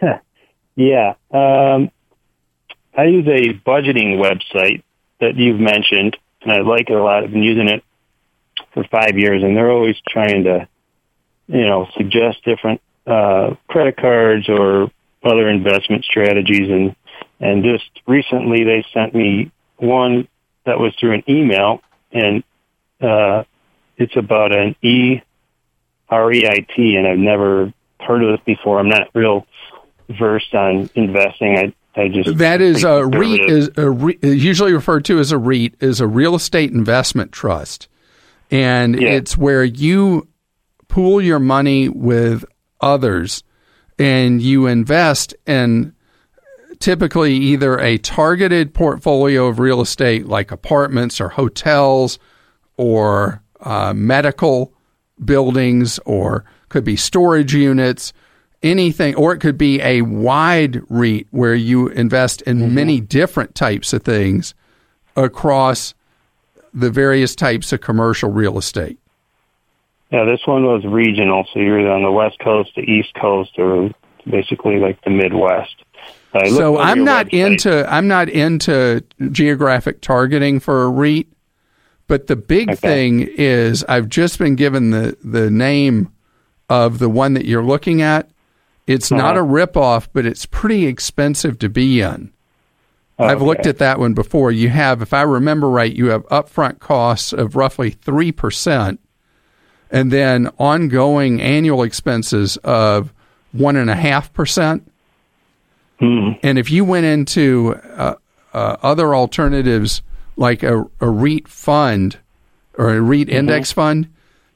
yeah. 0.76 1.14
Um, 1.32 1.90
I 2.96 3.06
use 3.06 3.26
a 3.26 3.58
budgeting 3.68 4.18
website 4.22 4.84
that 5.20 5.34
you've 5.34 5.58
mentioned, 5.58 6.16
and 6.42 6.52
I 6.52 6.60
like 6.60 6.88
it 6.88 6.94
a 6.94 7.02
lot. 7.02 7.24
I've 7.24 7.32
been 7.32 7.42
using 7.42 7.66
it 7.66 7.82
for 8.72 8.84
five 8.84 9.18
years, 9.18 9.42
and 9.42 9.56
they're 9.56 9.72
always 9.72 9.96
trying 10.08 10.44
to, 10.44 10.68
you 11.48 11.66
know, 11.66 11.88
suggest 11.96 12.44
different 12.44 12.80
uh, 13.04 13.56
credit 13.66 13.96
cards 13.96 14.48
or 14.48 14.92
other 15.24 15.48
investment 15.48 16.04
strategies. 16.04 16.70
And 16.70 16.94
and 17.40 17.64
just 17.64 17.90
recently, 18.06 18.62
they 18.62 18.86
sent 18.94 19.12
me 19.12 19.50
one 19.78 20.28
that 20.64 20.78
was 20.78 20.94
through 20.98 21.14
an 21.14 21.24
email, 21.28 21.80
and 22.12 22.42
uh, 23.00 23.44
it's 23.96 24.16
about 24.16 24.54
an 24.54 24.76
E 24.82 25.20
R 26.08 26.32
E 26.32 26.46
I 26.46 26.66
T, 26.74 26.96
and 26.96 27.06
I've 27.06 27.18
never 27.18 27.72
heard 28.00 28.22
of 28.22 28.30
this 28.30 28.44
before. 28.44 28.78
I'm 28.78 28.88
not 28.88 29.08
real 29.14 29.46
versed 30.08 30.54
on 30.54 30.90
investing. 30.94 31.56
I 31.56 31.74
I 32.00 32.08
just 32.08 32.38
that 32.38 32.60
is 32.60 32.84
a 32.84 33.04
REIT 33.04 33.50
is 33.50 33.70
a 33.76 33.90
re, 33.90 34.18
usually 34.22 34.72
referred 34.72 35.04
to 35.06 35.18
as 35.18 35.32
a 35.32 35.38
REIT 35.38 35.74
is 35.80 36.00
a 36.00 36.06
real 36.06 36.34
estate 36.34 36.70
investment 36.72 37.32
trust, 37.32 37.88
and 38.50 39.00
yeah. 39.00 39.10
it's 39.10 39.36
where 39.36 39.64
you 39.64 40.28
pool 40.88 41.20
your 41.20 41.40
money 41.40 41.88
with 41.88 42.44
others, 42.80 43.42
and 43.98 44.40
you 44.40 44.66
invest 44.66 45.34
in 45.46 45.94
typically 46.80 47.34
either 47.34 47.78
a 47.78 47.98
targeted 47.98 48.74
portfolio 48.74 49.46
of 49.46 49.58
real 49.58 49.80
estate 49.80 50.26
like 50.26 50.50
apartments 50.50 51.20
or 51.20 51.28
hotels 51.28 52.18
or 52.76 53.42
uh, 53.60 53.92
medical 53.94 54.72
buildings 55.22 55.98
or 56.00 56.44
could 56.68 56.84
be 56.84 56.96
storage 56.96 57.54
units 57.54 58.12
anything, 58.62 59.14
or 59.14 59.32
it 59.32 59.38
could 59.38 59.58
be 59.58 59.80
a 59.80 60.02
wide 60.02 60.82
REIT 60.88 61.26
where 61.30 61.54
you 61.54 61.88
invest 61.88 62.42
in 62.42 62.58
mm-hmm. 62.58 62.74
many 62.74 63.00
different 63.00 63.54
types 63.54 63.92
of 63.92 64.02
things 64.02 64.54
across 65.16 65.94
the 66.72 66.90
various 66.90 67.34
types 67.34 67.72
of 67.72 67.80
commercial 67.80 68.30
real 68.30 68.58
estate. 68.58 68.98
Yeah, 70.10 70.24
this 70.24 70.40
one 70.44 70.64
was 70.64 70.84
regional, 70.84 71.46
so 71.52 71.60
you're 71.60 71.80
either 71.80 71.90
on 71.90 72.02
the 72.02 72.10
west 72.10 72.38
coast, 72.40 72.70
the 72.74 72.82
east 72.82 73.14
coast, 73.14 73.52
or 73.58 73.90
basically 74.28 74.78
like 74.78 75.02
the 75.04 75.10
Midwest. 75.10 75.84
So 76.32 76.78
I'm 76.78 77.04
not 77.04 77.26
website. 77.26 77.46
into 77.46 77.92
I'm 77.92 78.06
not 78.06 78.28
into 78.28 79.02
geographic 79.32 80.00
targeting 80.00 80.60
for 80.60 80.84
a 80.84 80.88
REIT, 80.88 81.26
but 82.06 82.28
the 82.28 82.36
big 82.36 82.70
okay. 82.70 82.76
thing 82.76 83.20
is 83.20 83.84
I've 83.84 84.08
just 84.08 84.38
been 84.38 84.54
given 84.54 84.90
the 84.90 85.16
the 85.24 85.50
name 85.50 86.12
of 86.68 87.00
the 87.00 87.08
one 87.08 87.34
that 87.34 87.44
you're 87.44 87.64
looking 87.64 88.00
at, 88.00 88.30
it's 88.86 89.10
uh-huh. 89.10 89.20
not 89.20 89.36
a 89.36 89.40
ripoff, 89.40 90.08
but 90.12 90.24
it's 90.24 90.46
pretty 90.46 90.86
expensive 90.86 91.58
to 91.58 91.68
be 91.68 92.00
in. 92.00 92.32
Oh, 93.18 93.24
I've 93.24 93.42
looked 93.42 93.66
at 93.66 93.78
that 93.78 93.98
one 93.98 94.14
before. 94.14 94.50
You 94.50 94.70
have, 94.70 95.02
if 95.02 95.12
I 95.12 95.22
remember 95.22 95.68
right, 95.68 95.92
you 95.92 96.06
have 96.06 96.26
upfront 96.28 96.78
costs 96.78 97.34
of 97.34 97.54
roughly 97.54 97.90
3%, 97.90 98.98
and 99.90 100.10
then 100.10 100.48
ongoing 100.58 101.42
annual 101.42 101.82
expenses 101.82 102.56
of 102.58 103.12
1.5%. 103.54 104.82
Mm. 106.00 106.38
And 106.42 106.58
if 106.58 106.70
you 106.70 106.84
went 106.84 107.06
into 107.06 107.74
uh, 107.96 108.14
uh, 108.52 108.76
other 108.82 109.14
alternatives 109.14 110.02
like 110.36 110.62
a, 110.62 110.84
a 111.00 111.08
REIT 111.08 111.48
fund 111.48 112.18
or 112.74 112.94
a 112.94 113.00
REIT 113.00 113.28
mm-hmm. 113.28 113.36
index 113.36 113.72
fund, 113.72 114.08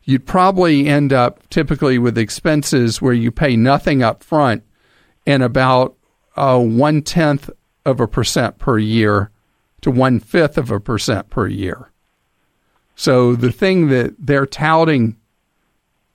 you'd 0.05 0.27
probably 0.27 0.87
end 0.87 1.13
up 1.13 1.49
typically 1.51 1.99
with 1.99 2.19
expenses 2.19 3.01
where 3.01 3.13
you 3.13 3.31
pay 3.31 3.57
nothing 3.57 4.03
up 4.03 4.23
front 4.23 4.63
and 5.27 5.43
about 5.43 5.95
uh, 6.37 6.59
one 6.59 7.03
tenth 7.03 7.51
of 7.85 8.01
a 8.01 8.09
percent 8.09 8.59
per 8.59 8.79
year 8.79 9.31
to 9.81 9.91
one 9.91 10.19
fifth 10.21 10.57
of 10.57 10.71
a 10.71 10.81
percent 10.81 11.29
per 11.31 11.47
year. 11.47 11.91
So 12.97 13.35
the 13.35 13.53
thing 13.53 13.89
that 13.89 14.15
they're 14.19 14.47
touting 14.47 15.17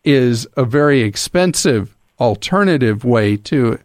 is 0.03 0.47
a 0.55 0.65
very 0.65 1.01
expensive 1.01 1.95
alternative 2.19 3.03
way 3.03 3.37
to 3.37 3.79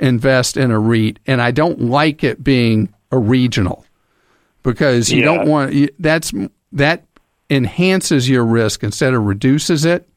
invest 0.00 0.56
in 0.56 0.70
a 0.70 0.78
REIT, 0.78 1.18
and 1.26 1.40
I 1.40 1.50
don't 1.50 1.80
like 1.82 2.24
it 2.24 2.42
being 2.44 2.92
a 3.10 3.18
regional 3.18 3.84
because 4.62 5.10
you 5.10 5.20
Yeah. 5.20 5.24
don't 5.34 5.48
want 5.48 5.90
that's 5.98 6.32
that 6.72 7.04
enhances 7.50 8.28
your 8.28 8.44
risk 8.44 8.82
instead 8.82 9.14
of 9.14 9.22
reduces 9.24 9.84
it 9.84 10.08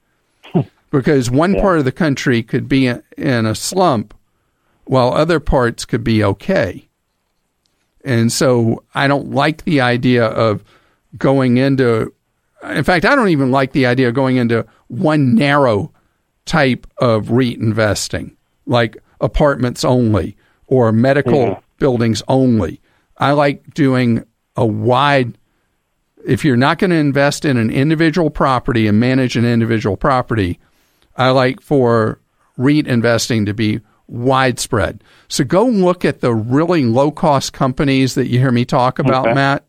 because 0.91 1.29
one 1.29 1.53
part 1.55 1.77
of 1.79 1.85
the 1.85 1.91
country 1.91 2.41
could 2.41 2.67
be 2.67 2.87
in 2.87 3.45
a 3.45 3.53
slump 3.53 4.13
while 4.85 5.13
other 5.13 5.39
parts 5.39 5.83
could 5.85 6.03
be 6.03 6.23
okay. 6.23 6.87
And 8.05 8.31
so 8.31 8.83
I 8.95 9.07
don't 9.07 9.31
like 9.31 9.65
the 9.65 9.81
idea 9.81 10.25
of 10.25 10.63
going 11.17 11.57
into 11.57 12.13
in 12.63 12.83
fact 12.83 13.05
I 13.05 13.15
don't 13.15 13.29
even 13.29 13.51
like 13.51 13.73
the 13.73 13.85
idea 13.85 14.07
of 14.07 14.13
going 14.15 14.37
into 14.37 14.65
one 14.87 15.35
narrow 15.35 15.91
type 16.45 16.87
of 16.97 17.29
REIT 17.31 17.59
investing 17.59 18.35
like 18.65 18.97
apartments 19.21 19.83
only 19.83 20.35
or 20.67 20.91
medical 20.91 21.41
Yeah. 21.41 21.59
buildings 21.79 22.21
only. 22.27 22.81
I 23.17 23.31
like 23.31 23.73
doing 23.73 24.23
a 24.55 24.65
wide 24.65 25.37
if 26.25 26.43
you're 26.43 26.57
not 26.57 26.77
going 26.77 26.89
to 26.89 26.97
invest 26.97 27.45
in 27.45 27.55
an 27.55 27.69
individual 27.69 28.29
property 28.29 28.85
and 28.85 28.99
manage 28.99 29.37
an 29.37 29.45
individual 29.45 29.95
property, 29.95 30.59
I 31.15 31.29
like 31.29 31.61
for 31.61 32.19
REIT 32.57 32.85
investing 32.85 33.45
to 33.45 33.53
be 33.53 33.79
widespread. 34.07 35.03
So 35.29 35.45
go 35.45 35.65
look 35.65 36.03
at 36.03 36.19
the 36.19 36.33
really 36.33 36.83
low 36.83 37.11
cost 37.11 37.53
companies 37.53 38.15
that 38.15 38.27
you 38.27 38.39
hear 38.39 38.51
me 38.51 38.65
talk 38.65 38.99
about, 38.99 39.27
Okay. 39.27 39.35
Matt, 39.35 39.63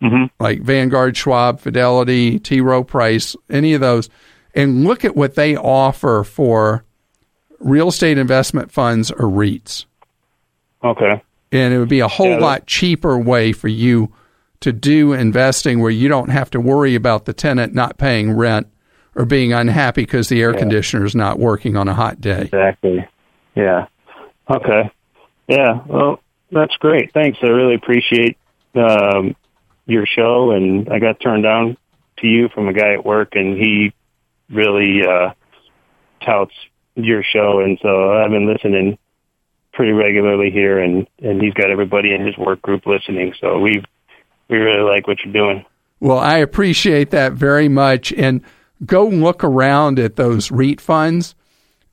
hmm 0.00 0.24
like 0.40 0.62
Vanguard, 0.62 1.16
Schwab, 1.16 1.60
Fidelity, 1.60 2.38
T. 2.38 2.60
Rowe 2.62 2.84
Price, 2.84 3.36
any 3.50 3.74
of 3.74 3.80
those, 3.82 4.08
and 4.54 4.84
look 4.84 5.04
at 5.04 5.16
what 5.16 5.34
they 5.34 5.54
offer 5.56 6.24
for 6.24 6.84
real 7.60 7.88
estate 7.88 8.18
investment 8.18 8.70
funds 8.72 9.10
or 9.10 9.26
REITs. 9.26 9.84
Okay. 10.82 11.22
And 11.50 11.74
it 11.74 11.78
would 11.78 11.88
be 11.88 12.00
a 12.00 12.08
whole 12.08 12.30
Yeah, 12.30 12.38
lot 12.38 12.66
cheaper 12.66 13.18
way 13.18 13.52
for 13.52 13.68
you 13.68 14.12
to 14.60 14.72
do 14.72 15.12
investing 15.12 15.80
where 15.80 15.90
you 15.90 16.08
don't 16.08 16.30
have 16.30 16.50
to 16.50 16.60
worry 16.60 16.94
about 16.94 17.24
the 17.24 17.32
tenant 17.32 17.74
not 17.74 17.96
paying 17.98 18.32
rent 18.32 18.66
or 19.14 19.24
being 19.24 19.52
unhappy 19.52 20.02
because 20.02 20.28
the 20.28 20.42
air 20.42 20.52
Yeah. 20.52 20.58
conditioner 20.58 21.04
is 21.04 21.14
not 21.14 21.38
working 21.38 21.76
on 21.76 21.88
a 21.88 21.94
hot 21.94 22.20
day. 22.20 22.42
Exactly. 22.42 23.06
Yeah. 23.54 23.86
Okay. 24.50 24.90
Yeah. 25.48 25.80
Well, 25.86 26.20
that's 26.52 26.76
great. 26.76 27.12
Thanks. 27.12 27.38
I 27.42 27.46
really 27.46 27.74
appreciate 27.74 28.36
um, 28.74 29.34
your 29.86 30.06
show, 30.06 30.50
and 30.52 30.88
I 30.90 30.98
got 30.98 31.18
turned 31.20 31.42
down 31.42 31.76
to 32.18 32.26
you 32.26 32.48
from 32.50 32.68
a 32.68 32.72
guy 32.72 32.92
at 32.92 33.04
work, 33.04 33.34
and 33.34 33.56
he 33.56 33.92
really 34.50 35.02
uh, 35.06 35.30
touts 36.24 36.52
your 37.04 37.22
show, 37.22 37.60
and 37.60 37.78
so 37.82 38.12
I've 38.12 38.30
been 38.30 38.46
listening 38.46 38.98
pretty 39.72 39.92
regularly 39.92 40.50
here, 40.50 40.78
and 40.78 41.06
and 41.20 41.40
he's 41.40 41.54
got 41.54 41.70
everybody 41.70 42.12
in 42.12 42.26
his 42.26 42.36
work 42.36 42.60
group 42.62 42.86
listening. 42.86 43.34
So 43.40 43.58
we 43.58 43.82
we 44.48 44.58
really 44.58 44.82
like 44.82 45.06
what 45.06 45.18
you're 45.24 45.32
doing. 45.32 45.64
Well, 46.00 46.18
I 46.18 46.38
appreciate 46.38 47.10
that 47.10 47.32
very 47.32 47.68
much. 47.68 48.12
And 48.12 48.42
go 48.84 49.06
look 49.06 49.42
around 49.42 49.98
at 49.98 50.16
those 50.16 50.50
REIT 50.50 50.80
funds, 50.80 51.34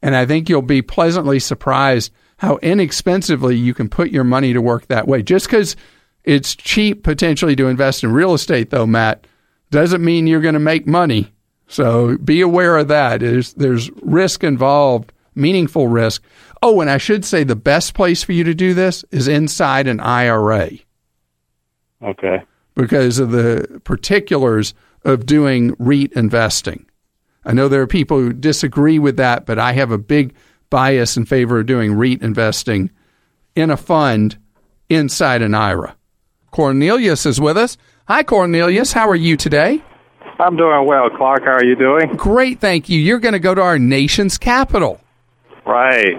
and 0.01 0.15
I 0.15 0.25
think 0.25 0.49
you'll 0.49 0.61
be 0.61 0.81
pleasantly 0.81 1.39
surprised 1.39 2.11
how 2.37 2.57
inexpensively 2.57 3.55
you 3.55 3.73
can 3.73 3.89
put 3.89 4.11
your 4.11 4.23
money 4.23 4.53
to 4.53 4.61
work 4.61 4.87
that 4.87 5.07
way. 5.07 5.23
Just 5.23 5.47
because 5.47 5.75
it's 6.23 6.55
cheap 6.55 7.03
potentially 7.03 7.55
to 7.55 7.67
invest 7.67 8.03
in 8.03 8.11
real 8.11 8.33
estate, 8.33 8.69
though, 8.69 8.85
Matt, 8.85 9.25
doesn't 9.71 10.03
mean 10.03 10.27
you're 10.27 10.41
going 10.41 10.53
to 10.53 10.59
make 10.59 10.85
money. 10.85 11.31
So 11.67 12.17
be 12.17 12.41
aware 12.41 12.77
of 12.77 12.87
that. 12.89 13.21
There's, 13.21 13.53
there's 13.53 13.89
risk 14.01 14.43
involved, 14.43 15.11
meaningful 15.33 15.87
risk. 15.87 16.23
Oh, 16.61 16.81
and 16.81 16.89
I 16.89 16.97
should 16.97 17.25
say 17.25 17.43
the 17.43 17.55
best 17.55 17.93
place 17.93 18.23
for 18.23 18.31
you 18.31 18.43
to 18.43 18.53
do 18.53 18.73
this 18.73 19.03
is 19.11 19.27
inside 19.27 19.87
an 19.87 19.99
IRA 19.99 20.71
Okay. 22.01 22.43
because 22.75 23.19
of 23.19 23.31
the 23.31 23.81
particulars 23.83 24.73
of 25.03 25.25
doing 25.25 25.75
REIT 25.79 26.13
investing. 26.13 26.85
I 27.45 27.53
know 27.53 27.67
there 27.67 27.81
are 27.81 27.87
people 27.87 28.17
who 28.17 28.33
disagree 28.33 28.97
with 28.97 29.17
that, 29.17 29.45
but 29.45 29.59
I 29.59 29.73
have 29.73 29.91
a 29.91 29.97
big 29.97 30.33
bias 30.69 31.17
in 31.17 31.25
favor 31.25 31.59
of 31.59 31.67
doing 31.67 31.93
REIT 31.95 32.21
investing 32.21 32.89
in 33.55 33.69
a 33.69 33.77
fund 33.77 34.37
inside 34.89 35.41
an 35.41 35.53
IRA. 35.53 35.95
Cornelius 36.51 37.25
is 37.25 37.39
with 37.39 37.57
us. 37.57 37.77
Hi, 38.07 38.23
Cornelius. 38.23 38.93
How 38.93 39.09
are 39.09 39.15
you 39.15 39.35
today? 39.37 39.83
I'm 40.39 40.57
doing 40.57 40.85
well, 40.85 41.09
Clark. 41.09 41.43
How 41.43 41.51
are 41.53 41.63
you 41.63 41.75
doing? 41.75 42.15
Great, 42.15 42.59
thank 42.59 42.89
you. 42.89 42.99
You're 42.99 43.19
going 43.19 43.33
to 43.33 43.39
go 43.39 43.55
to 43.55 43.61
our 43.61 43.79
nation's 43.79 44.37
capital. 44.37 44.99
Right. 45.65 46.15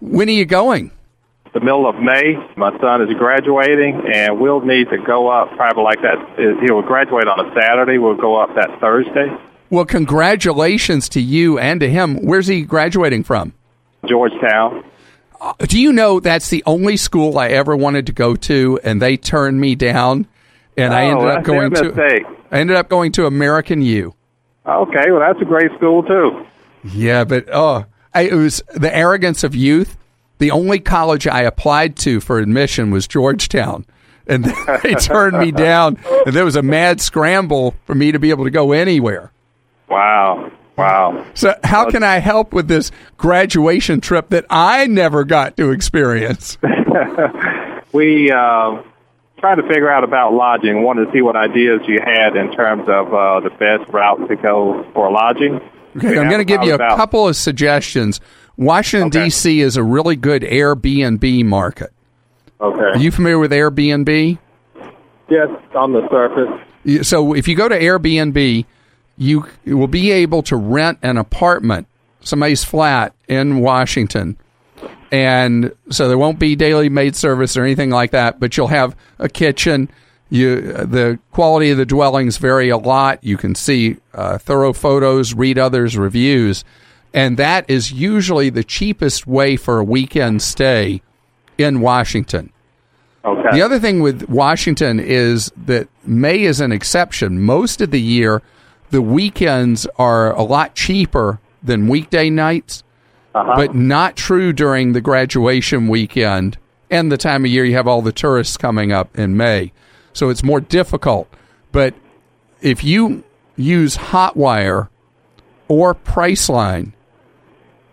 When 0.00 0.28
are 0.28 0.32
you 0.32 0.44
going? 0.44 0.90
The 1.54 1.60
middle 1.60 1.88
of 1.88 1.96
May. 1.96 2.34
My 2.56 2.78
son 2.80 3.02
is 3.02 3.14
graduating, 3.16 4.02
and 4.12 4.38
we'll 4.40 4.60
need 4.60 4.90
to 4.90 4.98
go 4.98 5.28
up 5.28 5.50
probably 5.56 5.84
like 5.84 6.02
that. 6.02 6.58
He 6.62 6.70
will 6.70 6.82
graduate 6.82 7.26
on 7.26 7.40
a 7.46 7.54
Saturday. 7.54 7.98
We'll 7.98 8.16
go 8.16 8.36
up 8.40 8.54
that 8.54 8.78
Thursday. 8.80 9.28
Well, 9.70 9.84
congratulations 9.84 11.08
to 11.10 11.20
you 11.20 11.58
and 11.58 11.80
to 11.80 11.88
him. 11.90 12.16
Where's 12.24 12.46
he 12.48 12.62
graduating 12.62 13.24
from? 13.24 13.54
Georgetown. 14.06 14.84
Uh, 15.40 15.52
do 15.60 15.80
you 15.80 15.92
know 15.92 16.20
that's 16.20 16.50
the 16.50 16.62
only 16.66 16.96
school 16.96 17.38
I 17.38 17.48
ever 17.48 17.76
wanted 17.76 18.06
to 18.06 18.12
go 18.12 18.34
to, 18.34 18.78
and 18.84 19.00
they 19.00 19.16
turned 19.16 19.60
me 19.60 19.74
down, 19.74 20.26
and 20.76 20.92
I 20.92 21.06
Oh, 21.06 21.12
ended 21.12 21.28
up 21.28 21.44
going 21.44 21.70
to 21.74 21.84
mistake. 21.84 22.26
I 22.50 22.60
ended 22.60 22.76
up 22.76 22.88
going 22.88 23.12
to 23.12 23.26
American 23.26 23.82
U. 23.82 24.14
Okay, 24.66 25.10
well, 25.10 25.20
that's 25.20 25.40
a 25.40 25.44
great 25.44 25.70
school, 25.76 26.02
too. 26.02 26.46
Yeah, 26.84 27.24
but 27.24 27.48
oh, 27.52 27.86
I, 28.14 28.22
it 28.22 28.34
was 28.34 28.62
the 28.74 28.94
arrogance 28.94 29.44
of 29.44 29.54
youth. 29.54 29.96
The 30.38 30.50
only 30.50 30.78
college 30.78 31.26
I 31.26 31.42
applied 31.42 31.96
to 31.98 32.20
for 32.20 32.38
admission 32.38 32.90
was 32.90 33.08
Georgetown, 33.08 33.86
and 34.26 34.44
they 34.82 34.94
turned 34.94 35.38
me 35.38 35.50
down. 35.50 35.98
And 36.26 36.34
there 36.34 36.44
was 36.44 36.56
a 36.56 36.62
mad 36.62 37.00
scramble 37.00 37.74
for 37.84 37.94
me 37.94 38.12
to 38.12 38.18
be 38.18 38.30
able 38.30 38.44
to 38.44 38.50
go 38.50 38.72
anywhere. 38.72 39.32
Wow. 39.88 40.52
Wow. 40.76 41.26
So, 41.34 41.56
how 41.64 41.90
can 41.90 42.04
I 42.04 42.18
help 42.18 42.52
with 42.52 42.68
this 42.68 42.92
graduation 43.16 44.00
trip 44.00 44.28
that 44.28 44.46
I 44.48 44.86
never 44.86 45.24
got 45.24 45.56
to 45.56 45.72
experience? 45.72 46.56
we 47.92 48.30
uh, 48.30 48.82
trying 49.38 49.56
to 49.56 49.62
figure 49.62 49.90
out 49.90 50.04
about 50.04 50.32
lodging. 50.32 50.82
Wanted 50.82 51.06
to 51.06 51.12
see 51.12 51.22
what 51.22 51.36
ideas 51.36 51.80
you 51.86 52.00
had 52.04 52.36
in 52.36 52.52
terms 52.52 52.82
of 52.88 53.12
uh, 53.14 53.40
the 53.40 53.50
best 53.50 53.90
route 53.92 54.28
to 54.28 54.36
go 54.36 54.84
for 54.94 55.10
lodging. 55.10 55.60
Okay, 55.96 56.18
I'm 56.18 56.28
going 56.28 56.38
to 56.38 56.44
give 56.44 56.62
you 56.62 56.72
a 56.72 56.76
about- 56.76 56.96
couple 56.96 57.26
of 57.28 57.36
suggestions. 57.36 58.20
Washington 58.56 59.10
D.C. 59.10 59.60
is 59.60 59.76
a 59.76 59.82
really 59.84 60.16
good 60.16 60.42
Airbnb 60.42 61.44
market. 61.44 61.92
Okay. 62.60 62.80
Are 62.80 62.96
you 62.98 63.12
familiar 63.12 63.38
with 63.38 63.52
Airbnb? 63.52 64.38
Yes, 65.28 65.48
on 65.74 65.92
the 65.92 66.08
surface. 66.10 67.06
So 67.06 67.34
if 67.34 67.46
you 67.46 67.54
go 67.54 67.68
to 67.68 67.78
Airbnb, 67.78 68.64
you 69.16 69.46
will 69.64 69.86
be 69.86 70.10
able 70.10 70.42
to 70.44 70.56
rent 70.56 70.98
an 71.02 71.16
apartment, 71.18 71.86
somebody's 72.20 72.64
flat 72.64 73.14
in 73.28 73.60
Washington. 73.60 74.36
And 75.10 75.72
so 75.90 76.08
there 76.08 76.18
won't 76.18 76.38
be 76.38 76.54
daily 76.54 76.88
maid 76.88 77.16
service 77.16 77.56
or 77.56 77.64
anything 77.64 77.90
like 77.90 78.10
that, 78.10 78.38
but 78.38 78.56
you'll 78.56 78.68
have 78.68 78.94
a 79.18 79.28
kitchen. 79.28 79.90
You, 80.30 80.60
the 80.60 81.18
quality 81.32 81.70
of 81.70 81.78
the 81.78 81.86
dwellings 81.86 82.36
vary 82.36 82.68
a 82.68 82.76
lot. 82.76 83.24
You 83.24 83.38
can 83.38 83.54
see 83.54 83.96
uh, 84.12 84.36
thorough 84.36 84.74
photos, 84.74 85.32
read 85.32 85.58
others' 85.58 85.96
reviews, 85.96 86.64
and 87.14 87.38
that 87.38 87.68
is 87.70 87.92
usually 87.92 88.50
the 88.50 88.64
cheapest 88.64 89.26
way 89.26 89.56
for 89.56 89.78
a 89.78 89.84
weekend 89.84 90.42
stay 90.42 91.00
in 91.56 91.80
Washington. 91.80 92.52
Okay. 93.24 93.48
The 93.52 93.62
other 93.62 93.78
thing 93.78 94.00
with 94.00 94.28
Washington 94.28 95.00
is 95.00 95.50
that 95.56 95.88
May 96.04 96.42
is 96.42 96.60
an 96.60 96.72
exception. 96.72 97.40
Most 97.40 97.80
of 97.80 97.90
the 97.90 98.00
year, 98.00 98.42
the 98.90 99.02
weekends 99.02 99.86
are 99.96 100.34
a 100.34 100.42
lot 100.42 100.74
cheaper 100.74 101.40
than 101.62 101.88
weekday 101.88 102.30
nights, 102.30 102.84
Uh-huh. 103.38 103.54
but 103.56 103.74
not 103.74 104.16
true 104.16 104.52
during 104.52 104.92
the 104.92 105.00
graduation 105.00 105.86
weekend 105.86 106.58
and 106.90 107.12
the 107.12 107.16
time 107.16 107.44
of 107.44 107.50
year 107.50 107.64
you 107.64 107.74
have 107.74 107.86
all 107.86 108.02
the 108.02 108.12
tourists 108.12 108.56
coming 108.56 108.92
up 108.92 109.16
in 109.18 109.36
May. 109.36 109.72
So 110.12 110.28
it's 110.30 110.42
more 110.42 110.60
difficult. 110.60 111.32
But 111.70 111.94
if 112.60 112.82
you 112.82 113.24
use 113.56 113.96
Hotwire 113.96 114.88
or 115.68 115.94
Priceline 115.94 116.92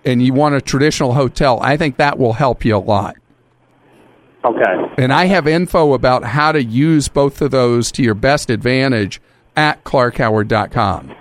and 0.04 0.22
you 0.22 0.34
want 0.34 0.56
a 0.56 0.62
traditional 0.62 1.14
hotel, 1.14 1.60
I 1.62 1.78
think 1.78 1.98
that 1.98 2.18
will 2.18 2.34
help 2.34 2.64
you 2.64 2.76
a 2.76 2.78
lot. 2.78 3.16
Okay. 4.44 4.94
And 4.98 5.12
I 5.12 5.26
have 5.26 5.48
info 5.48 5.94
about 5.94 6.24
how 6.24 6.52
to 6.52 6.64
use 6.64 7.08
both 7.08 7.42
of 7.42 7.52
those 7.52 7.92
to 7.94 8.04
your 8.04 8.14
best 8.14 8.50
advantage 8.50 9.20
at 9.58 9.84
clarkhoward.com. 9.84 11.16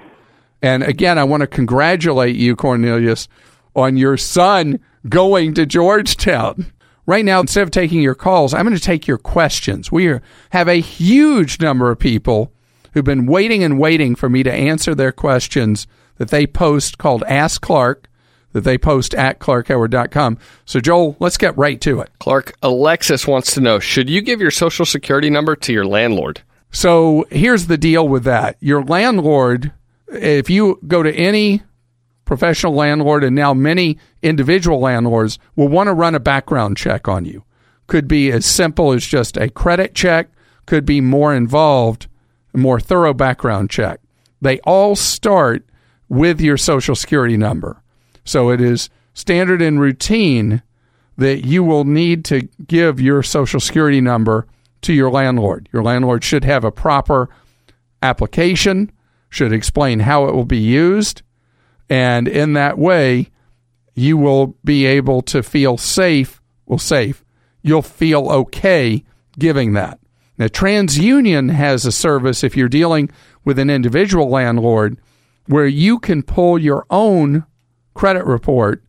And 0.62 0.82
again, 0.82 1.18
I 1.18 1.24
want 1.24 1.40
to 1.40 1.46
congratulate 1.46 2.36
you, 2.36 2.54
Cornelius, 2.56 3.28
on 3.74 3.96
your 3.96 4.16
son 4.16 4.80
going 5.08 5.54
to 5.54 5.66
Georgetown. 5.66 6.72
Right 7.06 7.24
now, 7.24 7.40
instead 7.40 7.62
of 7.62 7.70
taking 7.70 8.00
your 8.00 8.14
calls, 8.14 8.54
I'm 8.54 8.64
going 8.64 8.76
to 8.76 8.82
take 8.82 9.06
your 9.06 9.18
questions. 9.18 9.92
We 9.92 10.06
are, 10.08 10.22
have 10.50 10.68
a 10.68 10.80
huge 10.80 11.60
number 11.60 11.90
of 11.90 11.98
people 11.98 12.52
who've 12.92 13.04
been 13.04 13.26
waiting 13.26 13.62
and 13.62 13.78
waiting 13.78 14.14
for 14.14 14.30
me 14.30 14.42
to 14.42 14.52
answer 14.52 14.94
their 14.94 15.12
questions 15.12 15.86
that 16.16 16.30
they 16.30 16.46
post 16.46 16.96
called 16.96 17.22
Ask 17.24 17.60
Clark 17.60 18.08
that 18.54 18.62
they 18.62 18.78
post 18.78 19.14
at 19.14 19.40
clarkhoward.com. 19.40 20.38
So, 20.64 20.80
Joel, 20.80 21.16
let's 21.18 21.36
get 21.36 21.58
right 21.58 21.80
to 21.82 22.00
it. 22.00 22.10
Clark, 22.20 22.54
Alexis 22.62 23.26
wants 23.26 23.52
to 23.54 23.60
know 23.60 23.80
should 23.80 24.08
you 24.08 24.22
give 24.22 24.40
your 24.40 24.52
social 24.52 24.86
security 24.86 25.28
number 25.28 25.54
to 25.56 25.72
your 25.72 25.84
landlord? 25.84 26.40
So, 26.70 27.26
here's 27.30 27.66
the 27.66 27.76
deal 27.76 28.08
with 28.08 28.24
that. 28.24 28.56
Your 28.60 28.82
landlord, 28.82 29.72
if 30.08 30.48
you 30.48 30.80
go 30.86 31.02
to 31.02 31.12
any 31.12 31.62
professional 32.24 32.74
landlord 32.74 33.24
and 33.24 33.34
now 33.36 33.52
many 33.54 33.98
individual 34.22 34.80
landlords, 34.80 35.38
will 35.56 35.68
want 35.68 35.88
to 35.88 35.92
run 35.92 36.14
a 36.14 36.20
background 36.20 36.76
check 36.76 37.08
on 37.08 37.24
you. 37.24 37.44
Could 37.86 38.08
be 38.08 38.32
as 38.32 38.46
simple 38.46 38.92
as 38.92 39.04
just 39.04 39.36
a 39.36 39.50
credit 39.50 39.94
check, 39.94 40.30
could 40.66 40.86
be 40.86 41.00
more 41.00 41.34
involved, 41.34 42.08
a 42.54 42.58
more 42.58 42.80
thorough 42.80 43.14
background 43.14 43.70
check. 43.70 44.00
They 44.40 44.58
all 44.60 44.96
start 44.96 45.66
with 46.08 46.40
your 46.40 46.56
social 46.56 46.94
security 46.94 47.36
number. 47.36 47.82
So 48.24 48.50
it 48.50 48.60
is 48.60 48.88
standard 49.12 49.60
and 49.60 49.80
routine 49.80 50.62
that 51.16 51.44
you 51.44 51.62
will 51.62 51.84
need 51.84 52.24
to 52.26 52.48
give 52.66 53.00
your 53.00 53.22
social 53.22 53.60
security 53.60 54.00
number 54.00 54.46
to 54.82 54.92
your 54.92 55.10
landlord. 55.10 55.68
Your 55.72 55.82
landlord 55.82 56.24
should 56.24 56.44
have 56.44 56.64
a 56.64 56.72
proper 56.72 57.28
application, 58.02 58.90
should 59.30 59.52
explain 59.52 60.00
how 60.00 60.26
it 60.26 60.34
will 60.34 60.44
be 60.44 60.58
used, 60.58 61.22
and 61.88 62.28
in 62.28 62.54
that 62.54 62.78
way, 62.78 63.30
you 63.94 64.16
will 64.16 64.56
be 64.64 64.86
able 64.86 65.22
to 65.22 65.42
feel 65.42 65.76
safe. 65.76 66.40
Well, 66.66 66.78
safe. 66.78 67.24
You'll 67.62 67.82
feel 67.82 68.30
okay 68.30 69.04
giving 69.38 69.72
that. 69.74 69.98
Now, 70.36 70.46
TransUnion 70.46 71.52
has 71.52 71.84
a 71.84 71.92
service 71.92 72.42
if 72.42 72.56
you're 72.56 72.68
dealing 72.68 73.10
with 73.44 73.58
an 73.58 73.70
individual 73.70 74.28
landlord 74.28 74.98
where 75.46 75.66
you 75.66 75.98
can 75.98 76.22
pull 76.22 76.58
your 76.58 76.86
own 76.90 77.44
credit 77.94 78.24
report 78.24 78.82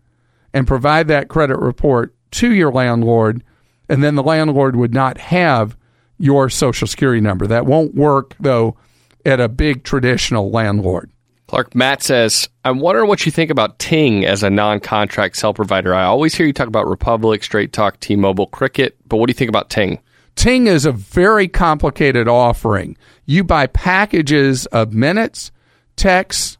and 0.54 0.66
provide 0.66 1.08
that 1.08 1.28
credit 1.28 1.58
report 1.58 2.16
to 2.32 2.54
your 2.54 2.72
landlord, 2.72 3.44
and 3.88 4.04
then 4.04 4.16
the 4.16 4.24
landlord 4.24 4.76
would 4.76 4.94
not 4.94 5.18
have 5.18 5.78
your 6.18 6.50
social 6.50 6.88
security 6.88 7.22
number. 7.22 7.46
That 7.46 7.66
won't 7.66 7.94
work, 7.94 8.36
though, 8.40 8.78
at 9.26 9.40
a 9.40 9.50
big 9.50 9.84
traditional 9.84 10.50
landlord. 10.50 11.12
Clark 11.56 11.74
Matt 11.74 12.04
says, 12.04 12.50
I'm 12.66 12.80
wondering 12.80 13.08
what 13.08 13.26
you 13.26 13.32
think 13.32 13.50
about 13.50 13.80
Ting 13.80 14.26
as 14.26 14.44
a 14.44 14.50
non 14.50 14.82
contract 14.82 15.38
cell 15.38 15.54
provider. 15.54 15.96
I 15.96 16.04
always 16.04 16.36
hear 16.36 16.46
you 16.46 16.52
talk 16.52 16.68
about 16.68 16.86
Republic, 16.86 17.46
Straight 17.46 17.72
Talk, 17.72 17.98
T 18.02 18.18
Mobile, 18.18 18.48
Cricket, 18.48 18.98
but 19.08 19.16
what 19.16 19.28
do 19.28 19.30
you 19.32 19.36
think 19.36 19.48
about 19.48 19.70
Ting? 19.70 20.00
Ting 20.36 20.68
is 20.68 20.86
a 20.86 20.92
very 20.92 21.48
complicated 21.48 22.28
offering. 22.28 22.98
You 23.26 23.46
buy 23.46 23.68
packages 23.68 24.66
of 24.66 24.92
minutes, 24.92 25.54
texts, 25.96 26.58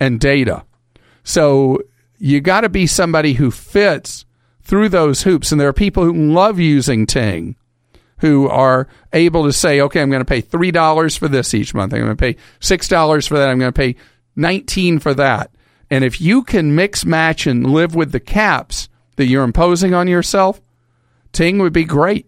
and 0.00 0.18
data. 0.18 0.64
So 1.24 1.82
you 2.16 2.40
got 2.40 2.62
to 2.62 2.70
be 2.70 2.86
somebody 2.86 3.34
who 3.34 3.50
fits 3.50 4.24
through 4.62 4.88
those 4.88 5.24
hoops. 5.24 5.52
And 5.52 5.60
there 5.60 5.68
are 5.68 5.74
people 5.74 6.04
who 6.04 6.32
love 6.32 6.58
using 6.58 7.04
Ting 7.04 7.54
who 8.20 8.48
are 8.48 8.88
able 9.12 9.44
to 9.44 9.52
say, 9.52 9.82
okay, 9.82 10.00
I'm 10.00 10.08
going 10.08 10.24
to 10.24 10.24
pay 10.24 10.40
$3 10.40 11.18
for 11.18 11.28
this 11.28 11.52
each 11.52 11.74
month. 11.74 11.92
I'm 11.92 12.00
going 12.00 12.16
to 12.16 12.16
pay 12.16 12.36
$6 12.60 13.28
for 13.28 13.36
that. 13.36 13.50
I'm 13.50 13.58
going 13.58 13.74
to 13.74 13.78
pay 13.78 13.96
19 14.38 14.98
for 14.98 15.12
that. 15.14 15.50
And 15.90 16.04
if 16.04 16.20
you 16.20 16.42
can 16.42 16.74
mix, 16.74 17.04
match, 17.04 17.46
and 17.46 17.70
live 17.70 17.94
with 17.94 18.12
the 18.12 18.20
caps 18.20 18.88
that 19.16 19.26
you're 19.26 19.44
imposing 19.44 19.94
on 19.94 20.08
yourself, 20.08 20.60
Ting 21.32 21.58
would 21.58 21.72
be 21.72 21.84
great. 21.84 22.26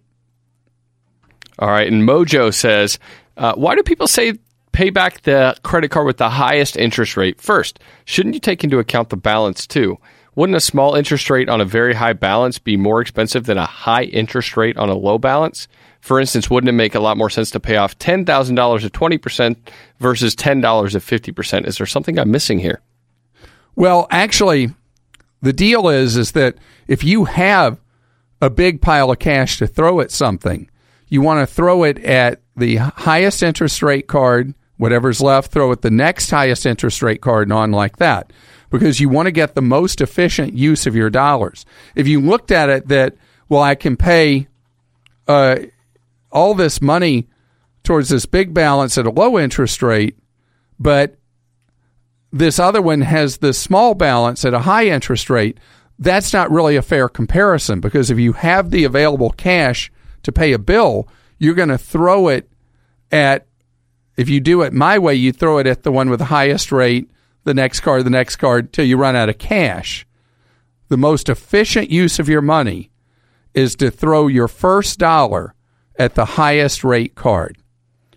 All 1.59 1.69
right. 1.69 1.91
And 1.91 2.09
Mojo 2.09 2.53
says, 2.53 2.99
uh, 3.37 3.55
why 3.55 3.75
do 3.75 3.83
people 3.83 4.07
say 4.07 4.35
pay 4.73 4.91
back 4.91 5.23
the 5.23 5.57
credit 5.63 5.91
card 5.91 6.07
with 6.07 6.19
the 6.19 6.31
highest 6.31 6.77
interest 6.77 7.17
rate 7.17 7.41
first. 7.41 7.79
Shouldn't 8.05 8.35
you 8.35 8.41
take 8.41 8.65
into 8.65 8.79
account 8.79 9.11
the 9.11 9.17
balance 9.17 9.67
too? 9.67 9.99
Wouldn't 10.37 10.57
a 10.57 10.61
small 10.61 10.95
interest 10.95 11.29
rate 11.29 11.49
on 11.49 11.61
a 11.61 11.65
very 11.65 11.95
high 11.95 12.13
balance 12.13 12.59
be 12.59 12.77
more 12.77 13.01
expensive 13.01 13.47
than 13.47 13.59
a 13.59 13.67
high 13.67 14.05
interest 14.05 14.57
rate 14.57 14.77
on 14.77 14.89
a 14.89 14.95
low 14.95 15.19
balance? 15.19 15.67
For 16.01 16.19
instance, 16.19 16.49
wouldn't 16.49 16.69
it 16.69 16.73
make 16.73 16.95
a 16.95 17.01
lot 17.01 17.17
more 17.17 17.31
sense 17.31 17.51
to 17.53 17.61
pay 17.61 17.77
off 17.77 17.99
$10,000 17.99 18.85
at 18.85 18.93
20% 18.93 19.57
versus 19.99 20.35
$10 20.35 20.95
at 20.95 21.03
50%? 21.03 21.67
Is 21.67 21.79
there 21.79 21.87
something 21.87 22.19
I'm 22.19 22.31
missing 22.31 22.59
here? 22.59 22.81
Well, 23.77 24.07
actually, 24.11 24.71
the 25.43 25.53
deal 25.53 25.89
is 25.89 26.17
is 26.17 26.33
that 26.33 26.57
if 26.89 27.05
you 27.05 27.25
have 27.27 27.81
a 28.41 28.51
big 28.51 28.81
pile 28.81 29.11
of 29.11 29.19
cash 29.19 29.59
to 29.59 29.67
throw 29.67 30.01
at 30.01 30.11
something, 30.11 30.71
you 31.09 31.21
want 31.21 31.47
to 31.47 31.55
throw 31.55 31.85
it 31.85 31.99
at 31.99 32.41
the 32.57 32.77
highest 32.77 33.43
interest 33.43 33.83
rate 33.83 34.07
card 34.07 34.55
Whatever's 34.81 35.21
left, 35.21 35.53
throw 35.53 35.73
it 35.73 35.83
the 35.83 35.91
next 35.91 36.31
highest 36.31 36.65
interest 36.65 37.03
rate 37.03 37.21
card 37.21 37.49
and 37.49 37.53
on 37.53 37.71
like 37.71 37.99
that 37.99 38.33
because 38.71 38.99
you 38.99 39.11
want 39.11 39.27
to 39.27 39.31
get 39.31 39.55
the 39.55 39.61
most 39.61 40.01
efficient 40.01 40.55
use 40.55 40.87
of 40.87 40.97
your 40.97 41.11
dollars. 41.11 41.67
If 41.95 42.09
you 42.09 42.19
looked 42.19 42.51
at 42.51 42.71
it 42.71 42.89
that, 42.89 43.15
well, 43.51 43.61
I 43.61 43.75
can 43.75 43.99
pay 43.99 44.49
uh, 45.29 45.57
all 46.31 46.55
this 46.55 46.81
money 46.81 47.29
towards 47.83 48.09
this 48.09 48.27
big 48.27 48.53
balance 48.55 48.99
at 48.99 49.07
a 49.07 49.11
low 49.11 49.39
interest 49.39 49.83
rate, 49.83 50.19
but 50.79 51.17
this 52.33 52.59
other 52.59 52.83
one 52.83 53.01
has 53.01 53.39
the 53.39 53.53
small 53.53 53.95
balance 53.95 54.45
at 54.45 54.55
a 54.55 54.61
high 54.61 54.87
interest 54.87 55.31
rate, 55.31 55.59
that's 55.99 56.33
not 56.33 56.51
really 56.51 56.77
a 56.77 56.83
fair 56.83 57.09
comparison 57.09 57.81
because 57.81 58.11
if 58.11 58.19
you 58.19 58.33
have 58.33 58.71
the 58.71 58.85
available 58.85 59.31
cash 59.31 59.91
to 60.23 60.33
pay 60.33 60.53
a 60.53 60.59
bill, 60.59 61.09
you're 61.39 61.55
going 61.55 61.69
to 61.69 61.79
throw 61.79 62.29
it 62.29 62.51
at 63.11 63.47
if 64.17 64.29
you 64.29 64.41
do 64.41 64.63
it 64.63 64.73
my 64.73 64.99
way, 64.99 65.15
you 65.15 65.33
throw 65.33 65.59
it 65.59 65.67
at 65.67 65.83
the 65.83 65.93
one 65.93 66.11
with 66.11 66.19
the 66.19 66.27
highest 66.27 66.73
rate, 66.73 67.11
the 67.45 67.55
next 67.55 67.81
card, 67.81 68.05
the 68.05 68.11
next 68.11 68.37
card, 68.37 68.73
till 68.73 68.85
you 68.85 68.97
run 68.97 69.17
out 69.17 69.31
of 69.31 69.39
cash. 69.39 70.07
The 70.89 70.99
most 70.99 71.29
efficient 71.29 71.91
use 71.91 72.19
of 72.19 72.29
your 72.29 72.43
money 72.43 72.91
is 73.55 73.75
to 73.77 73.91
throw 73.91 74.27
your 74.27 74.49
first 74.49 74.99
dollar 74.99 75.55
at 76.01 76.15
the 76.15 76.25
highest 76.25 76.83
rate 76.83 77.15
card. 77.15 77.59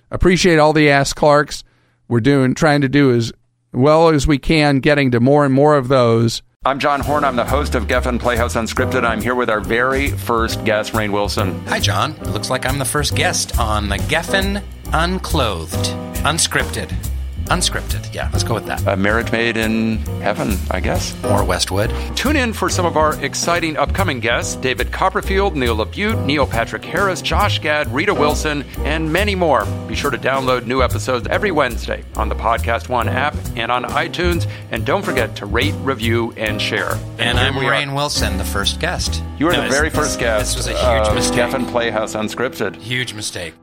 Appreciate 0.09 0.57
all 0.57 0.71
the 0.71 0.89
Ask 0.89 1.17
Clarks. 1.17 1.65
We're 2.07 2.21
doing 2.21 2.55
trying 2.55 2.79
to 2.81 2.89
do 2.89 3.13
as 3.13 3.33
well 3.73 4.07
as 4.07 4.25
we 4.25 4.37
can, 4.37 4.79
getting 4.79 5.11
to 5.11 5.19
more 5.19 5.43
and 5.43 5.53
more 5.53 5.75
of 5.75 5.89
those. 5.89 6.41
I'm 6.63 6.79
John 6.79 7.01
Horn. 7.01 7.25
I'm 7.25 7.35
the 7.35 7.43
host 7.43 7.75
of 7.75 7.87
Geffen 7.87 8.21
Playhouse 8.21 8.55
Unscripted. 8.55 9.03
I'm 9.03 9.21
here 9.21 9.35
with 9.35 9.49
our 9.49 9.59
very 9.59 10.11
first 10.11 10.63
guest, 10.63 10.93
Rainn 10.93 11.11
Wilson. 11.11 11.59
Hi, 11.67 11.81
John. 11.81 12.13
It 12.13 12.27
looks 12.27 12.49
like 12.49 12.65
I'm 12.65 12.79
the 12.79 12.85
first 12.85 13.15
guest 13.15 13.59
on 13.59 13.89
the 13.89 13.97
Geffen 13.97 14.63
Unclothed, 14.93 15.85
Unscripted. 16.23 17.12
Unscripted, 17.53 18.11
yeah, 18.15 18.31
let's 18.33 18.43
go 18.43 18.55
with 18.55 18.65
that. 18.65 18.83
A 18.87 18.97
marriage 18.97 19.31
made 19.31 19.57
in 19.57 19.97
heaven, 20.23 20.57
I 20.71 20.79
guess. 20.79 21.13
Or 21.25 21.43
Westwood. 21.45 21.93
Tune 22.15 22.35
in 22.35 22.51
for 22.51 22.67
some 22.67 22.83
of 22.83 22.97
our 22.97 23.13
exciting 23.23 23.77
upcoming 23.77 24.19
guests 24.19 24.55
David 24.55 24.91
Copperfield, 24.91 25.55
Neil 25.55 25.77
LaBute, 25.77 26.25
Neil 26.25 26.47
Patrick 26.47 26.83
Harris, 26.83 27.21
Josh 27.21 27.59
Gad, 27.59 27.93
Rita 27.93 28.11
Wilson, 28.11 28.63
and 28.79 29.13
many 29.13 29.35
more. 29.35 29.65
Be 29.87 29.93
sure 29.93 30.09
to 30.09 30.17
download 30.17 30.65
new 30.65 30.81
episodes 30.81 31.27
every 31.27 31.51
Wednesday 31.51 32.03
on 32.15 32.27
the 32.27 32.33
Podcast 32.33 32.89
One 32.89 33.07
app 33.07 33.35
and 33.55 33.71
on 33.71 33.83
iTunes. 33.83 34.49
And 34.71 34.83
don't 34.83 35.05
forget 35.05 35.35
to 35.35 35.45
rate, 35.45 35.75
review, 35.83 36.33
and 36.35 36.59
share. 36.59 36.93
And, 37.19 37.37
and 37.37 37.39
I'm 37.39 37.53
Rainn 37.53 37.93
Wilson, 37.93 38.39
the 38.39 38.43
first 38.43 38.79
guest. 38.79 39.21
You 39.37 39.45
were 39.45 39.51
no, 39.51 39.61
the 39.61 39.69
very 39.69 39.91
first 39.91 40.19
guest. 40.19 40.55
This 40.55 40.65
was 40.65 40.67
a 40.67 40.71
huge 40.71 41.07
uh, 41.07 41.13
mistake. 41.13 41.37
Geffen 41.37 41.69
Playhouse 41.69 42.15
Unscripted. 42.15 42.77
Huge 42.77 43.13
mistake. 43.13 43.53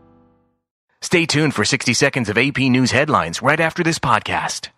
Stay 1.03 1.25
tuned 1.25 1.55
for 1.55 1.65
60 1.65 1.95
seconds 1.95 2.29
of 2.29 2.37
AP 2.37 2.59
News 2.59 2.91
headlines 2.91 3.41
right 3.41 3.59
after 3.59 3.83
this 3.83 3.99
podcast. 3.99 4.69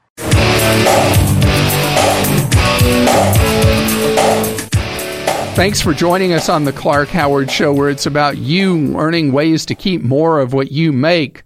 Thanks 5.56 5.80
for 5.80 5.92
joining 5.92 6.32
us 6.32 6.48
on 6.48 6.64
the 6.64 6.72
Clark 6.72 7.08
Howard 7.08 7.50
Show, 7.50 7.72
where 7.74 7.90
it's 7.90 8.06
about 8.06 8.38
you 8.38 8.96
earning 8.98 9.32
ways 9.32 9.66
to 9.66 9.74
keep 9.74 10.02
more 10.02 10.40
of 10.40 10.52
what 10.52 10.70
you 10.70 10.92
make. 10.92 11.42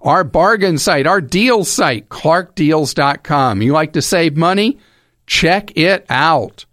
Our 0.00 0.24
bargain 0.24 0.78
site, 0.78 1.06
our 1.06 1.20
deal 1.20 1.64
site, 1.64 2.08
clarkdeals.com. 2.08 3.62
You 3.62 3.72
like 3.72 3.92
to 3.92 4.02
save 4.02 4.36
money? 4.36 4.78
Check 5.26 5.76
it 5.76 6.06
out. 6.08 6.64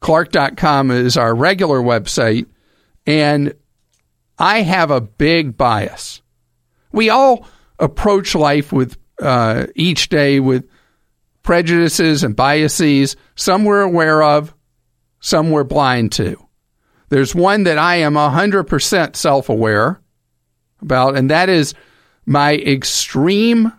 Clark.com 0.00 0.90
is 0.90 1.16
our 1.16 1.34
regular 1.34 1.80
website, 1.80 2.46
and 3.06 3.54
I 4.38 4.60
have 4.60 4.90
a 4.90 5.00
big 5.00 5.56
bias 5.56 6.20
we 6.94 7.10
all 7.10 7.46
approach 7.78 8.34
life 8.34 8.72
with 8.72 8.96
uh, 9.20 9.66
each 9.74 10.08
day 10.08 10.40
with 10.40 10.68
prejudices 11.42 12.22
and 12.22 12.34
biases. 12.36 13.16
Some 13.34 13.64
we're 13.64 13.82
aware 13.82 14.22
of, 14.22 14.54
some 15.20 15.50
we're 15.50 15.64
blind 15.64 16.12
to. 16.12 16.36
There's 17.08 17.34
one 17.34 17.64
that 17.64 17.78
I 17.78 17.96
am 17.96 18.14
100% 18.14 19.16
self 19.16 19.48
aware 19.48 20.00
about, 20.80 21.16
and 21.16 21.30
that 21.30 21.48
is 21.48 21.74
my 22.26 22.54
extreme 22.54 23.72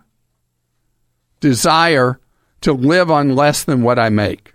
desire 1.40 2.20
to 2.60 2.72
live 2.72 3.10
on 3.10 3.34
less 3.34 3.64
than 3.64 3.82
what 3.82 3.98
I 3.98 4.10
make. 4.10 4.52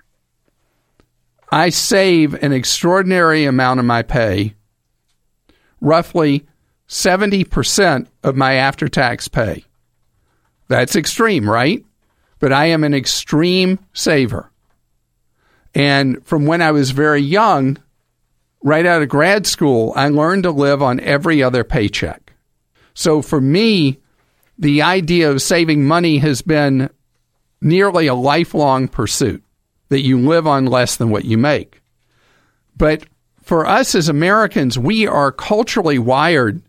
I 1.51 1.69
save 1.69 2.33
an 2.35 2.53
extraordinary 2.53 3.45
amount 3.45 3.79
of 3.79 3.85
my 3.85 4.03
pay, 4.03 4.55
roughly 5.81 6.47
70% 6.91 8.07
of 8.21 8.35
my 8.35 8.55
after 8.55 8.89
tax 8.89 9.29
pay. 9.29 9.63
That's 10.67 10.97
extreme, 10.97 11.49
right? 11.49 11.85
But 12.39 12.51
I 12.51 12.65
am 12.65 12.83
an 12.83 12.93
extreme 12.93 13.79
saver. 13.93 14.51
And 15.73 16.25
from 16.27 16.45
when 16.45 16.61
I 16.61 16.71
was 16.71 16.91
very 16.91 17.21
young, 17.21 17.77
right 18.61 18.85
out 18.85 19.01
of 19.01 19.07
grad 19.07 19.47
school, 19.47 19.93
I 19.95 20.09
learned 20.09 20.43
to 20.43 20.51
live 20.51 20.83
on 20.83 20.99
every 20.99 21.41
other 21.41 21.63
paycheck. 21.63 22.33
So 22.93 23.21
for 23.21 23.39
me, 23.39 23.99
the 24.59 24.81
idea 24.81 25.31
of 25.31 25.41
saving 25.41 25.85
money 25.85 26.17
has 26.17 26.41
been 26.41 26.89
nearly 27.61 28.07
a 28.07 28.13
lifelong 28.13 28.89
pursuit 28.89 29.41
that 29.87 30.01
you 30.01 30.19
live 30.19 30.45
on 30.45 30.65
less 30.65 30.97
than 30.97 31.09
what 31.09 31.23
you 31.23 31.37
make. 31.37 31.81
But 32.75 33.05
for 33.43 33.65
us 33.65 33.95
as 33.95 34.09
Americans, 34.09 34.77
we 34.77 35.07
are 35.07 35.31
culturally 35.31 35.97
wired 35.97 36.61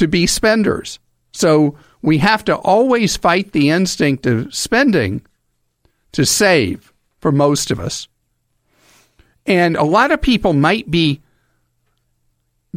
to 0.00 0.08
be 0.08 0.26
spenders. 0.26 0.98
So 1.32 1.76
we 2.00 2.18
have 2.18 2.42
to 2.46 2.56
always 2.56 3.18
fight 3.18 3.52
the 3.52 3.68
instinct 3.68 4.24
of 4.24 4.54
spending 4.54 5.20
to 6.12 6.24
save 6.24 6.90
for 7.20 7.30
most 7.30 7.70
of 7.70 7.78
us. 7.78 8.08
And 9.44 9.76
a 9.76 9.84
lot 9.84 10.10
of 10.10 10.22
people 10.22 10.54
might 10.54 10.90
be 10.90 11.20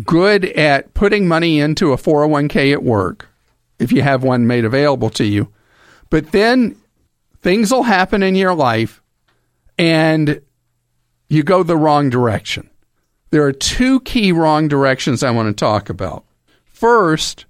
good 0.04 0.44
at 0.44 0.94
putting 0.94 1.30
money 1.30 1.62
into 1.62 1.94
a 1.94 1.98
401k 1.98 2.74
at 2.74 2.84
work 2.84 3.30
if 3.80 3.94
you 3.94 4.02
have 4.02 4.22
one 4.22 4.46
made 4.46 4.66
available 4.66 5.10
to 5.12 5.24
you. 5.24 5.48
But 6.10 6.34
then 6.34 6.76
things 7.42 7.72
will 7.72 7.84
happen 7.84 8.22
in 8.22 8.36
your 8.36 8.54
life 8.54 9.02
and 9.78 10.42
you 11.30 11.44
go 11.44 11.64
the 11.64 11.78
wrong 11.78 12.10
direction. 12.10 12.70
There 13.30 13.46
are 13.46 13.54
two 13.54 14.02
key 14.02 14.34
wrong 14.34 14.68
directions 14.68 15.24
I 15.24 15.32
want 15.32 15.48
to 15.48 15.54
talk 15.54 15.90
about. 15.90 16.26
First 16.84 17.46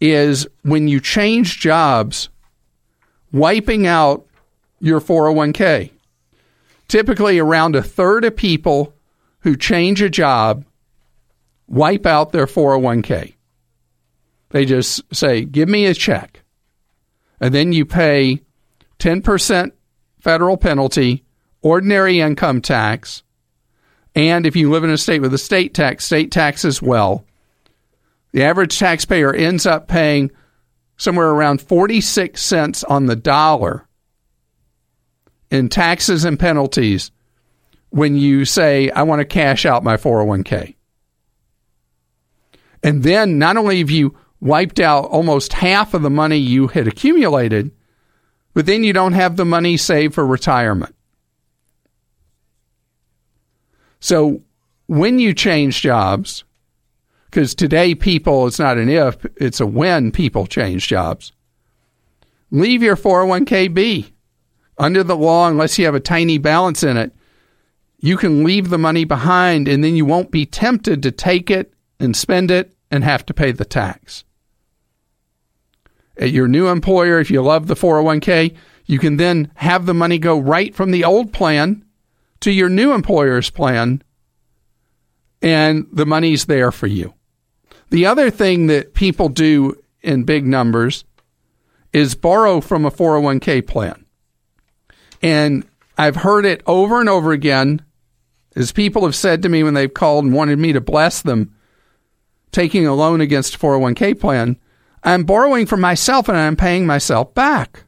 is 0.00 0.46
when 0.62 0.86
you 0.86 1.00
change 1.00 1.58
jobs, 1.58 2.28
wiping 3.32 3.88
out 3.88 4.24
your 4.78 5.00
401k. 5.00 5.90
Typically, 6.86 7.40
around 7.40 7.74
a 7.74 7.82
third 7.82 8.24
of 8.24 8.36
people 8.36 8.94
who 9.40 9.56
change 9.56 10.00
a 10.00 10.08
job 10.08 10.64
wipe 11.66 12.06
out 12.06 12.30
their 12.30 12.46
401k. 12.46 13.34
They 14.50 14.64
just 14.64 15.02
say, 15.12 15.44
Give 15.44 15.68
me 15.68 15.86
a 15.86 15.94
check. 15.94 16.44
And 17.40 17.52
then 17.52 17.72
you 17.72 17.84
pay 17.84 18.42
10% 19.00 19.72
federal 20.20 20.56
penalty, 20.56 21.24
ordinary 21.62 22.20
income 22.20 22.60
tax, 22.60 23.24
and 24.14 24.46
if 24.46 24.54
you 24.54 24.70
live 24.70 24.84
in 24.84 24.90
a 24.90 24.98
state 24.98 25.20
with 25.20 25.34
a 25.34 25.38
state 25.38 25.74
tax, 25.74 26.04
state 26.04 26.30
tax 26.30 26.64
as 26.64 26.80
well. 26.80 27.24
The 28.36 28.44
average 28.44 28.78
taxpayer 28.78 29.32
ends 29.32 29.64
up 29.64 29.88
paying 29.88 30.30
somewhere 30.98 31.30
around 31.30 31.62
46 31.62 32.38
cents 32.44 32.84
on 32.84 33.06
the 33.06 33.16
dollar 33.16 33.88
in 35.50 35.70
taxes 35.70 36.22
and 36.26 36.38
penalties 36.38 37.12
when 37.88 38.14
you 38.14 38.44
say, 38.44 38.90
I 38.90 39.04
want 39.04 39.20
to 39.20 39.24
cash 39.24 39.64
out 39.64 39.82
my 39.82 39.96
401k. 39.96 40.74
And 42.82 43.02
then 43.02 43.38
not 43.38 43.56
only 43.56 43.78
have 43.78 43.90
you 43.90 44.14
wiped 44.38 44.80
out 44.80 45.06
almost 45.06 45.54
half 45.54 45.94
of 45.94 46.02
the 46.02 46.10
money 46.10 46.36
you 46.36 46.66
had 46.66 46.86
accumulated, 46.86 47.70
but 48.52 48.66
then 48.66 48.84
you 48.84 48.92
don't 48.92 49.14
have 49.14 49.36
the 49.36 49.46
money 49.46 49.78
saved 49.78 50.14
for 50.14 50.26
retirement. 50.26 50.94
So 53.98 54.42
when 54.88 55.18
you 55.18 55.32
change 55.32 55.80
jobs, 55.80 56.44
because 57.26 57.54
today 57.54 57.94
people, 57.94 58.46
it's 58.46 58.58
not 58.58 58.78
an 58.78 58.88
if, 58.88 59.24
it's 59.36 59.60
a 59.60 59.66
when 59.66 60.10
people 60.10 60.46
change 60.46 60.88
jobs, 60.88 61.32
leave 62.50 62.82
your 62.82 62.96
401k 62.96 63.72
be. 63.72 64.12
Under 64.78 65.02
the 65.02 65.16
law, 65.16 65.48
unless 65.48 65.78
you 65.78 65.84
have 65.86 65.94
a 65.94 66.00
tiny 66.00 66.38
balance 66.38 66.82
in 66.82 66.96
it, 66.96 67.12
you 67.98 68.16
can 68.16 68.44
leave 68.44 68.68
the 68.68 68.78
money 68.78 69.04
behind 69.04 69.68
and 69.68 69.82
then 69.82 69.96
you 69.96 70.04
won't 70.04 70.30
be 70.30 70.44
tempted 70.44 71.02
to 71.02 71.10
take 71.10 71.50
it 71.50 71.72
and 71.98 72.16
spend 72.16 72.50
it 72.50 72.74
and 72.90 73.02
have 73.02 73.24
to 73.26 73.34
pay 73.34 73.52
the 73.52 73.64
tax. 73.64 74.24
At 76.18 76.30
your 76.30 76.48
new 76.48 76.68
employer, 76.68 77.18
if 77.20 77.30
you 77.30 77.42
love 77.42 77.66
the 77.66 77.74
401k, 77.74 78.54
you 78.86 78.98
can 78.98 79.16
then 79.16 79.50
have 79.56 79.86
the 79.86 79.94
money 79.94 80.18
go 80.18 80.38
right 80.38 80.74
from 80.74 80.90
the 80.90 81.04
old 81.04 81.32
plan 81.32 81.84
to 82.40 82.50
your 82.50 82.68
new 82.68 82.92
employer's 82.92 83.50
plan, 83.50 84.02
and 85.42 85.86
the 85.92 86.06
money's 86.06 86.46
there 86.46 86.72
for 86.72 86.86
you. 86.86 87.14
The 87.90 88.06
other 88.06 88.30
thing 88.30 88.66
that 88.66 88.94
people 88.94 89.28
do 89.28 89.80
in 90.02 90.24
big 90.24 90.46
numbers 90.46 91.04
is 91.92 92.14
borrow 92.14 92.60
from 92.60 92.84
a 92.84 92.90
401k 92.90 93.66
plan. 93.66 94.04
And 95.22 95.66
I've 95.96 96.16
heard 96.16 96.44
it 96.44 96.62
over 96.66 97.00
and 97.00 97.08
over 97.08 97.32
again 97.32 97.82
as 98.54 98.72
people 98.72 99.04
have 99.04 99.14
said 99.14 99.42
to 99.42 99.48
me 99.48 99.62
when 99.62 99.74
they've 99.74 99.92
called 99.92 100.24
and 100.24 100.34
wanted 100.34 100.58
me 100.58 100.72
to 100.72 100.80
bless 100.80 101.22
them 101.22 101.54
taking 102.52 102.86
a 102.86 102.94
loan 102.94 103.20
against 103.20 103.54
a 103.54 103.58
401k 103.58 104.18
plan. 104.18 104.56
I'm 105.04 105.24
borrowing 105.24 105.66
from 105.66 105.80
myself 105.80 106.28
and 106.28 106.38
I'm 106.38 106.56
paying 106.56 106.86
myself 106.86 107.34
back. 107.34 107.84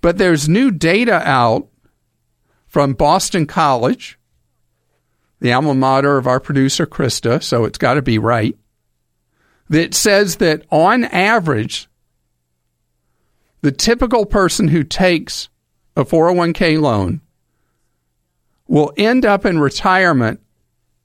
But 0.00 0.16
there's 0.16 0.48
new 0.48 0.70
data 0.70 1.20
out 1.28 1.68
from 2.66 2.94
Boston 2.94 3.46
College, 3.46 4.18
the 5.40 5.52
alma 5.52 5.74
mater 5.74 6.16
of 6.16 6.26
our 6.26 6.40
producer, 6.40 6.86
Krista, 6.86 7.42
so 7.42 7.64
it's 7.64 7.78
got 7.78 7.94
to 7.94 8.02
be 8.02 8.18
right, 8.18 8.56
that 9.68 9.94
says 9.94 10.36
that 10.36 10.64
on 10.70 11.04
average, 11.04 11.88
the 13.62 13.72
typical 13.72 14.26
person 14.26 14.68
who 14.68 14.84
takes 14.84 15.48
a 15.96 16.04
401k 16.04 16.80
loan 16.80 17.20
will 18.68 18.92
end 18.96 19.26
up 19.26 19.44
in 19.44 19.58
retirement 19.58 20.40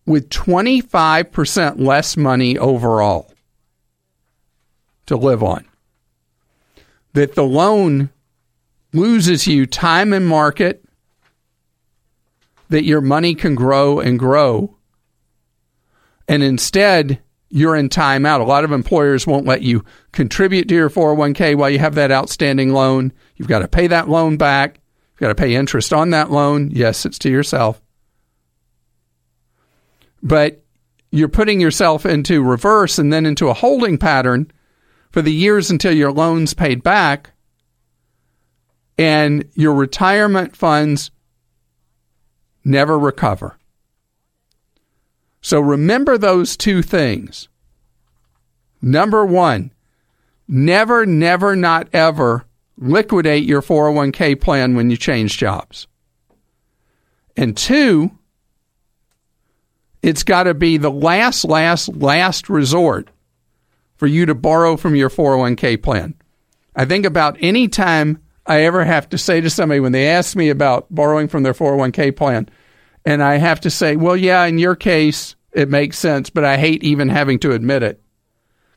with 0.05 0.29
25% 0.29 1.79
less 1.79 2.15
money 2.15 2.57
overall 2.57 3.33
to 5.07 5.17
live 5.17 5.43
on. 5.43 5.65
That 7.13 7.35
the 7.35 7.43
loan 7.43 8.09
loses 8.93 9.47
you 9.47 9.65
time 9.65 10.13
and 10.13 10.27
market, 10.27 10.84
that 12.69 12.83
your 12.83 13.01
money 13.01 13.35
can 13.35 13.55
grow 13.55 13.99
and 13.99 14.17
grow. 14.17 14.77
And 16.27 16.41
instead, 16.43 17.19
you're 17.49 17.75
in 17.75 17.89
timeout. 17.89 18.41
A 18.41 18.43
lot 18.43 18.63
of 18.63 18.71
employers 18.71 19.27
won't 19.27 19.45
let 19.45 19.61
you 19.61 19.85
contribute 20.11 20.67
to 20.67 20.75
your 20.75 20.89
401k 20.89 21.55
while 21.55 21.69
you 21.69 21.79
have 21.79 21.95
that 21.95 22.11
outstanding 22.11 22.73
loan. 22.73 23.13
You've 23.35 23.47
got 23.47 23.59
to 23.59 23.67
pay 23.67 23.87
that 23.87 24.09
loan 24.09 24.37
back. 24.37 24.79
You've 25.13 25.19
got 25.19 25.27
to 25.29 25.35
pay 25.35 25.55
interest 25.55 25.93
on 25.93 26.09
that 26.09 26.31
loan. 26.31 26.71
Yes, 26.71 27.05
it's 27.05 27.19
to 27.19 27.29
yourself. 27.29 27.81
But 30.21 30.63
you're 31.11 31.29
putting 31.29 31.61
yourself 31.61 32.05
into 32.05 32.43
reverse 32.43 32.97
and 32.97 33.13
then 33.13 33.25
into 33.25 33.47
a 33.47 33.53
holding 33.53 33.97
pattern 33.97 34.51
for 35.11 35.21
the 35.21 35.31
years 35.31 35.71
until 35.71 35.93
your 35.93 36.11
loan's 36.11 36.53
paid 36.53 36.83
back 36.83 37.31
and 38.97 39.45
your 39.53 39.73
retirement 39.73 40.55
funds 40.55 41.11
never 42.65 42.99
recover. 42.99 43.57
So 45.41 45.59
remember 45.59 46.17
those 46.17 46.57
two 46.57 46.81
things. 46.81 47.47
Number 48.81 49.25
one, 49.25 49.71
never, 50.47 51.05
never, 51.05 51.55
not 51.55 51.87
ever 51.93 52.45
liquidate 52.77 53.45
your 53.45 53.61
401k 53.61 54.41
plan 54.41 54.75
when 54.75 54.89
you 54.89 54.97
change 54.97 55.37
jobs. 55.37 55.87
And 57.37 57.55
two, 57.55 58.11
it's 60.01 60.23
got 60.23 60.43
to 60.43 60.53
be 60.53 60.77
the 60.77 60.91
last, 60.91 61.45
last, 61.45 61.89
last 61.95 62.49
resort 62.49 63.09
for 63.95 64.07
you 64.07 64.25
to 64.25 64.35
borrow 64.35 64.77
from 64.77 64.95
your 64.95 65.09
401k 65.09 65.81
plan. 65.81 66.15
I 66.75 66.85
think 66.85 67.05
about 67.05 67.37
any 67.39 67.67
time 67.67 68.21
I 68.47 68.61
ever 68.61 68.83
have 68.83 69.09
to 69.09 69.17
say 69.17 69.41
to 69.41 69.49
somebody 69.49 69.79
when 69.79 69.91
they 69.91 70.07
ask 70.07 70.35
me 70.35 70.49
about 70.49 70.87
borrowing 70.93 71.27
from 71.27 71.43
their 71.43 71.53
401k 71.53 72.15
plan, 72.15 72.49
and 73.05 73.23
I 73.23 73.37
have 73.37 73.59
to 73.61 73.69
say, 73.69 73.95
well, 73.95 74.15
yeah, 74.15 74.45
in 74.45 74.57
your 74.57 74.75
case, 74.75 75.35
it 75.51 75.69
makes 75.69 75.97
sense, 75.97 76.29
but 76.29 76.43
I 76.43 76.57
hate 76.57 76.83
even 76.83 77.09
having 77.09 77.39
to 77.39 77.53
admit 77.53 77.83
it. 77.83 78.01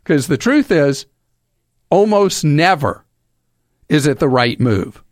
Because 0.03 0.27
the 0.27 0.39
truth 0.39 0.71
is, 0.71 1.07
almost 1.91 2.45
never 2.45 3.05
is 3.89 4.07
it 4.07 4.19
the 4.19 4.29
right 4.29 4.59
move. 4.61 5.03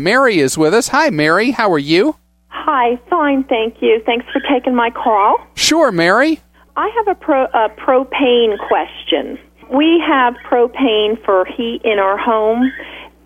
Mary 0.00 0.38
is 0.38 0.58
with 0.58 0.74
us. 0.74 0.88
Hi, 0.88 1.10
Mary. 1.10 1.50
How 1.50 1.72
are 1.72 1.78
you? 1.78 2.16
Hi, 2.48 3.00
fine, 3.08 3.44
thank 3.44 3.76
you. 3.80 4.00
Thanks 4.04 4.26
for 4.32 4.40
taking 4.40 4.74
my 4.74 4.90
call. 4.90 5.38
Sure, 5.54 5.90
Mary. 5.90 6.40
I 6.76 6.88
have 6.96 7.08
a, 7.08 7.14
pro, 7.14 7.44
a 7.46 7.68
propane 7.70 8.56
question. 8.68 9.38
We 9.72 10.02
have 10.06 10.34
propane 10.48 11.22
for 11.24 11.44
heat 11.44 11.80
in 11.84 11.98
our 11.98 12.16
home, 12.16 12.72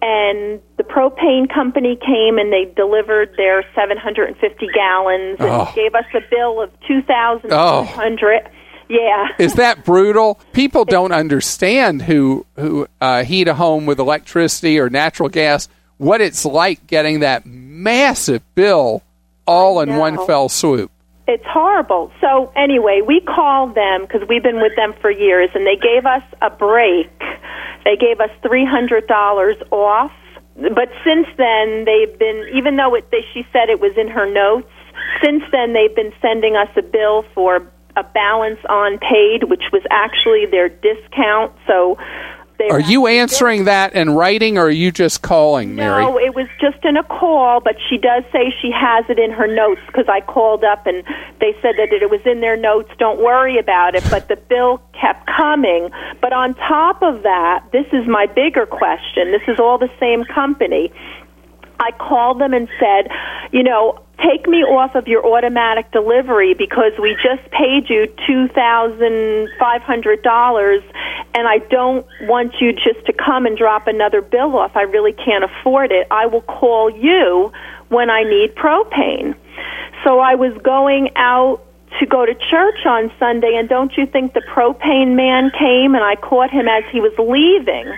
and 0.03 0.61
the 0.76 0.82
propane 0.82 1.48
company 1.53 1.96
came 1.96 2.36
and 2.38 2.53
they 2.53 2.64
delivered 2.76 3.32
their 3.36 3.64
750 3.74 4.66
gallons 4.74 5.36
and 5.38 5.48
Oh. 5.48 5.72
gave 5.74 5.94
us 5.94 6.05
a 6.14 6.20
bill 6.28 6.61
of 6.61 6.70
2,200. 6.88 8.48
Yeah. 8.88 9.28
Is 9.38 9.55
that 9.55 9.84
brutal? 9.84 10.38
People 10.53 10.84
don't 10.84 11.12
understand 11.12 12.03
who 12.03 12.44
who 12.57 12.86
uh, 13.00 13.24
heat 13.24 13.48
a 13.48 13.55
home 13.55 13.86
with 13.86 13.98
electricity 13.98 14.78
or 14.78 14.90
natural 14.90 15.28
gas. 15.30 15.68
What 15.96 16.20
it's 16.20 16.44
like 16.44 16.86
getting 16.88 17.20
that 17.20 17.46
massive 17.46 18.42
bill 18.55 19.03
all 19.46 19.80
in 19.80 19.96
one 19.96 20.26
fell 20.26 20.48
swoop. 20.48 20.90
It's 21.33 21.49
horrible. 21.49 22.12
So 22.20 22.53
anyway, 22.55 23.01
we 23.01 23.20
called 23.20 23.74
them 23.74 24.03
because 24.03 24.20
we've 24.28 24.43
been 24.43 24.61
with 24.61 24.76
them 24.76 24.93
for 25.01 25.11
years, 25.11 25.49
and 25.55 25.66
they 25.66 25.76
gave 25.76 26.05
us 26.05 26.22
a 26.43 26.51
break. 26.51 27.09
They 27.87 27.97
gave 27.97 28.20
us 28.20 28.28
three 28.47 28.66
hundred 28.66 29.07
dollars 29.07 29.57
off. 29.70 30.12
But 30.57 30.93
since 31.03 31.26
then, 31.39 31.87
they've 31.87 32.18
been 32.18 32.45
even 32.55 32.76
though 32.76 32.95
it, 32.95 33.11
they, 33.11 33.24
she 33.33 33.47
said 33.51 33.70
it 33.70 33.80
was 33.80 33.97
in 33.97 34.09
her 34.09 34.30
notes. 34.30 34.68
Since 35.24 35.45
then, 35.51 35.72
they've 35.72 35.97
been 35.97 36.12
sending 36.20 36.55
us 36.55 36.68
a 36.76 36.83
bill 36.83 37.24
for 37.35 37.66
a 37.97 38.05
balance 38.05 38.61
on 38.68 38.99
paid, 38.99 39.45
which 39.49 39.72
was 39.72 39.83
actually 39.91 40.45
their 40.45 40.68
discount. 40.68 41.53
So. 41.66 41.97
They 42.63 42.69
Are 42.69 42.81
you 42.81 43.09
answering 43.09 43.65
that 43.65 43.95
in 43.95 44.11
writing, 44.11 44.57
or 44.57 44.67
are 44.67 44.71
you 44.71 44.93
just 44.93 45.21
calling, 45.21 45.75
Mary? 45.75 46.05
No, 46.05 46.17
it 46.17 46.37
was 46.37 46.47
just 46.61 46.85
in 46.85 46.97
a 46.97 47.03
call, 47.03 47.61
but 47.61 47.75
she 47.91 47.99
does 47.99 48.23
say 48.33 48.55
she 48.63 48.71
has 48.71 49.05
it 49.09 49.19
in 49.19 49.33
her 49.33 49.49
notes 49.49 49.81
because 49.89 50.07
I 50.09 50.21
called 50.21 50.63
up 50.63 50.87
and 50.87 51.03
they 51.41 51.57
said 51.61 51.75
that 51.79 51.93
it 51.93 52.09
was 52.09 52.21
in 52.25 52.41
their 52.41 52.57
notes. 52.57 52.89
Don't 52.99 53.21
worry 53.21 53.59
about 53.59 53.97
it. 53.97 54.05
But 54.11 54.29
the 54.29 54.37
bill 54.37 54.81
kept 54.93 55.27
coming. 55.27 55.91
But 56.21 56.33
on 56.33 56.55
top 56.55 57.03
of 57.03 57.25
that, 57.25 57.65
this 57.73 57.87
is 57.93 58.07
my 58.07 58.27
bigger 58.27 58.67
question. 58.67 59.33
This 59.33 59.43
is 59.49 59.59
all 59.59 59.77
the 59.77 59.91
same 59.99 60.25
company. 60.25 60.93
I 61.83 61.91
called 61.93 62.41
them 62.41 62.55
and 62.55 62.68
said, 62.78 63.11
you 63.53 63.62
know, 63.62 64.01
take 64.18 64.47
me 64.47 64.59
off 64.59 64.95
of 64.95 65.09
your 65.09 65.26
automatic 65.26 65.91
delivery 65.91 66.55
because 66.55 66.93
we 67.01 67.16
just 67.22 67.51
paid 67.51 67.91
you 67.91 68.07
two 68.26 68.49
thousand 68.49 69.49
five 69.59 69.83
hundred 69.83 70.22
dollars 70.22 70.83
and 71.35 71.49
I 71.49 71.59
don't 71.59 72.07
want 72.22 72.55
you 72.61 72.72
just 72.72 73.05
to 73.07 73.12
come 73.12 73.47
and 73.47 73.57
drop 73.57 73.87
another 73.87 74.20
bill 74.22 74.57
off. 74.57 74.76
I 74.76 74.83
really 74.83 75.12
can't 75.12 75.45
afford 75.45 75.91
it. 75.93 76.07
I 76.11 76.26
will 76.26 76.43
call 76.43 76.91
you 76.91 77.53
when 77.89 78.11
I 78.11 78.22
need 78.22 78.55
propane. 78.55 79.35
So 80.05 80.20
I 80.20 80.35
was 80.35 80.57
going 80.62 81.11
out 81.16 81.62
to 82.01 82.07
go 82.07 82.24
to 82.24 82.35
church 82.35 82.87
on 82.87 83.12
Sunday 83.18 83.55
and 83.57 83.68
don't 83.68 83.93
you 83.97 84.07
think 84.07 84.35
the 84.35 84.41
propane 84.41 85.14
man 85.14 85.51
came 85.51 85.95
and 85.95 86.03
I 86.03 86.16
caught 86.16 86.51
him 86.51 86.66
as 86.68 86.85
he 86.91 87.01
was 87.01 87.12
leaving 87.18 87.93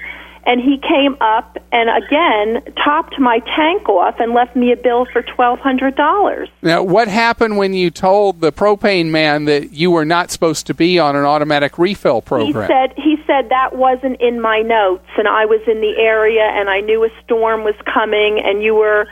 and 0.46 0.60
he 0.60 0.78
came 0.78 1.16
up 1.20 1.56
and 1.72 1.90
again 2.04 2.62
topped 2.84 3.18
my 3.18 3.40
tank 3.56 3.88
off 3.88 4.16
and 4.18 4.32
left 4.32 4.54
me 4.56 4.72
a 4.72 4.76
bill 4.76 5.06
for 5.12 5.22
twelve 5.22 5.58
hundred 5.58 5.96
dollars. 5.96 6.48
Now, 6.62 6.82
what 6.82 7.08
happened 7.08 7.56
when 7.56 7.74
you 7.74 7.90
told 7.90 8.40
the 8.40 8.52
propane 8.52 9.10
man 9.10 9.46
that 9.46 9.72
you 9.72 9.90
were 9.90 10.04
not 10.04 10.30
supposed 10.30 10.66
to 10.66 10.74
be 10.74 10.98
on 10.98 11.16
an 11.16 11.24
automatic 11.24 11.78
refill 11.78 12.22
program? 12.22 12.62
He 12.62 12.68
said 12.68 12.94
he 12.96 13.16
said 13.26 13.48
that 13.50 13.76
wasn't 13.76 14.20
in 14.20 14.40
my 14.40 14.60
notes 14.60 15.08
and 15.16 15.28
I 15.28 15.46
was 15.46 15.60
in 15.66 15.80
the 15.80 15.94
area 15.98 16.44
and 16.44 16.68
I 16.68 16.80
knew 16.80 17.04
a 17.04 17.10
storm 17.24 17.64
was 17.64 17.74
coming 17.92 18.40
and 18.44 18.62
you 18.62 18.74
were 18.74 19.06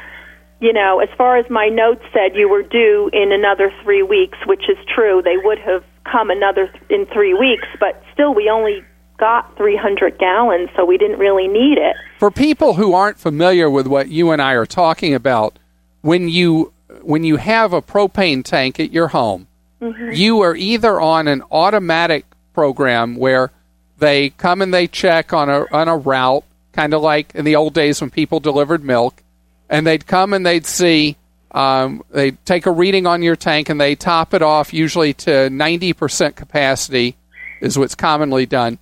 you 0.60 0.72
know, 0.72 1.00
as 1.00 1.08
far 1.18 1.38
as 1.38 1.50
my 1.50 1.68
notes 1.68 2.04
said 2.12 2.36
you 2.36 2.48
were 2.48 2.62
due 2.62 3.10
in 3.12 3.32
another 3.32 3.72
3 3.82 4.04
weeks, 4.04 4.38
which 4.46 4.62
is 4.68 4.78
true. 4.94 5.20
They 5.20 5.36
would 5.36 5.58
have 5.58 5.82
come 6.04 6.30
another 6.30 6.68
th- 6.68 6.84
in 6.88 7.04
3 7.06 7.34
weeks, 7.34 7.66
but 7.80 8.00
still 8.12 8.32
we 8.32 8.48
only 8.48 8.84
got 9.22 9.56
300 9.56 10.18
gallons, 10.18 10.68
so 10.74 10.84
we 10.84 10.98
didn't 10.98 11.20
really 11.20 11.46
need 11.46 11.78
it. 11.78 11.94
For 12.18 12.28
people 12.32 12.74
who 12.74 12.92
aren't 12.92 13.18
familiar 13.20 13.70
with 13.70 13.86
what 13.86 14.08
you 14.08 14.32
and 14.32 14.42
I 14.42 14.54
are 14.54 14.66
talking 14.66 15.14
about, 15.14 15.58
when 16.00 16.28
you 16.28 16.72
when 17.02 17.22
you 17.22 17.36
have 17.36 17.72
a 17.72 17.80
propane 17.80 18.42
tank 18.44 18.80
at 18.80 18.92
your 18.92 19.08
home, 19.08 19.46
Mhm. 19.80 20.16
you 20.16 20.40
are 20.42 20.56
either 20.56 21.00
on 21.00 21.28
an 21.28 21.42
automatic 21.52 22.24
program 22.52 23.14
where 23.16 23.50
they 23.98 24.30
come 24.30 24.60
and 24.60 24.74
they 24.74 24.88
check 24.88 25.32
on 25.32 25.48
a 25.48 25.66
on 25.72 25.86
a 25.86 25.96
route, 25.96 26.42
kind 26.72 26.92
of 26.92 27.00
like 27.00 27.32
in 27.36 27.44
the 27.44 27.54
old 27.54 27.74
days 27.74 28.00
when 28.00 28.10
people 28.10 28.40
delivered 28.40 28.82
milk, 28.84 29.22
and 29.70 29.86
they'd 29.86 30.04
come 30.06 30.32
and 30.34 30.44
they'd 30.44 30.66
see 30.66 31.16
um, 31.52 32.02
they 32.10 32.32
take 32.32 32.66
a 32.66 32.70
reading 32.72 33.06
on 33.06 33.22
your 33.22 33.36
tank 33.36 33.68
and 33.68 33.78
they 33.80 33.94
top 33.94 34.34
it 34.34 34.42
off 34.42 34.74
usually 34.74 35.12
to 35.14 35.48
ninety 35.48 35.92
percent 35.92 36.34
capacity 36.34 37.14
is 37.60 37.78
what's 37.78 37.94
commonly 37.94 38.46
done, 38.46 38.78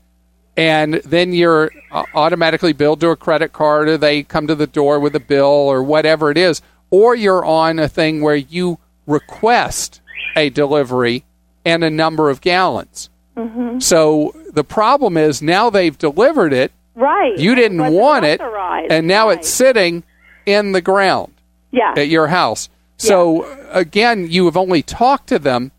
and 0.57 0.95
then 1.05 1.33
you're 1.33 1.71
uh, 1.93 2.05
automatically 2.15 2.73
billed 2.73 3.01
to 3.01 3.09
a 3.09 3.17
credit 3.17 3.53
card, 3.53 3.89
or 3.89 3.97
they 3.99 4.23
come 4.23 4.47
to 4.47 4.55
the 4.55 4.67
door 4.67 5.01
with 5.01 5.15
a 5.15 5.21
bill 5.21 5.47
or 5.47 5.83
whatever 5.83 6.31
it 6.31 6.37
is, 6.39 6.61
or 6.91 7.15
you're 7.15 7.45
on 7.45 7.79
a 7.79 7.89
thing 7.89 8.21
where 8.21 8.37
you 8.37 8.79
request 9.07 10.01
a 10.37 10.51
delivery 10.51 11.25
and 11.65 11.85
a 11.85 11.91
number 11.91 12.31
of 12.31 12.41
gallons. 12.41 13.11
Mhm. 13.37 13.83
So 13.83 14.35
the 14.53 14.65
problem 14.65 15.17
is 15.17 15.41
now 15.43 15.71
they've 15.71 15.97
delivered 15.97 16.53
it. 16.53 16.73
Right. 16.95 17.39
You 17.39 17.55
didn't 17.55 17.81
It 17.81 17.93
want 17.93 18.25
it, 18.25 18.41
and 18.41 19.07
now 19.07 19.29
it's 19.31 19.49
sitting 19.49 20.03
in 20.47 20.73
the 20.73 20.81
ground 20.81 21.33
Yeah. 21.71 21.95
at 21.97 22.09
your 22.09 22.27
house. 22.29 22.69
So 22.97 23.47
again, 23.73 24.27
you 24.29 24.45
have 24.45 24.57
only 24.57 24.83
talked 24.83 25.29
to 25.29 25.39
them. 25.39 25.71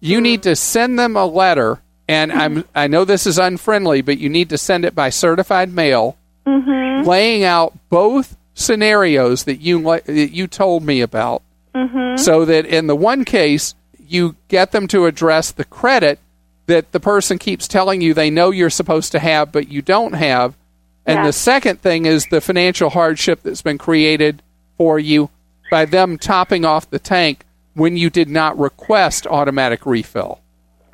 You 0.00 0.20
need 0.20 0.42
to 0.42 0.56
send 0.56 0.98
them 0.98 1.16
a 1.16 1.24
letter, 1.26 1.80
and 2.08 2.32
I'm 2.32 2.64
I 2.74 2.86
know 2.86 3.04
this 3.04 3.26
is 3.26 3.38
unfriendly, 3.38 4.02
but 4.02 4.18
you 4.18 4.28
need 4.28 4.50
to 4.50 4.58
send 4.58 4.84
it 4.84 4.94
by 4.94 5.10
certified 5.10 5.72
mail, 5.72 6.16
Mhm. 6.46 7.06
laying 7.06 7.44
out 7.44 7.72
both 7.90 8.36
scenarios 8.54 9.44
that 9.44 9.60
you 9.60 9.80
that 9.82 10.30
you 10.32 10.46
told 10.46 10.84
me 10.84 11.00
about, 11.00 11.42
Mhm. 11.74 12.18
so 12.18 12.44
that 12.44 12.66
in 12.66 12.86
the 12.86 12.96
one 12.96 13.24
case 13.24 13.74
you 14.08 14.36
get 14.48 14.72
them 14.72 14.86
to 14.88 15.06
address 15.06 15.50
the 15.50 15.64
credit 15.64 16.18
that 16.66 16.92
the 16.92 17.00
person 17.00 17.38
keeps 17.38 17.66
telling 17.68 18.00
you 18.00 18.14
they 18.14 18.30
know 18.30 18.50
you're 18.50 18.70
supposed 18.70 19.12
to 19.12 19.18
have, 19.18 19.50
but 19.52 19.68
you 19.68 19.82
don't 19.82 20.14
have. 20.14 20.54
And 21.06 21.18
Yeah. 21.18 21.26
the 21.26 21.32
second 21.32 21.82
thing 21.82 22.06
is 22.06 22.26
the 22.26 22.40
financial 22.40 22.90
hardship 22.90 23.40
that's 23.42 23.60
been 23.62 23.76
created 23.78 24.42
for 24.78 24.98
you 24.98 25.28
by 25.70 25.84
them 25.84 26.16
topping 26.16 26.64
off 26.64 26.88
the 26.88 26.98
tank 26.98 27.44
when 27.74 27.96
you 27.96 28.08
did 28.08 28.28
not 28.30 28.58
request 28.58 29.26
automatic 29.26 29.84
refill, 29.84 30.38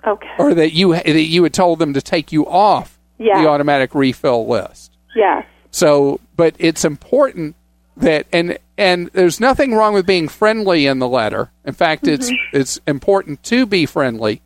Okay. 0.07 0.29
or 0.39 0.55
that 0.55 0.73
you 0.73 0.93
that 0.95 1.07
you 1.07 1.43
had 1.43 1.53
told 1.55 1.79
them 1.79 1.93
to 1.95 2.01
take 2.03 2.33
you 2.33 2.47
off 2.47 2.99
Yeah. 3.19 3.43
the 3.43 3.49
automatic 3.49 3.95
refill 3.95 4.47
list. 4.47 4.93
Yes. 5.15 5.45
So, 5.71 6.21
but 6.37 6.55
it's 6.59 6.85
important 6.85 7.55
that 7.97 8.27
and 8.33 8.59
and 8.79 9.09
there's 9.13 9.41
nothing 9.41 9.75
wrong 9.75 9.93
with 9.95 10.07
being 10.07 10.27
friendly 10.29 10.87
in 10.87 10.99
the 11.01 11.09
letter. 11.09 11.51
In 11.65 11.75
fact, 11.75 12.07
it's 12.09 12.31
it's 12.53 12.81
important 12.87 13.43
to 13.45 13.67
be 13.67 13.85
friendly, 13.87 14.41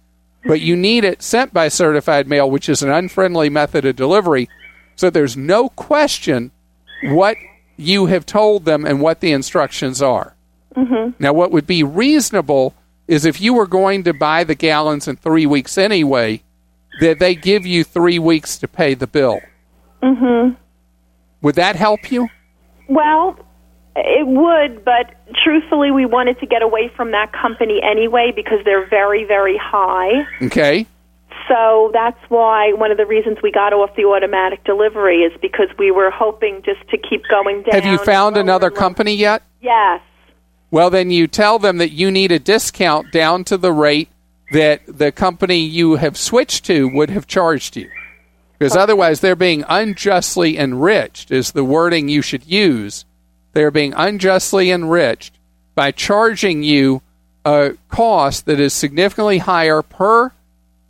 but 0.44 0.60
you 0.60 0.74
need 0.76 1.04
it 1.04 1.22
sent 1.22 1.52
by 1.54 1.68
certified 1.68 2.26
mail, 2.28 2.50
which 2.50 2.68
is 2.68 2.82
an 2.82 2.90
unfriendly 2.90 3.48
method 3.48 3.84
of 3.84 3.96
delivery. 3.96 4.48
So 4.96 5.08
there's 5.10 5.36
no 5.36 5.68
question 5.70 6.50
what 7.04 7.36
you 7.76 8.06
have 8.06 8.24
told 8.26 8.64
them 8.64 8.84
and 8.84 9.00
what 9.00 9.20
the 9.20 9.32
instructions 9.32 10.00
are. 10.02 10.34
Mhm. 10.76 11.14
Now, 11.18 11.32
what 11.32 11.50
would 11.52 11.66
be 11.66 11.82
reasonable 11.82 12.74
is 13.06 13.24
if 13.24 13.40
you 13.40 13.54
were 13.54 13.66
going 13.66 14.04
to 14.04 14.12
buy 14.12 14.44
the 14.44 14.54
gallons 14.54 15.08
in 15.08 15.16
three 15.16 15.46
weeks 15.46 15.76
anyway, 15.78 16.42
that 17.00 17.18
they 17.18 17.34
give 17.34 17.66
you 17.66 17.84
three 17.84 18.18
weeks 18.18 18.58
to 18.58 18.68
pay 18.68 18.94
the 18.94 19.06
bill. 19.06 19.40
Mhm. 20.02 20.56
Would 21.42 21.56
that 21.56 21.76
help 21.76 22.10
you? 22.10 22.28
Well, 22.88 23.36
it 23.96 24.26
would, 24.26 24.84
but 24.84 25.14
truthfully, 25.44 25.90
we 25.90 26.06
wanted 26.06 26.38
to 26.40 26.46
get 26.46 26.62
away 26.62 26.90
from 26.96 27.10
that 27.12 27.32
company 27.32 27.80
anyway 27.82 28.32
because 28.34 28.58
they're 28.64 28.86
very, 28.86 29.24
very 29.24 29.56
high. 29.56 30.26
Okay. 30.42 30.86
So 31.48 31.90
that's 31.92 32.18
why 32.28 32.72
one 32.72 32.90
of 32.90 32.96
the 32.96 33.06
reasons 33.06 33.38
we 33.42 33.50
got 33.52 33.72
off 33.72 33.94
the 33.96 34.04
automatic 34.04 34.64
delivery 34.64 35.18
is 35.22 35.32
because 35.42 35.68
we 35.78 35.90
were 35.90 36.10
hoping 36.10 36.62
just 36.64 36.80
to 36.88 36.96
keep 36.96 37.22
going 37.28 37.62
down. 37.62 37.82
Have 37.82 37.84
you 37.84 37.98
found 37.98 38.36
another 38.36 38.70
company 38.70 39.14
yet? 39.14 39.42
Yes. 39.60 40.00
Well, 40.74 40.90
then 40.90 41.12
you 41.12 41.28
tell 41.28 41.60
them 41.60 41.78
that 41.78 41.92
you 41.92 42.10
need 42.10 42.32
a 42.32 42.40
discount 42.40 43.12
down 43.12 43.44
to 43.44 43.56
the 43.56 43.70
rate 43.70 44.08
that 44.50 44.80
the 44.88 45.12
company 45.12 45.58
you 45.58 45.94
have 45.94 46.16
switched 46.16 46.64
to 46.64 46.88
would 46.88 47.10
have 47.10 47.28
charged 47.28 47.76
you. 47.76 47.88
Because 48.58 48.74
otherwise, 48.74 49.20
they're 49.20 49.36
being 49.36 49.62
unjustly 49.68 50.58
enriched, 50.58 51.30
is 51.30 51.52
the 51.52 51.62
wording 51.62 52.08
you 52.08 52.22
should 52.22 52.44
use. 52.44 53.04
They're 53.52 53.70
being 53.70 53.94
unjustly 53.96 54.72
enriched 54.72 55.38
by 55.76 55.92
charging 55.92 56.64
you 56.64 57.02
a 57.44 57.74
cost 57.88 58.46
that 58.46 58.58
is 58.58 58.72
significantly 58.72 59.38
higher 59.38 59.80
per 59.80 60.32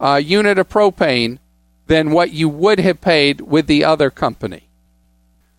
uh, 0.00 0.16
unit 0.16 0.56
of 0.56 0.70
propane 0.70 1.40
than 1.88 2.10
what 2.10 2.32
you 2.32 2.48
would 2.48 2.78
have 2.80 3.02
paid 3.02 3.42
with 3.42 3.66
the 3.66 3.84
other 3.84 4.08
company. 4.08 4.62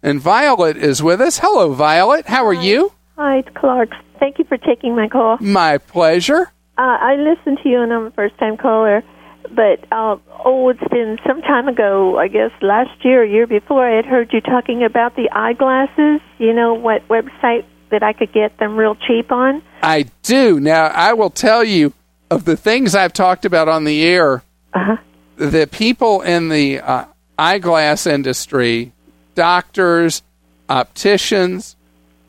And 0.01 0.19
Violet 0.19 0.77
is 0.77 1.03
with 1.03 1.21
us. 1.21 1.41
Hello, 1.43 1.73
Violet. 1.73 2.25
How 2.25 2.43
are 2.47 2.53
you? 2.53 2.91
Hi, 3.17 3.37
it's 3.37 3.49
Clark. 3.55 3.91
Thank 4.19 4.39
you 4.39 4.45
for 4.45 4.57
taking 4.57 4.95
my 4.95 5.07
call. 5.07 5.37
My 5.39 5.77
pleasure. 5.77 6.51
Uh, 6.77 6.97
I 6.99 7.15
listened 7.15 7.59
to 7.63 7.69
you, 7.69 7.81
and 7.81 7.93
I'm 7.93 8.05
a 8.07 8.11
first-time 8.11 8.57
caller. 8.57 9.03
But 9.51 9.85
uh, 9.91 10.17
oh, 10.43 10.69
it's 10.69 10.87
been 10.89 11.17
some 11.25 11.41
time 11.41 11.67
ago. 11.67 12.17
I 12.17 12.27
guess 12.27 12.51
last 12.61 13.05
year, 13.05 13.21
or 13.21 13.25
year 13.25 13.47
before, 13.47 13.87
I 13.87 13.95
had 13.95 14.05
heard 14.05 14.33
you 14.33 14.41
talking 14.41 14.83
about 14.83 15.15
the 15.15 15.29
eyeglasses. 15.31 16.21
You 16.39 16.53
know 16.53 16.73
what 16.73 17.07
website 17.07 17.65
that 17.91 18.01
I 18.01 18.13
could 18.13 18.33
get 18.33 18.57
them 18.57 18.75
real 18.75 18.95
cheap 18.95 19.31
on? 19.31 19.61
I 19.83 20.07
do. 20.23 20.59
Now, 20.59 20.85
I 20.87 21.13
will 21.13 21.29
tell 21.29 21.63
you 21.63 21.93
of 22.31 22.45
the 22.45 22.57
things 22.57 22.95
I've 22.95 23.13
talked 23.13 23.45
about 23.45 23.67
on 23.67 23.83
the 23.83 24.03
air, 24.03 24.43
uh-huh. 24.73 24.97
the 25.37 25.67
people 25.67 26.21
in 26.21 26.49
the 26.49 26.79
uh, 26.79 27.05
eyeglass 27.37 28.07
industry, 28.07 28.93
doctors, 29.35 30.23
opticians, 30.67 31.74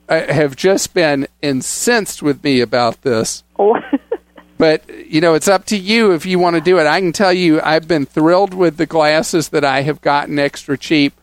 have 0.09 0.57
just 0.57 0.95
been 0.95 1.27
incensed 1.43 2.23
with 2.23 2.43
me 2.43 2.61
about 2.61 3.03
this. 3.03 3.43
Oh. 3.59 3.77
but, 4.59 4.89
you 4.89 5.21
know, 5.21 5.35
it's 5.35 5.49
up 5.49 5.65
to 5.67 5.77
you 5.77 6.13
if 6.13 6.27
you 6.27 6.39
want 6.39 6.55
to 6.55 6.61
do 6.61 6.79
it. 6.79 6.87
I 6.87 7.01
can 7.01 7.13
tell 7.13 7.33
you, 7.33 7.61
I've 7.61 7.89
been 7.89 8.07
thrilled 8.07 8.55
with 8.55 8.77
the 8.77 8.87
glasses 8.87 9.51
that 9.51 9.65
I 9.65 9.83
have 9.83 10.01
gotten 10.01 10.39
extra 10.39 10.79
cheap. 10.79 11.15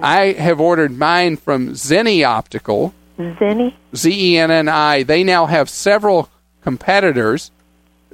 I 0.00 0.32
have 0.32 0.60
ordered 0.60 0.96
mine 0.96 1.36
from 1.36 1.70
Zenni 1.70 2.24
Optical. 2.24 2.94
Zenni? 3.18 3.74
Z 3.96 4.34
E 4.34 4.38
N 4.38 4.50
N 4.50 4.68
I. 4.68 5.02
They 5.02 5.24
now 5.24 5.46
have 5.46 5.68
several 5.68 6.30
competitors. 6.62 7.50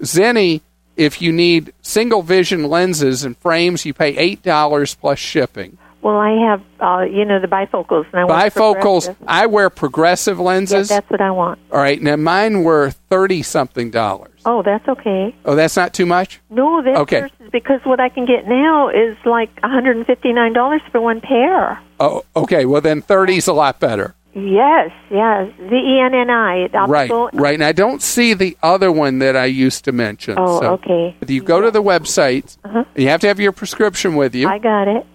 Zenni, 0.00 0.62
if 0.96 1.20
you 1.20 1.32
need 1.32 1.72
single 1.82 2.22
vision 2.22 2.64
lenses 2.64 3.24
and 3.24 3.36
frames, 3.38 3.84
you 3.84 3.92
pay 3.92 4.36
$8 4.36 4.98
plus 4.98 5.18
shipping. 5.18 5.76
Well, 6.04 6.18
I 6.18 6.32
have, 6.48 6.60
uh, 6.80 7.04
you 7.06 7.24
know, 7.24 7.40
the 7.40 7.46
bifocals. 7.48 8.04
And 8.12 8.20
I 8.20 8.24
want 8.26 8.54
Bifocals. 8.54 9.16
I 9.26 9.46
wear 9.46 9.70
progressive 9.70 10.36
Yeah, 10.36 10.44
lenses. 10.44 10.88
that's 10.90 11.08
what 11.10 11.22
I 11.22 11.30
want. 11.30 11.58
All 11.72 11.78
right, 11.78 12.00
now 12.00 12.14
mine 12.16 12.62
were 12.62 12.90
30 12.90 13.42
something 13.42 13.90
dollars. 13.90 14.30
Oh, 14.44 14.60
that's 14.62 14.86
okay. 14.86 15.34
Oh, 15.46 15.54
that's 15.54 15.76
not 15.76 15.94
too 15.94 16.04
much? 16.04 16.40
No, 16.50 16.82
that's 16.82 16.98
Okay. 16.98 17.28
because 17.50 17.80
what 17.84 18.00
I 18.00 18.10
can 18.10 18.26
get 18.26 18.46
now 18.46 18.90
is 18.90 19.16
like 19.24 19.48
$159 19.62 20.80
for 20.92 21.00
one 21.00 21.22
pair. 21.22 21.80
Oh, 21.98 22.22
okay. 22.36 22.66
Well, 22.66 22.82
then 22.82 23.00
30's 23.00 23.48
a 23.48 23.54
lot 23.54 23.80
better. 23.80 24.14
Yes, 24.34 24.90
yes. 25.10 25.50
The 25.58 25.76
E 25.76 26.00
N 26.00 26.12
N 26.12 26.28
I. 26.28 26.66
Right, 26.86 27.08
right. 27.32 27.54
And 27.54 27.62
I 27.62 27.70
don't 27.70 28.02
see 28.02 28.34
the 28.34 28.56
other 28.64 28.90
one 28.90 29.20
that 29.20 29.36
I 29.36 29.44
used 29.44 29.84
to 29.84 29.92
mention. 29.92 30.34
Oh, 30.36 30.60
so 30.60 30.72
okay. 30.72 31.16
You 31.28 31.40
go 31.40 31.60
to 31.60 31.70
the 31.70 31.82
website, 31.82 32.58
Uh-huh. 32.64 32.84
you 32.96 33.08
have 33.08 33.20
to 33.20 33.28
have 33.28 33.38
your 33.38 33.52
prescription 33.52 34.16
with 34.16 34.34
you. 34.34 34.48
I 34.48 34.58
got 34.58 34.88
it. 34.88 35.06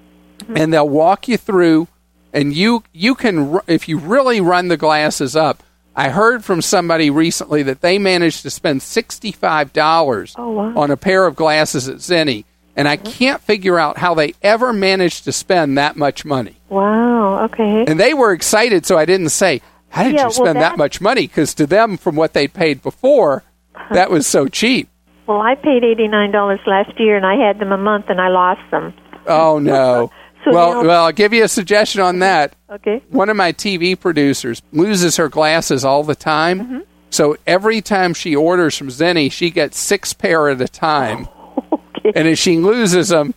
And 0.56 0.72
they'll 0.74 0.88
walk 0.90 1.28
you 1.28 1.38
through 1.38 1.88
and 2.34 2.54
you 2.54 2.84
you 2.94 3.16
can 3.16 3.60
if 3.68 3.88
you 3.90 3.98
really 3.98 4.40
run 4.42 4.68
the 4.68 4.78
glasses 4.78 5.36
up 5.36 5.64
i 5.96 6.10
heard 6.10 6.44
from 6.44 6.62
somebody 6.62 7.10
recently 7.10 7.64
that 7.64 7.82
they 7.82 7.98
managed 7.98 8.42
to 8.44 8.50
spend 8.50 8.82
$65 8.82 10.36
Oh, 10.38 10.52
wow. 10.52 10.74
on 10.76 10.92
a 10.92 10.98
pair 10.98 11.26
of 11.26 11.36
glasses 11.36 11.88
at 11.90 11.98
Zenni, 11.98 12.46
and 12.76 12.88
i 12.88 12.96
can't 12.98 13.42
figure 13.42 13.80
out 13.80 13.98
how 13.98 14.14
they 14.14 14.34
ever 14.42 14.72
managed 14.74 15.24
to 15.26 15.32
spend 15.32 15.78
that 15.78 15.96
much 15.96 16.26
money 16.26 16.56
Wow, 16.70 17.46
okay. 17.46 17.86
and 17.88 18.00
they 18.00 18.14
were 18.14 18.32
excited 18.32 18.86
so 18.86 18.98
i 18.98 19.06
didn't 19.06 19.30
say 19.30 19.62
how 19.90 20.04
did 20.04 20.14
Yeah, 20.14 20.20
you 20.22 20.26
well, 20.26 20.32
spend 20.32 20.48
that, 20.58 20.62
that- 20.62 20.66
Uh-huh. 20.74 20.78
much 20.78 21.02
money 21.02 21.28
because 21.28 21.54
to 21.56 21.66
them 21.66 21.98
from 21.98 22.16
what 22.16 22.34
they'd 22.34 22.54
paid 22.54 22.82
before 22.82 23.44
that 23.92 24.12
was 24.12 24.28
so 24.28 24.48
cheap 24.48 24.88
Well, 25.26 25.42
I 25.42 25.56
paid 25.56 25.84
$89 25.84 26.68
last 26.68 27.00
year 27.00 27.16
and 27.18 27.26
I 27.26 27.36
had 27.36 27.60
them 27.60 27.72
a 27.72 27.78
month 27.78 28.06
and 28.10 28.20
I 28.22 28.28
lost 28.30 28.62
them. 28.72 28.94
oh 29.28 29.58
no 29.60 30.12
So 30.46 30.52
well 30.54 30.74
now- 30.84 30.88
well 30.88 31.04
i'll 31.06 31.12
give 31.12 31.34
you 31.34 31.44
a 31.44 31.48
suggestion 31.48 32.02
on 32.02 32.20
that 32.20 32.56
Okay. 32.72 33.02
one 33.10 33.30
of 33.30 33.36
my 33.36 33.52
TV 33.52 34.00
producers 34.00 34.62
loses 34.72 35.18
her 35.18 35.28
glasses 35.28 35.84
all 35.84 36.04
the 36.04 36.16
time. 36.16 36.60
Mm-hmm. 36.60 36.80
So 37.10 37.36
every 37.48 37.82
time 37.82 38.14
she 38.14 38.36
orders 38.36 38.78
from 38.78 38.90
Zenni, 38.90 39.32
she 39.32 39.50
gets 39.50 39.80
six 39.80 40.14
pair 40.14 40.48
at 40.50 40.62
a 40.62 40.68
time. 40.68 41.28
okay. 41.74 42.12
And 42.16 42.28
if 42.28 42.38
she 42.38 42.58
loses 42.60 43.10
them, 43.10 43.34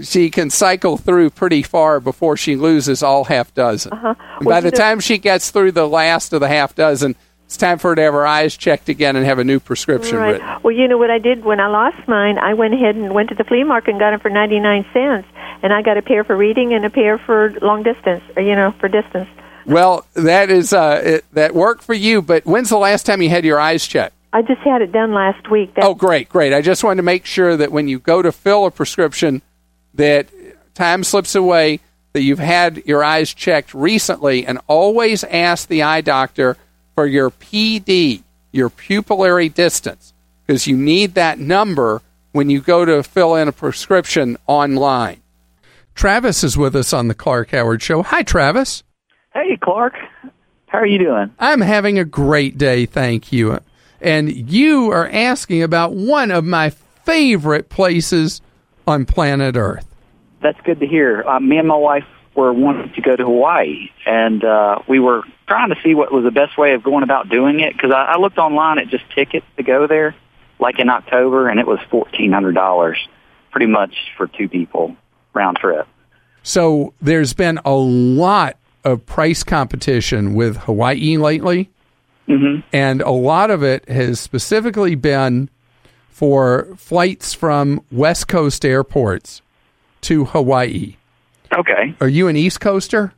she 0.00 0.30
can 0.30 0.50
cycle 0.50 0.96
through 0.98 1.30
pretty 1.30 1.62
far 1.64 1.98
before 1.98 2.36
she 2.36 2.54
loses 2.54 3.02
all 3.02 3.24
half 3.24 3.52
dozen. 3.54 3.92
Uh-huh. 3.92 4.14
Well, 4.42 4.54
by 4.56 4.60
the 4.60 4.70
know- 4.70 4.76
time 4.78 5.00
she 5.00 5.18
gets 5.18 5.50
through 5.50 5.72
the 5.72 5.88
last 5.88 6.32
of 6.32 6.38
the 6.40 6.48
half 6.48 6.76
dozen, 6.76 7.16
it's 7.46 7.56
time 7.56 7.78
for 7.78 7.90
her 7.90 7.94
to 7.94 8.02
have 8.02 8.12
her 8.12 8.26
eyes 8.26 8.56
checked 8.56 8.88
again 8.88 9.16
and 9.16 9.24
have 9.24 9.38
a 9.38 9.44
new 9.44 9.58
prescription 9.60 10.18
Right. 10.18 10.32
written. 10.32 10.48
Well, 10.62 10.74
you 10.74 10.86
know 10.88 10.98
what 10.98 11.10
I 11.10 11.18
did 11.18 11.44
when 11.44 11.60
I 11.60 11.68
lost 11.68 11.96
mine? 12.08 12.38
I 12.38 12.54
went 12.54 12.74
ahead 12.74 12.96
and 12.96 13.14
went 13.14 13.28
to 13.30 13.34
the 13.36 13.44
flea 13.44 13.62
market 13.64 13.90
and 13.92 14.00
got 14.00 14.10
them 14.10 14.20
for 14.20 14.30
99 14.30 14.84
cents. 14.92 15.28
And 15.62 15.72
I 15.72 15.80
got 15.82 15.96
a 15.96 16.02
pair 16.02 16.22
for 16.24 16.36
reading 16.36 16.74
and 16.74 16.84
a 16.84 16.90
pair 16.90 17.18
for 17.18 17.52
long 17.62 17.82
distance, 17.82 18.22
or, 18.36 18.42
you 18.42 18.54
know, 18.54 18.74
for 18.78 18.88
distance. 18.88 19.28
Well, 19.64 20.04
that 20.14 20.50
is 20.50 20.72
uh, 20.72 21.00
it, 21.04 21.24
that 21.32 21.54
worked 21.54 21.82
for 21.82 21.94
you. 21.94 22.20
But 22.20 22.44
when's 22.44 22.68
the 22.68 22.78
last 22.78 23.06
time 23.06 23.22
you 23.22 23.30
had 23.30 23.44
your 23.44 23.58
eyes 23.58 23.86
checked? 23.86 24.14
I 24.32 24.42
just 24.42 24.60
had 24.60 24.82
it 24.82 24.92
done 24.92 25.14
last 25.14 25.48
week. 25.50 25.74
That, 25.74 25.84
Oh, 25.84 25.94
great, 25.94 26.28
great. 26.28 26.52
I 26.52 26.60
just 26.60 26.84
wanted 26.84 26.96
to 26.96 27.02
make 27.04 27.24
sure 27.24 27.56
that 27.56 27.72
when 27.72 27.88
you 27.88 27.98
go 27.98 28.20
to 28.22 28.32
fill 28.32 28.66
a 28.66 28.70
prescription, 28.70 29.40
that 29.94 30.28
time 30.74 31.02
slips 31.04 31.34
away, 31.34 31.80
that 32.12 32.20
you've 32.22 32.38
had 32.38 32.82
your 32.86 33.02
eyes 33.02 33.32
checked 33.32 33.72
recently, 33.72 34.46
and 34.46 34.58
always 34.66 35.24
ask 35.24 35.68
the 35.68 35.82
eye 35.84 36.00
doctor 36.02 36.56
for 36.96 37.06
your 37.06 37.30
PD, 37.30 38.24
your 38.50 38.70
pupillary 38.70 39.52
distance, 39.52 40.14
because 40.44 40.66
you 40.66 40.76
need 40.76 41.14
that 41.14 41.38
number 41.38 42.00
when 42.32 42.50
you 42.50 42.60
go 42.60 42.84
to 42.84 43.02
fill 43.02 43.36
in 43.36 43.48
a 43.48 43.52
prescription 43.52 44.36
online. 44.46 45.20
Travis 45.94 46.42
is 46.42 46.56
with 46.56 46.74
us 46.74 46.92
on 46.92 47.08
the 47.08 47.14
Clark 47.14 47.50
Howard 47.50 47.82
Show. 47.82 48.02
Hi, 48.02 48.22
Travis. 48.22 48.82
Hey, 49.32 49.56
Clark. 49.62 49.94
How 50.66 50.78
are 50.78 50.86
you 50.86 50.98
doing? 50.98 51.32
I'm 51.38 51.60
having 51.60 51.98
a 51.98 52.04
great 52.04 52.58
day, 52.58 52.86
thank 52.86 53.30
you. 53.30 53.60
And 54.00 54.50
you 54.50 54.90
are 54.90 55.08
asking 55.08 55.62
about 55.62 55.94
one 55.94 56.30
of 56.30 56.44
my 56.44 56.70
favorite 56.70 57.68
places 57.68 58.40
on 58.86 59.04
planet 59.04 59.56
Earth. 59.56 59.86
That's 60.42 60.60
good 60.62 60.80
to 60.80 60.86
hear. 60.86 61.22
Uh, 61.22 61.40
me 61.40 61.58
and 61.58 61.68
my 61.68 61.76
wife 61.76 62.04
were 62.34 62.52
wanting 62.52 62.92
to 62.92 63.00
go 63.00 63.16
to 63.16 63.24
Hawaii, 63.24 63.88
and 64.04 64.44
uh, 64.44 64.80
we 64.86 65.00
were 65.00 65.22
trying 65.46 65.70
to 65.70 65.76
see 65.82 65.94
what 65.94 66.12
was 66.12 66.24
the 66.24 66.30
best 66.30 66.58
way 66.58 66.74
of 66.74 66.82
going 66.82 67.02
about 67.02 67.28
doing 67.28 67.60
it 67.60 67.72
because 67.72 67.90
I, 67.90 68.14
I 68.14 68.18
looked 68.18 68.38
online 68.38 68.78
at 68.78 68.88
just 68.88 69.04
tickets 69.14 69.46
to 69.56 69.62
go 69.62 69.86
there, 69.86 70.14
like 70.58 70.78
in 70.78 70.88
October, 70.88 71.48
and 71.48 71.60
it 71.60 71.66
was 71.66 71.78
fourteen 71.90 72.32
hundred 72.32 72.54
dollars, 72.54 72.98
pretty 73.50 73.66
much 73.66 73.94
for 74.16 74.26
two 74.26 74.48
people 74.48 74.96
round 75.34 75.58
trip. 75.58 75.86
So 76.42 76.94
there's 77.00 77.34
been 77.34 77.58
a 77.64 77.74
lot 77.74 78.56
of 78.84 79.04
price 79.04 79.42
competition 79.42 80.34
with 80.34 80.56
Hawaii 80.58 81.16
lately. 81.16 81.70
Mm-hmm. 82.28 82.66
And 82.72 83.02
a 83.02 83.10
lot 83.10 83.50
of 83.50 83.62
it 83.62 83.88
has 83.88 84.18
specifically 84.18 84.94
been 84.94 85.48
for 86.08 86.68
flights 86.76 87.34
from 87.34 87.84
West 87.92 88.26
Coast 88.26 88.64
airports 88.64 89.42
to 90.02 90.24
Hawaii. 90.24 90.96
Okay. 91.56 91.94
Are 92.00 92.08
you 92.08 92.28
an 92.28 92.36
East 92.36 92.60
Coaster? 92.60 93.12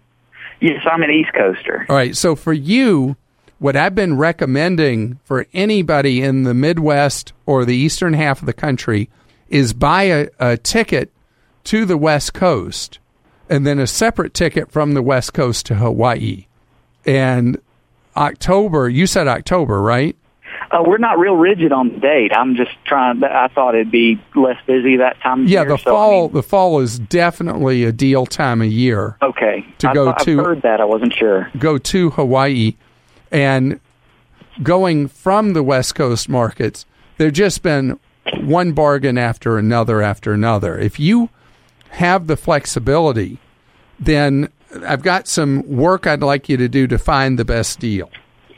Yes, 0.61 0.83
I'm 0.91 1.03
an 1.03 1.11
East 1.11 1.33
Coaster. 1.35 1.87
All 1.89 1.97
right. 1.97 2.17
So 2.17 2.35
for 2.35 2.53
you, 2.53 3.17
what 3.59 3.77
I've 3.77 3.95
been 3.95 4.17
recommending 4.17 5.19
for 5.25 5.47
anybody 5.53 6.23
in 6.23 6.45
the 6.45 6.55
Midwest 6.55 7.33
or 7.47 7.65
the 7.65 7.77
eastern 7.77 8.15
half 8.15 8.41
of 8.41 8.47
the 8.47 8.53
country 8.53 9.09
is 9.49 9.73
buy 9.73 10.05
a, 10.05 10.29
a 10.39 10.57
ticket 10.57 11.13
to 11.65 11.85
the 11.85 11.97
West 11.97 12.35
Coast 12.35 12.99
and 13.49 13.67
then 13.67 13.79
a 13.79 13.87
separate 13.87 14.35
ticket 14.35 14.71
from 14.71 14.95
the 14.95 15.03
West 15.03 15.33
Coast 15.33 15.67
to 15.67 15.77
Hawaii. 15.77 16.47
And 17.07 17.61
October, 18.17 18.89
you 18.89 19.07
said 19.07 19.29
October, 19.29 19.81
right? 19.81 20.17
Uh, 20.71 20.83
we're 20.87 20.99
not 20.99 21.19
real 21.19 21.35
rigid 21.37 21.73
on 21.73 21.89
the 21.91 21.99
date. 21.99 22.31
I'm 22.35 22.55
just 22.57 22.71
trying. 22.85 23.23
I 23.25 23.49
thought 23.49 23.75
it'd 23.75 23.91
be 23.91 24.21
less 24.35 24.59
busy 24.67 24.97
that 24.99 25.21
time. 25.21 25.45
Of 25.45 25.49
Yeah, 25.49 25.61
year, 25.63 25.71
the 25.71 25.79
so, 25.79 25.91
I 25.91 25.95
fall 25.95 26.23
mean, 26.25 26.33
the 26.35 26.43
fall 26.43 26.81
is 26.81 26.99
definitely 26.99 27.85
a 27.85 27.93
deal 27.93 28.27
time 28.27 28.61
of 28.61 28.69
year. 28.69 29.17
okay. 29.23 29.65
to 29.79 29.91
I 29.91 29.95
go 29.95 30.13
to- 30.13 30.39
I've 30.41 30.45
heard 30.47 30.63
that. 30.63 30.81
I 30.81 30.85
wasn't 30.85 31.15
sure. 31.15 31.51
go 31.59 31.79
to 31.79 32.11
Hawaii 32.11 32.75
and 33.31 33.81
going 34.63 35.09
from 35.09 35.53
the 35.55 35.63
West 35.63 35.95
Coast 35.95 36.29
markets, 36.29 36.85
there's 37.17 37.33
just 37.33 37.63
been 37.63 37.99
one 38.41 38.73
bargain 38.73 39.17
after 39.17 39.57
another 39.59 40.03
after 40.03 40.33
another. 40.33 40.79
If 40.79 41.01
you 41.01 41.31
have 41.91 42.27
the 42.27 42.37
flexibility, 42.37 43.39
then 43.99 44.51
I've 44.87 45.03
got 45.03 45.27
some 45.29 45.63
work 45.67 46.07
I'd 46.07 46.21
like 46.23 46.49
you 46.49 46.57
to 46.59 46.69
do 46.69 46.87
to 46.89 46.99
find 46.99 47.39
the 47.39 47.45
best 47.45 47.81
deal. 47.81 48.11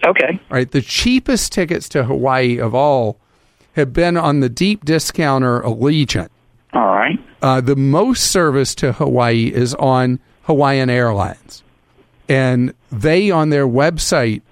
Okay. 0.05 0.41
All 0.51 0.57
right, 0.57 0.71
the 0.71 0.83
cheapest 0.83 1.53
tickets 1.53 1.89
to 1.91 2.05
Hawaii 2.05 2.59
of 2.59 2.75
all 2.75 3.19
have 3.75 3.93
been 3.93 4.17
on 4.17 4.41
the 4.41 4.49
deep 4.49 4.85
discounter 4.85 5.61
Allegiant. 5.61 6.29
All 6.73 6.87
right. 6.87 7.19
Uh, 7.43 7.61
the 7.61 7.77
most 7.77 8.31
service 8.31 8.75
to 8.77 8.93
Hawaii 8.93 9.53
is 9.53 9.75
on 9.75 10.21
Hawaiian 10.43 10.91
Airlines. 10.91 11.63
And 12.29 12.75
they, 12.93 13.31
on 13.31 13.51
their 13.51 13.67
website, 13.67 14.43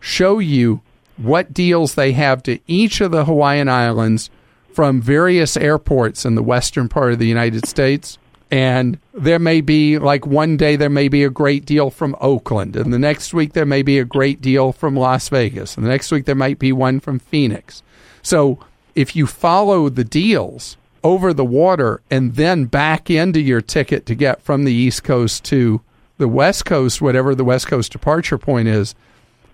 show 0.00 0.38
you 0.38 0.80
what 1.16 1.52
deals 1.52 1.94
they 1.94 2.12
have 2.12 2.42
to 2.44 2.58
each 2.66 3.00
of 3.00 3.10
the 3.10 3.24
Hawaiian 3.24 3.68
Islands 3.68 4.30
from 4.72 5.00
various 5.00 5.56
airports 5.56 6.24
in 6.24 6.34
the 6.34 6.42
western 6.42 6.88
part 6.88 7.12
of 7.12 7.18
the 7.18 7.26
United 7.26 7.66
States. 7.66 8.18
And 8.50 8.98
there 9.12 9.40
may 9.40 9.60
be, 9.60 9.98
like 9.98 10.26
one 10.26 10.56
day, 10.56 10.76
there 10.76 10.88
may 10.88 11.08
be 11.08 11.24
a 11.24 11.30
great 11.30 11.66
deal 11.66 11.90
from 11.90 12.16
Oakland. 12.20 12.76
And 12.76 12.92
the 12.92 12.98
next 12.98 13.34
week, 13.34 13.54
there 13.54 13.66
may 13.66 13.82
be 13.82 13.98
a 13.98 14.04
great 14.04 14.40
deal 14.40 14.72
from 14.72 14.96
Las 14.96 15.28
Vegas. 15.28 15.76
And 15.76 15.84
the 15.84 15.90
next 15.90 16.12
week, 16.12 16.26
there 16.26 16.34
might 16.34 16.58
be 16.58 16.72
one 16.72 17.00
from 17.00 17.18
Phoenix. 17.18 17.82
So 18.22 18.58
if 18.94 19.16
you 19.16 19.26
follow 19.26 19.88
the 19.88 20.04
deals 20.04 20.76
over 21.02 21.32
the 21.32 21.44
water 21.44 22.00
and 22.10 22.34
then 22.34 22.66
back 22.66 23.10
into 23.10 23.40
your 23.40 23.60
ticket 23.60 24.06
to 24.06 24.14
get 24.14 24.42
from 24.42 24.64
the 24.64 24.72
East 24.72 25.04
Coast 25.04 25.44
to 25.44 25.80
the 26.18 26.28
West 26.28 26.64
Coast, 26.64 27.02
whatever 27.02 27.34
the 27.34 27.44
West 27.44 27.66
Coast 27.66 27.92
departure 27.92 28.38
point 28.38 28.68
is, 28.68 28.94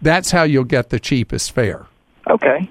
that's 0.00 0.30
how 0.30 0.42
you'll 0.42 0.64
get 0.64 0.90
the 0.90 1.00
cheapest 1.00 1.52
fare. 1.52 1.86
Okay. 2.28 2.70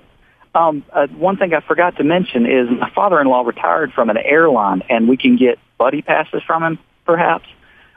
Um, 0.53 0.83
uh, 0.91 1.07
one 1.07 1.37
thing 1.37 1.53
I 1.53 1.61
forgot 1.61 1.95
to 1.97 2.03
mention 2.03 2.45
is 2.45 2.69
my 2.69 2.89
father-in-law 2.91 3.43
retired 3.43 3.93
from 3.93 4.09
an 4.09 4.17
airline, 4.17 4.83
and 4.89 5.07
we 5.07 5.17
can 5.17 5.37
get 5.37 5.57
buddy 5.81 6.03
passes 6.03 6.43
from 6.45 6.61
him, 6.63 6.79
perhaps. 7.05 7.47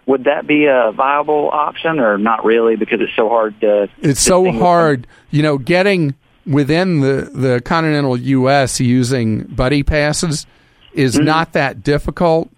Would 0.06 0.24
that 0.24 0.47
be 0.47 0.65
a 0.66 0.90
viable 0.93 1.51
option, 1.51 1.98
or 2.01 2.16
not 2.19 2.44
really, 2.44 2.77
because 2.77 3.01
it's 3.02 3.15
so 3.15 3.28
hard 3.28 3.59
to? 3.61 3.89
It's 4.01 4.20
so 4.23 4.51
hard, 4.52 5.06
you 5.31 5.43
know, 5.43 5.59
getting 5.59 6.15
within 6.47 7.01
the 7.01 7.31
the 7.32 7.61
continental 7.62 8.16
U.S. 8.16 8.81
using 8.81 9.44
buddy 9.44 9.82
passes 9.82 10.47
is 10.94 11.15
Mm-hmm. 11.16 11.24
not 11.24 11.52
that 11.52 11.82
difficult. 11.82 12.51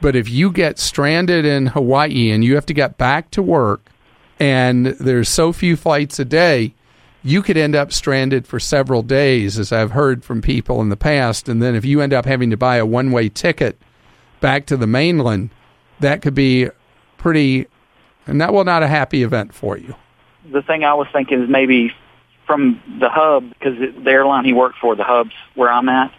But 0.00 0.16
if 0.16 0.28
you 0.30 0.50
get 0.50 0.78
stranded 0.78 1.44
in 1.44 1.66
Hawaii 1.66 2.30
and 2.30 2.42
you 2.44 2.54
have 2.54 2.66
to 2.66 2.74
get 2.74 2.96
back 2.96 3.30
to 3.32 3.42
work, 3.42 3.82
and 4.38 4.86
there's 4.86 5.28
so 5.28 5.52
few 5.52 5.76
flights 5.76 6.18
a 6.18 6.24
day, 6.24 6.74
you 7.22 7.42
could 7.42 7.56
end 7.58 7.76
up 7.76 7.92
stranded 7.92 8.46
for 8.46 8.58
several 8.58 9.02
days, 9.02 9.58
as 9.58 9.72
I've 9.72 9.90
heard 9.92 10.24
from 10.24 10.40
people 10.42 10.80
in 10.80 10.88
the 10.88 10.96
past. 10.96 11.48
And 11.48 11.62
then 11.62 11.74
if 11.76 11.84
you 11.84 12.00
end 12.00 12.12
up 12.14 12.24
having 12.24 12.50
to 12.50 12.56
buy 12.56 12.76
a 12.76 12.86
one 12.86 13.12
way 13.12 13.28
ticket 13.28 13.76
back 14.40 14.66
to 14.66 14.76
the 14.76 14.86
mainland, 14.86 15.50
that 16.00 16.22
could 16.22 16.34
be 16.34 16.68
pretty, 17.18 17.66
and 18.26 18.40
that 18.40 18.52
will 18.52 18.64
not 18.64 18.82
a 18.82 18.88
happy 18.88 19.22
event 19.22 19.54
for 19.54 19.76
you. 19.76 19.94
The 20.50 20.62
thing 20.62 20.84
I 20.84 20.94
was 20.94 21.06
thinking 21.12 21.42
is 21.42 21.48
maybe 21.48 21.92
from 22.46 22.82
the 22.98 23.08
hub, 23.08 23.48
because 23.50 23.78
the 23.78 24.10
airline 24.10 24.44
he 24.44 24.52
worked 24.52 24.78
for, 24.78 24.96
the 24.96 25.04
hub's 25.04 25.34
where 25.54 25.70
I'm 25.70 25.88
at, 25.88 26.12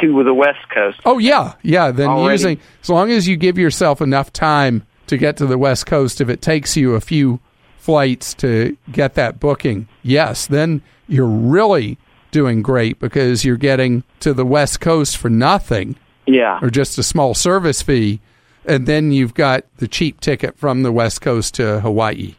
to 0.00 0.24
the 0.24 0.34
West 0.34 0.68
Coast. 0.70 1.00
Oh 1.04 1.18
yeah, 1.18 1.54
yeah. 1.62 1.90
Then 1.90 2.08
Already. 2.08 2.32
using 2.32 2.60
as 2.82 2.88
long 2.88 3.10
as 3.10 3.28
you 3.28 3.36
give 3.36 3.58
yourself 3.58 4.00
enough 4.00 4.32
time 4.32 4.86
to 5.06 5.16
get 5.16 5.36
to 5.38 5.46
the 5.46 5.58
West 5.58 5.86
Coast, 5.86 6.20
if 6.20 6.28
it 6.28 6.42
takes 6.42 6.76
you 6.76 6.94
a 6.94 7.00
few 7.00 7.40
flights 7.78 8.34
to 8.34 8.76
get 8.92 9.14
that 9.14 9.40
booking, 9.40 9.88
yes, 10.02 10.46
then 10.46 10.82
you're 11.06 11.26
really 11.26 11.98
doing 12.30 12.62
great 12.62 12.98
because 12.98 13.44
you're 13.44 13.56
getting 13.56 14.04
to 14.20 14.34
the 14.34 14.44
West 14.44 14.80
Coast 14.80 15.16
for 15.16 15.30
nothing 15.30 15.96
Yeah. 16.28 16.58
or 16.62 16.70
just 16.70 16.98
a 16.98 17.02
small 17.02 17.34
service 17.34 17.82
fee, 17.82 18.20
and 18.64 18.86
then 18.86 19.12
you've 19.12 19.34
got 19.34 19.64
the 19.78 19.88
cheap 19.88 20.20
ticket 20.20 20.58
from 20.58 20.82
the 20.82 20.92
West 20.92 21.20
Coast 21.20 21.54
to 21.54 21.80
Hawaii. 21.80 22.34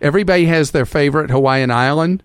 Everybody 0.00 0.46
has 0.46 0.70
their 0.70 0.86
favorite 0.86 1.30
Hawaiian 1.30 1.70
island. 1.70 2.22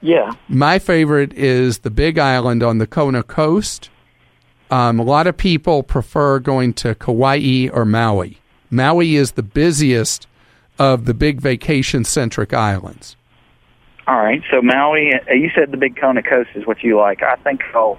Yeah. 0.00 0.32
My 0.48 0.78
favorite 0.78 1.32
is 1.32 1.78
the 1.78 1.90
Big 1.90 2.18
Island 2.18 2.62
on 2.62 2.78
the 2.78 2.86
Kona 2.86 3.22
coast. 3.22 3.90
Um, 4.70 4.98
a 4.98 5.02
lot 5.02 5.26
of 5.26 5.36
people 5.36 5.82
prefer 5.82 6.38
going 6.38 6.74
to 6.74 6.94
Kauai 6.94 7.68
or 7.72 7.84
Maui. 7.84 8.38
Maui 8.70 9.16
is 9.16 9.32
the 9.32 9.42
busiest 9.42 10.26
of 10.78 11.04
the 11.06 11.14
big 11.14 11.40
vacation 11.40 12.04
centric 12.04 12.52
islands. 12.52 13.16
All 14.06 14.18
right. 14.18 14.42
So 14.50 14.62
Maui, 14.62 15.12
uh, 15.12 15.32
you 15.32 15.50
said 15.54 15.70
the 15.70 15.76
Big 15.76 15.96
Kona 16.00 16.22
Coast 16.22 16.50
is 16.54 16.66
what 16.66 16.82
you 16.82 16.96
like. 16.98 17.22
I 17.22 17.36
think 17.36 17.60
I'll 17.74 17.98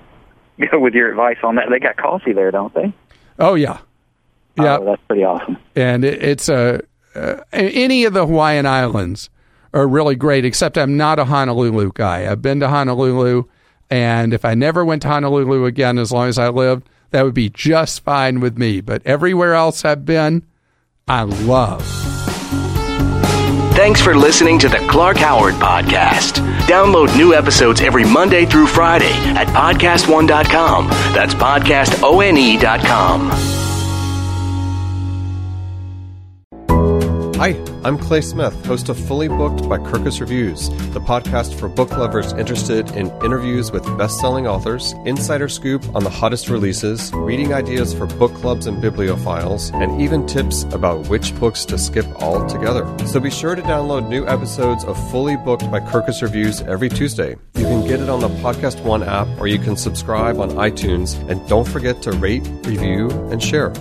go 0.71 0.79
with 0.79 0.93
your 0.93 1.09
advice 1.09 1.37
on 1.43 1.55
that. 1.55 1.65
They 1.69 1.79
got 1.79 1.97
coffee 1.97 2.33
there, 2.33 2.51
don't 2.51 2.73
they? 2.73 2.93
Oh 3.39 3.55
yeah, 3.55 3.79
yeah, 4.57 4.77
Oh, 4.77 4.85
that's 4.85 5.01
pretty 5.07 5.23
awesome. 5.23 5.57
and 5.75 6.03
it, 6.03 6.21
it's 6.23 6.49
a 6.49 6.81
uh, 7.15 7.37
any 7.51 8.05
of 8.05 8.13
the 8.13 8.25
Hawaiian 8.25 8.65
islands 8.65 9.29
are 9.73 9.87
really 9.87 10.15
great. 10.15 10.45
Except 10.45 10.77
I'm 10.77 10.97
not 10.97 11.19
a 11.19 11.25
Honolulu 11.25 11.91
guy. 11.93 12.29
I've 12.29 12.41
been 12.41 12.59
to 12.59 12.67
Honolulu, 12.67 13.43
and 13.89 14.33
if 14.33 14.43
I 14.45 14.53
never 14.55 14.83
went 14.85 15.01
to 15.03 15.07
Honolulu 15.07 15.65
again, 15.65 15.97
as 15.97 16.11
long 16.11 16.27
as 16.27 16.37
I 16.37 16.49
lived, 16.49 16.87
that 17.11 17.23
would 17.23 17.33
be 17.33 17.49
just 17.49 18.03
fine 18.03 18.39
with 18.39 18.57
me. 18.57 18.81
But 18.81 19.01
everywhere 19.05 19.53
else 19.53 19.85
I've 19.85 20.05
been, 20.05 20.45
I 21.07 21.23
love. 21.23 21.81
Thanks 23.79 24.01
for 24.01 24.13
listening 24.13 24.59
to 24.59 24.67
the 24.67 24.85
Clark 24.89 25.15
Howard 25.19 25.53
Podcast. 25.53 26.45
Download 26.67 27.15
new 27.15 27.33
episodes 27.33 27.79
every 27.79 28.03
Monday 28.03 28.45
through 28.45 28.67
Friday 28.67 29.13
at 29.37 29.47
podcastone.com. 29.47 30.89
That's 31.13 31.33
podcastone.com. 31.33 33.68
Hi, 37.39 37.55
I'm 37.85 37.97
Clay 37.97 38.19
Smith, 38.19 38.65
host 38.65 38.89
of 38.89 38.99
Fully 38.99 39.29
Booked 39.29 39.69
by 39.69 39.77
Kirkus 39.77 40.19
Reviews, 40.19 40.67
the 40.91 40.99
podcast 40.99 41.57
for 41.57 41.69
book 41.69 41.89
lovers 41.91 42.33
interested 42.33 42.91
in 42.97 43.07
interviews 43.23 43.71
with 43.71 43.85
best 43.97 44.19
selling 44.19 44.45
authors, 44.45 44.93
insider 45.05 45.47
scoop 45.47 45.87
on 45.95 46.03
the 46.03 46.09
hottest 46.09 46.49
releases, 46.49 47.13
reading 47.13 47.53
ideas 47.53 47.93
for 47.93 48.07
book 48.07 48.33
clubs 48.33 48.67
and 48.67 48.83
bibliophiles, 48.83 49.73
and 49.81 50.01
even 50.01 50.27
tips 50.27 50.63
about 50.73 51.07
which 51.07 51.33
books 51.39 51.63
to 51.63 51.77
skip 51.77 52.05
altogether. 52.21 52.85
So 53.07 53.21
be 53.21 53.31
sure 53.31 53.55
to 53.55 53.61
download 53.61 54.09
new 54.09 54.27
episodes 54.27 54.83
of 54.83 54.97
Fully 55.09 55.37
Booked 55.37 55.71
by 55.71 55.79
Kirkus 55.79 56.21
Reviews 56.21 56.59
every 56.63 56.89
Tuesday. 56.89 57.37
You 57.55 57.63
can 57.63 57.87
get 57.87 58.01
it 58.01 58.09
on 58.09 58.19
the 58.19 58.27
Podcast 58.43 58.83
One 58.83 59.01
app 59.01 59.29
or 59.39 59.47
you 59.47 59.59
can 59.59 59.77
subscribe 59.77 60.41
on 60.41 60.49
iTunes, 60.57 61.15
and 61.29 61.47
don't 61.47 61.65
forget 61.65 62.01
to 62.01 62.11
rate, 62.11 62.45
review, 62.65 63.09
and 63.31 63.41
share. 63.41 63.71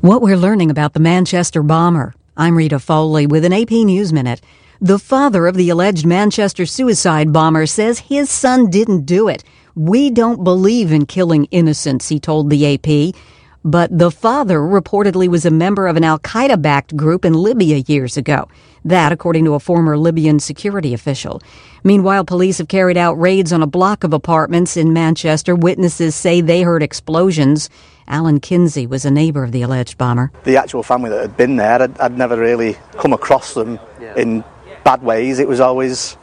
What 0.00 0.22
we're 0.22 0.36
learning 0.36 0.70
about 0.70 0.92
the 0.92 1.00
Manchester 1.00 1.60
bomber. 1.60 2.14
I'm 2.36 2.56
Rita 2.56 2.78
Foley 2.78 3.26
with 3.26 3.44
an 3.44 3.52
AP 3.52 3.72
News 3.72 4.12
Minute. 4.12 4.40
The 4.80 4.96
father 4.96 5.48
of 5.48 5.56
the 5.56 5.70
alleged 5.70 6.06
Manchester 6.06 6.66
suicide 6.66 7.32
bomber 7.32 7.66
says 7.66 7.98
his 7.98 8.30
son 8.30 8.70
didn't 8.70 9.06
do 9.06 9.26
it. 9.26 9.42
We 9.74 10.10
don't 10.10 10.44
believe 10.44 10.92
in 10.92 11.06
killing 11.06 11.46
innocents, 11.46 12.10
he 12.10 12.20
told 12.20 12.48
the 12.48 12.74
AP. 12.74 13.12
But 13.64 13.98
the 13.98 14.12
father 14.12 14.60
reportedly 14.60 15.26
was 15.26 15.44
a 15.44 15.50
member 15.50 15.88
of 15.88 15.96
an 15.96 16.04
Al 16.04 16.20
Qaeda 16.20 16.62
backed 16.62 16.96
group 16.96 17.24
in 17.24 17.32
Libya 17.32 17.78
years 17.88 18.16
ago. 18.16 18.46
That, 18.84 19.10
according 19.10 19.46
to 19.46 19.54
a 19.54 19.60
former 19.60 19.98
Libyan 19.98 20.38
security 20.38 20.94
official. 20.94 21.42
Meanwhile, 21.82 22.24
police 22.24 22.58
have 22.58 22.68
carried 22.68 22.96
out 22.96 23.14
raids 23.14 23.52
on 23.52 23.64
a 23.64 23.66
block 23.66 24.04
of 24.04 24.12
apartments 24.12 24.76
in 24.76 24.92
Manchester. 24.92 25.56
Witnesses 25.56 26.14
say 26.14 26.40
they 26.40 26.62
heard 26.62 26.84
explosions. 26.84 27.68
Alan 28.08 28.40
Kinsey 28.40 28.86
was 28.86 29.04
a 29.04 29.10
neighbor 29.10 29.44
of 29.44 29.52
the 29.52 29.62
alleged 29.62 29.98
bomber. 29.98 30.32
the 30.44 30.56
actual 30.56 30.82
family 30.82 31.10
that 31.10 31.20
had 31.20 31.36
been 31.36 31.56
there, 31.56 31.82
I'd, 31.82 31.98
I'd 32.00 32.16
never 32.16 32.36
really 32.36 32.76
come 32.98 33.12
across 33.12 33.54
them 33.54 33.78
in 34.16 34.42
bad 34.84 35.02
ways. 35.02 35.38
It 35.38 35.48
was 35.48 35.60
always, 35.60 36.16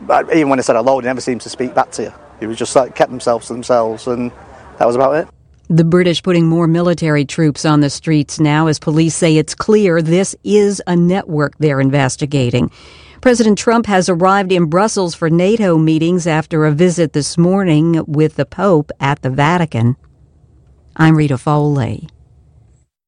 but 0.00 0.32
even 0.34 0.48
when 0.48 0.58
I 0.58 0.62
said 0.62 0.76
hello, 0.76 1.00
they 1.00 1.06
never 1.08 1.20
seemed 1.20 1.40
to 1.42 1.50
speak 1.50 1.74
back 1.74 1.90
to 1.92 2.04
you. 2.04 2.12
It 2.40 2.46
was 2.46 2.56
just 2.56 2.74
like 2.76 2.94
kept 2.94 3.10
themselves 3.10 3.48
to 3.48 3.52
themselves, 3.52 4.06
and 4.06 4.30
that 4.78 4.86
was 4.86 4.94
about 4.94 5.16
it. 5.16 5.28
The 5.68 5.84
British 5.84 6.22
putting 6.22 6.46
more 6.46 6.68
military 6.68 7.24
troops 7.24 7.64
on 7.64 7.80
the 7.80 7.90
streets 7.90 8.38
now 8.38 8.68
as 8.68 8.78
police 8.78 9.16
say 9.16 9.36
it's 9.36 9.54
clear 9.54 10.00
this 10.00 10.36
is 10.44 10.80
a 10.86 10.94
network 10.94 11.58
they're 11.58 11.80
investigating. 11.80 12.70
President 13.20 13.58
Trump 13.58 13.86
has 13.86 14.08
arrived 14.08 14.52
in 14.52 14.66
Brussels 14.66 15.16
for 15.16 15.28
NATO 15.28 15.76
meetings 15.76 16.28
after 16.28 16.64
a 16.64 16.70
visit 16.70 17.14
this 17.14 17.36
morning 17.36 18.04
with 18.06 18.36
the 18.36 18.46
Pope 18.46 18.92
at 19.00 19.22
the 19.22 19.30
Vatican. 19.30 19.96
I'm 20.98 21.14
Rita 21.14 21.36
Foley. 21.36 22.08